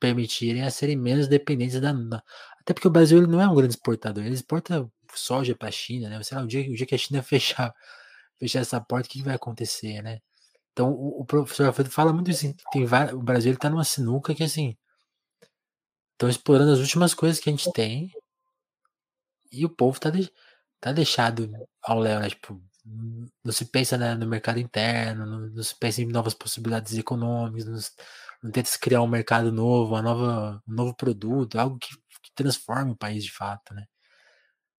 [0.00, 1.92] permitirem a serem menos dependentes da.
[2.60, 5.72] Até porque o Brasil ele não é um grande exportador, ele exporta soja para a
[5.72, 6.22] China, né?
[6.22, 7.74] Sei lá, o dia, o dia que a China fechar,
[8.38, 10.20] fechar essa porta, o que vai acontecer, né?
[10.72, 14.42] Então, o, o professor Alfredo fala muito assim, tem o Brasil está numa sinuca que
[14.42, 14.76] assim,
[16.12, 18.10] estão explorando as últimas coisas que a gente tem
[19.50, 20.30] e o povo está de,
[20.80, 21.50] tá deixado
[21.82, 22.30] ao léu, né?
[22.30, 22.60] Tipo,
[23.44, 27.66] não se pensa né, no mercado interno, não, não, se pensa em novas possibilidades econômicas,
[27.66, 27.78] não,
[28.44, 32.32] não tenta se criar um mercado novo, uma nova, um novo produto, algo que, que
[32.34, 33.86] transforme o país de fato, né?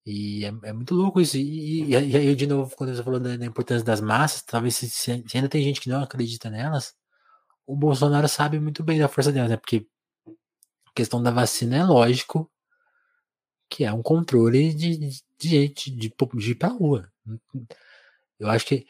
[0.06, 1.36] E é, é, muito louco isso.
[1.36, 4.88] E, e, aí, de novo, quando você falou da, da importância das massas, talvez se,
[4.90, 6.94] se, ainda tem gente que não acredita nelas,
[7.66, 9.56] o Bolsonaro sabe muito bem da força delas, né?
[9.56, 9.86] Porque
[10.86, 12.50] a questão da vacina é lógico
[13.68, 17.10] que é um controle de, de, gente de, de, ir pra rua.
[18.38, 18.86] Eu acho que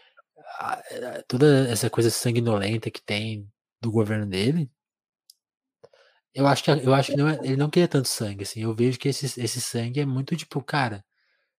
[0.59, 0.83] a,
[1.29, 3.49] toda essa coisa sanguinolenta que tem
[3.81, 4.71] do governo dele,
[6.35, 8.63] eu acho que, eu acho que não é, ele não queria tanto sangue, assim.
[8.63, 11.05] Eu vejo que esse, esse sangue é muito tipo, cara,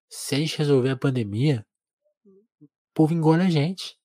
[0.09, 1.65] se a gente resolver a pandemia,
[2.61, 3.97] o povo engole a gente.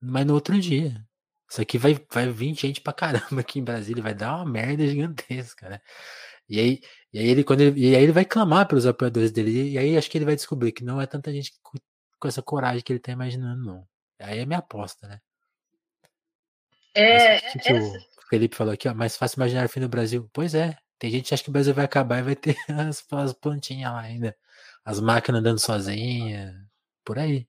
[0.00, 1.06] Mas no outro dia.
[1.50, 4.86] Isso aqui vai, vai vir gente pra caramba aqui em Brasília, vai dar uma merda
[4.86, 5.80] gigantesca, né?
[6.48, 6.80] E aí,
[7.12, 9.96] e aí ele quando ele, e aí ele vai clamar pelos apoiadores dele, e aí
[9.96, 11.78] acho que ele vai descobrir que não é tanta gente com,
[12.18, 13.88] com essa coragem que ele tá imaginando, não.
[14.18, 15.20] Aí é minha aposta, né?
[16.94, 17.98] É, Mas, essa,
[18.28, 20.28] Felipe falou aqui, ó, mais fácil imaginar o fim do Brasil.
[20.32, 23.04] Pois é, tem gente que acha que o Brasil vai acabar e vai ter as,
[23.12, 24.36] as plantinhas lá ainda.
[24.84, 26.54] As máquinas andando sozinha,
[27.04, 27.46] por aí.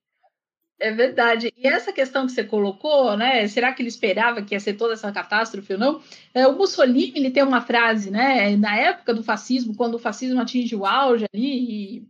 [0.78, 1.52] É verdade.
[1.56, 3.48] E essa questão que você colocou, né?
[3.48, 6.02] Será que ele esperava que ia ser toda essa catástrofe ou não?
[6.34, 8.54] É, o Mussolini ele tem uma frase, né?
[8.56, 12.08] Na época do fascismo, quando o fascismo atinge o auge ali, e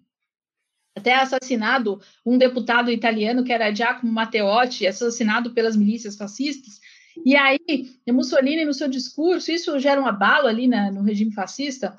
[0.96, 6.80] até assassinado um deputado italiano que era Giacomo Matteotti, assassinado pelas milícias fascistas.
[7.24, 7.58] E aí,
[8.08, 11.96] Mussolini, no seu discurso, isso gera um abalo ali na, no regime fascista,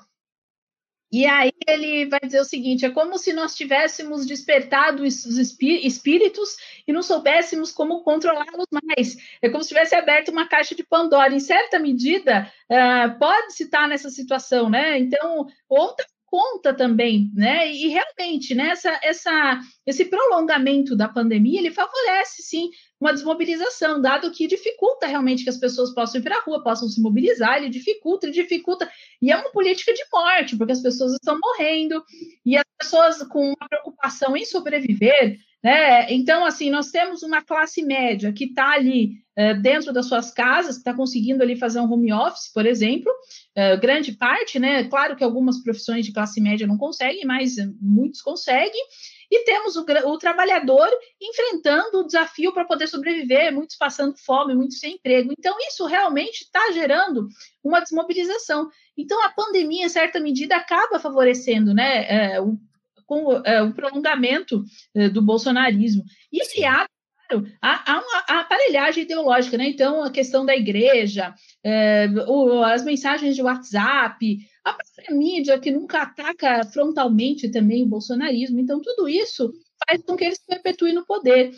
[1.10, 6.56] e aí ele vai dizer o seguinte: é como se nós tivéssemos despertado os espíritos
[6.86, 9.16] e não soubéssemos como controlá-los mais.
[9.40, 11.34] É como se tivesse aberto uma caixa de Pandora.
[11.34, 14.98] Em certa medida, uh, pode-se estar nessa situação, né?
[14.98, 17.72] Então, outra conta também, né?
[17.72, 24.30] E realmente, né, essa, essa, esse prolongamento da pandemia, ele favorece, sim, uma desmobilização, dado
[24.30, 27.68] que dificulta realmente que as pessoas possam ir para a rua, possam se mobilizar, ele
[27.68, 28.90] dificulta, ele dificulta,
[29.22, 32.02] e é uma política de morte, porque as pessoas estão morrendo,
[32.44, 36.12] e as pessoas com uma preocupação em sobreviver, né?
[36.12, 40.76] Então, assim, nós temos uma classe média que está ali é, dentro das suas casas,
[40.76, 43.12] está conseguindo ali fazer um home office, por exemplo,
[43.54, 44.84] é, grande parte, né?
[44.84, 48.82] Claro que algumas profissões de classe média não conseguem, mas muitos conseguem.
[49.30, 50.88] E temos o, o trabalhador
[51.20, 55.32] enfrentando o desafio para poder sobreviver, muitos passando fome, muitos sem emprego.
[55.38, 57.28] Então, isso realmente está gerando
[57.62, 58.68] uma desmobilização.
[58.96, 62.58] Então, a pandemia, em certa medida, acaba favorecendo né, é, o,
[63.08, 64.62] com é, o prolongamento
[64.94, 66.04] é, do bolsonarismo.
[66.30, 66.86] E se há
[67.60, 69.68] há, há uma aparelhagem ideológica, né?
[69.68, 75.70] Então, a questão da igreja, é, o, as mensagens de WhatsApp, a própria mídia que
[75.70, 78.60] nunca ataca frontalmente também o bolsonarismo.
[78.60, 79.52] Então, tudo isso
[79.86, 81.52] faz com que eles se perpetuem no poder.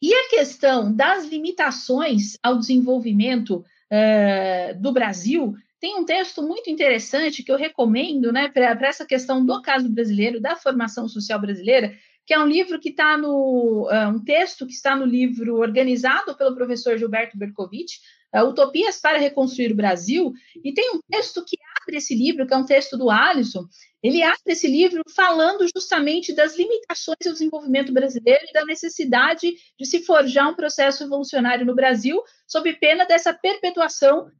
[0.00, 7.42] E a questão das limitações ao desenvolvimento é, do Brasil tem um texto muito interessante
[7.42, 11.92] que eu recomendo né, para essa questão do caso brasileiro, da formação social brasileira,
[12.24, 13.88] que é um livro que está no.
[13.90, 17.96] Uh, um texto que está no livro organizado pelo professor Gilberto Bercovitch,
[18.32, 20.32] uh, Utopias para Reconstruir o Brasil,
[20.64, 23.66] e tem um texto que abre esse livro, que é um texto do Alisson,
[24.00, 29.84] ele abre esse livro falando justamente das limitações do desenvolvimento brasileiro e da necessidade de
[29.84, 34.30] se forjar um processo evolucionário no Brasil, sob pena dessa perpetuação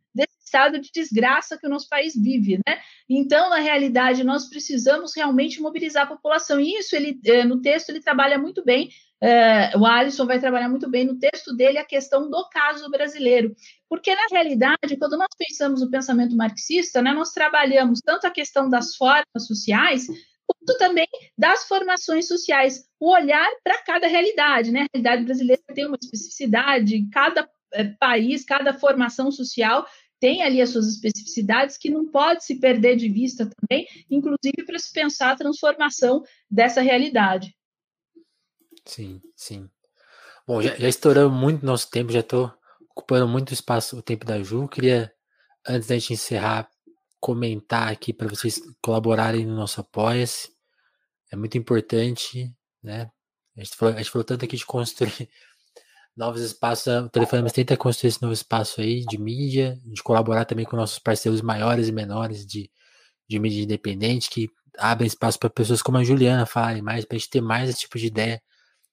[0.53, 2.79] estado de desgraça que o nosso país vive, né?
[3.09, 6.61] Então, na realidade, nós precisamos realmente mobilizar a população.
[6.61, 8.91] E isso, ele, eh, no texto, ele trabalha muito bem.
[9.23, 13.55] Uh, o Alisson vai trabalhar muito bem no texto dele a questão do caso brasileiro.
[13.89, 18.69] Porque, na realidade, quando nós pensamos no pensamento marxista, né, nós trabalhamos tanto a questão
[18.69, 20.07] das formas sociais,
[20.47, 21.07] quanto também
[21.39, 24.73] das formações sociais, o olhar para cada realidade.
[24.73, 24.81] Né?
[24.81, 29.87] A realidade brasileira tem uma especificidade, cada eh, país, cada formação social
[30.23, 34.79] tem ali as suas especificidades que não pode se perder de vista também, inclusive para
[34.79, 37.53] se pensar a transformação dessa realidade.
[38.87, 39.69] Sim, sim.
[40.47, 42.55] Bom, já, já estouramos muito nosso tempo, já estou
[42.89, 44.69] ocupando muito espaço, o tempo da Ju.
[44.69, 45.13] Queria,
[45.67, 46.71] antes da gente encerrar,
[47.19, 50.53] comentar aqui para vocês colaborarem no nosso Apoia-se.
[51.33, 52.49] É muito importante,
[52.81, 53.11] né?
[53.57, 55.29] A gente, falou, a gente falou tanto aqui de construir
[56.17, 56.87] novos espaços.
[56.87, 60.99] O Telefone tenta construir esse novo espaço aí de mídia, de colaborar também com nossos
[60.99, 62.71] parceiros maiores e menores de,
[63.29, 67.19] de mídia independente, que abrem espaço para pessoas como a Juliana falarem mais, para a
[67.19, 68.43] gente ter mais esse tipo de ideia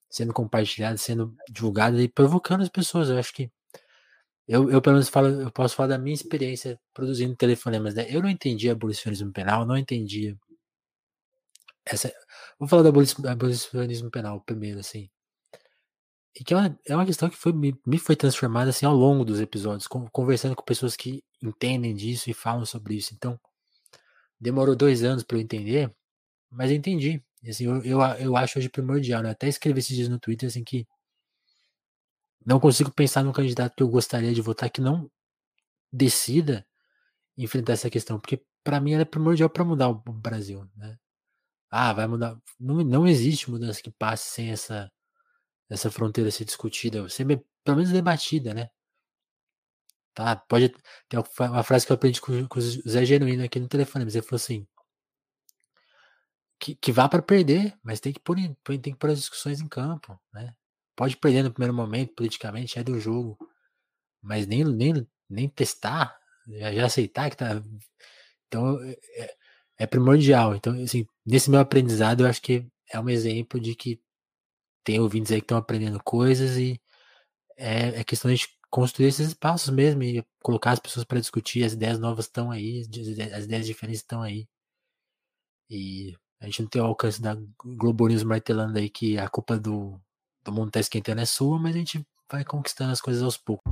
[0.09, 3.09] sendo compartilhada, sendo divulgada e provocando as pessoas.
[3.09, 3.51] Eu acho que
[4.47, 8.07] eu, eu pelo menos falo, eu posso falar da minha experiência produzindo telefonemas, né?
[8.09, 10.35] Eu não entendia abolicionismo penal, não entendia
[11.85, 12.11] essa.
[12.57, 12.89] Vou falar do
[13.29, 15.09] abolicionismo penal primeiro, assim.
[16.35, 18.95] E que é uma, é uma questão que foi, me, me foi transformada assim ao
[18.95, 23.13] longo dos episódios, com, conversando com pessoas que entendem disso e falam sobre isso.
[23.13, 23.39] Então,
[24.39, 25.93] demorou dois anos para eu entender,
[26.51, 27.23] mas eu entendi.
[27.43, 29.31] E, assim, eu, eu, eu acho hoje primordial, né?
[29.31, 30.87] Até escrevi esses dias no Twitter assim que
[32.45, 35.09] não consigo pensar num candidato que eu gostaria de votar que não
[35.91, 36.65] decida
[37.37, 40.97] enfrentar essa questão, porque para mim ela é primordial para mudar o Brasil, né?
[41.69, 42.37] Ah, vai mudar.
[42.59, 44.91] Não, não existe mudança que passe sem essa
[45.69, 47.25] essa fronteira ser discutida, ser
[47.63, 48.69] pelo menos debatida, né?
[50.13, 50.35] Tá?
[50.35, 50.69] Pode
[51.07, 54.15] ter uma frase que eu aprendi com, com o Zé Genuíno aqui no telefone, mas
[54.15, 54.67] ele falou assim:
[56.59, 58.35] que, que vá para perder, mas tem que pôr,
[58.65, 60.53] tem que pôr as discussões em campo, né?
[60.95, 63.37] Pode perder no primeiro momento, politicamente, é do jogo,
[64.21, 67.63] mas nem, nem, nem testar, já, já aceitar que tá.
[68.47, 68.77] Então,
[69.15, 69.35] é,
[69.77, 70.55] é, primordial.
[70.55, 74.01] Então, assim, nesse meu aprendizado, eu acho que é um exemplo de que
[74.89, 76.81] tem ouvintes aí que estão aprendendo coisas e
[77.55, 81.73] é, é questão de construir esses espaços mesmo e colocar as pessoas para discutir, as
[81.73, 82.81] ideias novas estão aí,
[83.31, 84.47] as ideias diferentes estão aí.
[85.69, 90.01] E a gente não tem o alcance da globalismo martelando aí que a culpa do,
[90.43, 93.71] do mundo tá esquentando é sua, mas a gente vai conquistando as coisas aos poucos.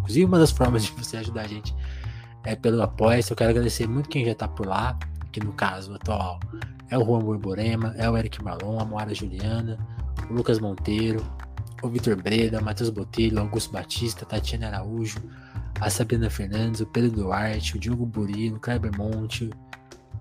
[0.00, 1.74] Inclusive, uma das formas de você ajudar a gente
[2.44, 3.22] é pelo apoio.
[3.30, 4.98] Eu quero agradecer muito quem já tá por lá,
[5.32, 6.38] que no caso atual
[6.90, 9.78] é o Juan Borborema, é o Eric Malon, a Moara Juliana,
[10.30, 11.24] o Lucas Monteiro,
[11.82, 15.18] o Vitor Breda, o Matheus Botelho, Augusto Batista, Tatiana Araújo,
[15.80, 19.50] a Sabrina Fernandes, o Pedro Duarte, o Diogo Burino, o Kleber Monte,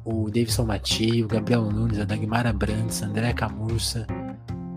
[0.04, 4.08] o Davidson Mati, o Gabriel Nunes, a Dagmara Brandes, a André Camurça,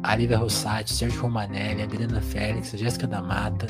[0.02, 3.66] a Lívia Rossati, Sérgio Romanelli, a Adriana Félix, a Jéssica da Mata,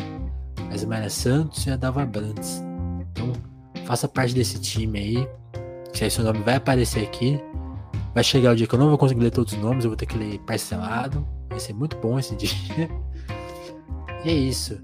[0.69, 2.61] a Ismael Santos e a Dalva Brandes.
[3.12, 3.32] Então,
[3.85, 5.28] faça parte desse time aí,
[5.95, 7.41] que aí seu nome vai aparecer aqui.
[8.12, 9.97] Vai chegar o dia que eu não vou conseguir ler todos os nomes, eu vou
[9.97, 11.27] ter que ler parcelado.
[11.49, 12.91] Vai ser muito bom esse dia.
[14.25, 14.81] E é isso.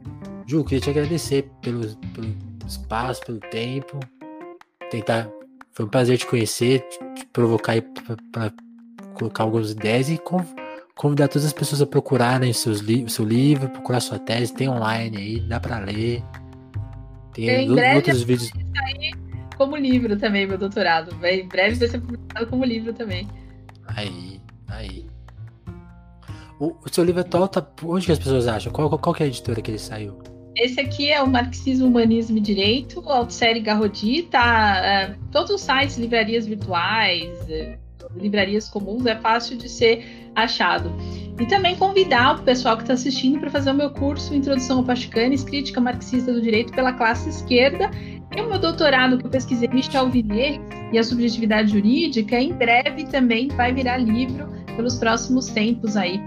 [0.47, 2.35] Ju, queria te agradecer pelo, pelo
[2.67, 3.99] espaço, pelo tempo.
[4.91, 5.29] Tentar.
[5.73, 6.81] Foi um prazer te conhecer,
[7.15, 7.83] te provocar aí
[8.33, 8.53] para
[9.15, 10.21] colocar algumas ideias e
[10.97, 15.17] convidar todas as pessoas a procurarem seus li seu livro, procurar sua tese, tem online
[15.17, 16.23] aí, dá para ler.
[17.33, 18.51] Tem outros vídeos.
[19.61, 21.15] Como livro também, meu doutorado.
[21.23, 23.29] Em breve vai ser publicado como livro também.
[23.89, 25.05] Aí, aí.
[26.59, 27.67] O, o seu livro atual tá.
[27.85, 28.73] Onde que as pessoas acham?
[28.73, 30.19] Qual, qual, qual é a editora que ele saiu?
[30.57, 34.79] Esse aqui é o Marxismo, Humanismo e Direito, Altsérie Garrodi, tá?
[34.83, 37.77] É, todos os sites, livrarias virtuais, é,
[38.17, 40.91] livrarias comuns, é fácil de ser achado.
[41.39, 44.85] E também convidar o pessoal que está assistindo para fazer o meu curso Introdução ao
[44.85, 47.91] Pachucanes, Crítica Marxista do Direito pela Classe Esquerda.
[48.37, 50.61] E o meu doutorado que eu pesquisei Michel Villiers
[50.93, 56.21] e a Subjetividade Jurídica, em breve também vai virar livro pelos próximos tempos aí.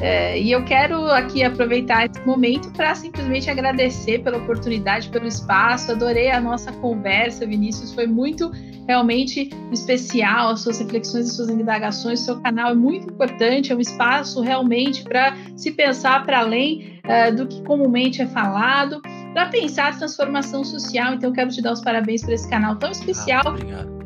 [0.00, 5.92] É, e eu quero aqui aproveitar esse momento para simplesmente agradecer pela oportunidade, pelo espaço.
[5.92, 7.92] Adorei a nossa conversa, Vinícius.
[7.92, 8.50] Foi muito
[8.88, 12.20] realmente especial, as suas reflexões e suas indagações.
[12.20, 17.36] Seu canal é muito importante, é um espaço realmente para se pensar para além uh,
[17.36, 21.14] do que comumente é falado, para pensar a transformação social.
[21.14, 23.42] Então, quero te dar os parabéns por esse canal tão especial.
[23.46, 24.00] Ah, obrigado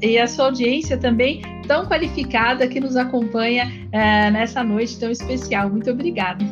[0.00, 5.68] e a sua audiência também tão qualificada que nos acompanha é, nessa noite tão especial.
[5.70, 6.44] Muito obrigada.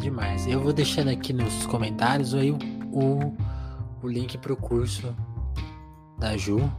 [0.00, 0.46] Demais.
[0.46, 2.58] Eu vou deixando aqui nos comentários aí o,
[2.92, 3.36] o,
[4.02, 5.14] o link para o curso
[6.18, 6.70] da Ju.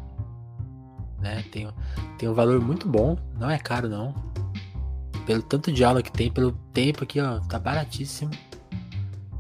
[1.20, 1.44] Né?
[1.52, 1.68] Tem,
[2.18, 4.14] tem um valor muito bom, não é caro não.
[5.26, 8.32] Pelo tanto de aula que tem, pelo tempo aqui, ó, tá baratíssimo.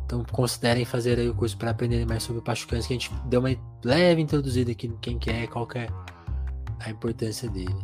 [0.08, 3.14] Então considerem fazer aí o curso para aprender mais sobre o Pachucans, que a gente
[3.26, 3.54] deu uma
[3.84, 5.90] leve introduzida aqui no quem quer, qual que é
[6.80, 7.76] a importância dele.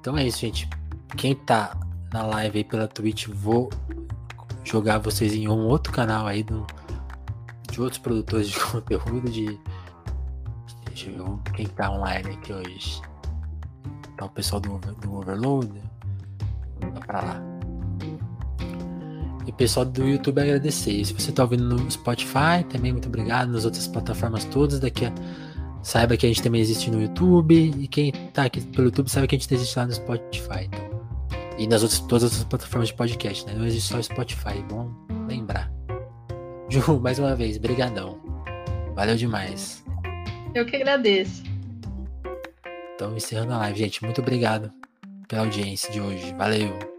[0.00, 0.68] Então é isso, gente.
[1.16, 1.78] Quem tá
[2.12, 3.70] na live aí pela Twitch, vou
[4.64, 6.66] jogar vocês em um outro canal aí do,
[7.70, 9.60] de outros produtores de conteúdo de.
[10.86, 13.00] Deixa eu ver quem tá online aqui hoje.
[14.16, 15.70] Tá o pessoal do, do Overload.
[16.80, 17.53] Vamos pra lá.
[19.46, 21.04] E pessoal do YouTube agradecer.
[21.04, 23.50] Se você tá ouvindo no Spotify, também muito obrigado.
[23.50, 25.12] Nas outras plataformas todas, daqui a
[25.84, 27.54] Saiba que a gente também existe no YouTube.
[27.78, 30.64] E quem tá aqui pelo YouTube sabe que a gente existe lá no Spotify.
[30.64, 31.04] Então.
[31.58, 33.54] E nas outras, todas as outras plataformas de podcast, né?
[33.54, 34.90] Não existe só Spotify, bom
[35.28, 35.70] lembrar.
[36.70, 38.18] Ju, mais uma vez, brigadão.
[38.94, 39.84] Valeu demais.
[40.54, 41.42] Eu que agradeço.
[42.94, 44.02] Então, encerrando a live, gente.
[44.02, 44.72] Muito obrigado
[45.28, 46.32] pela audiência de hoje.
[46.38, 46.93] Valeu.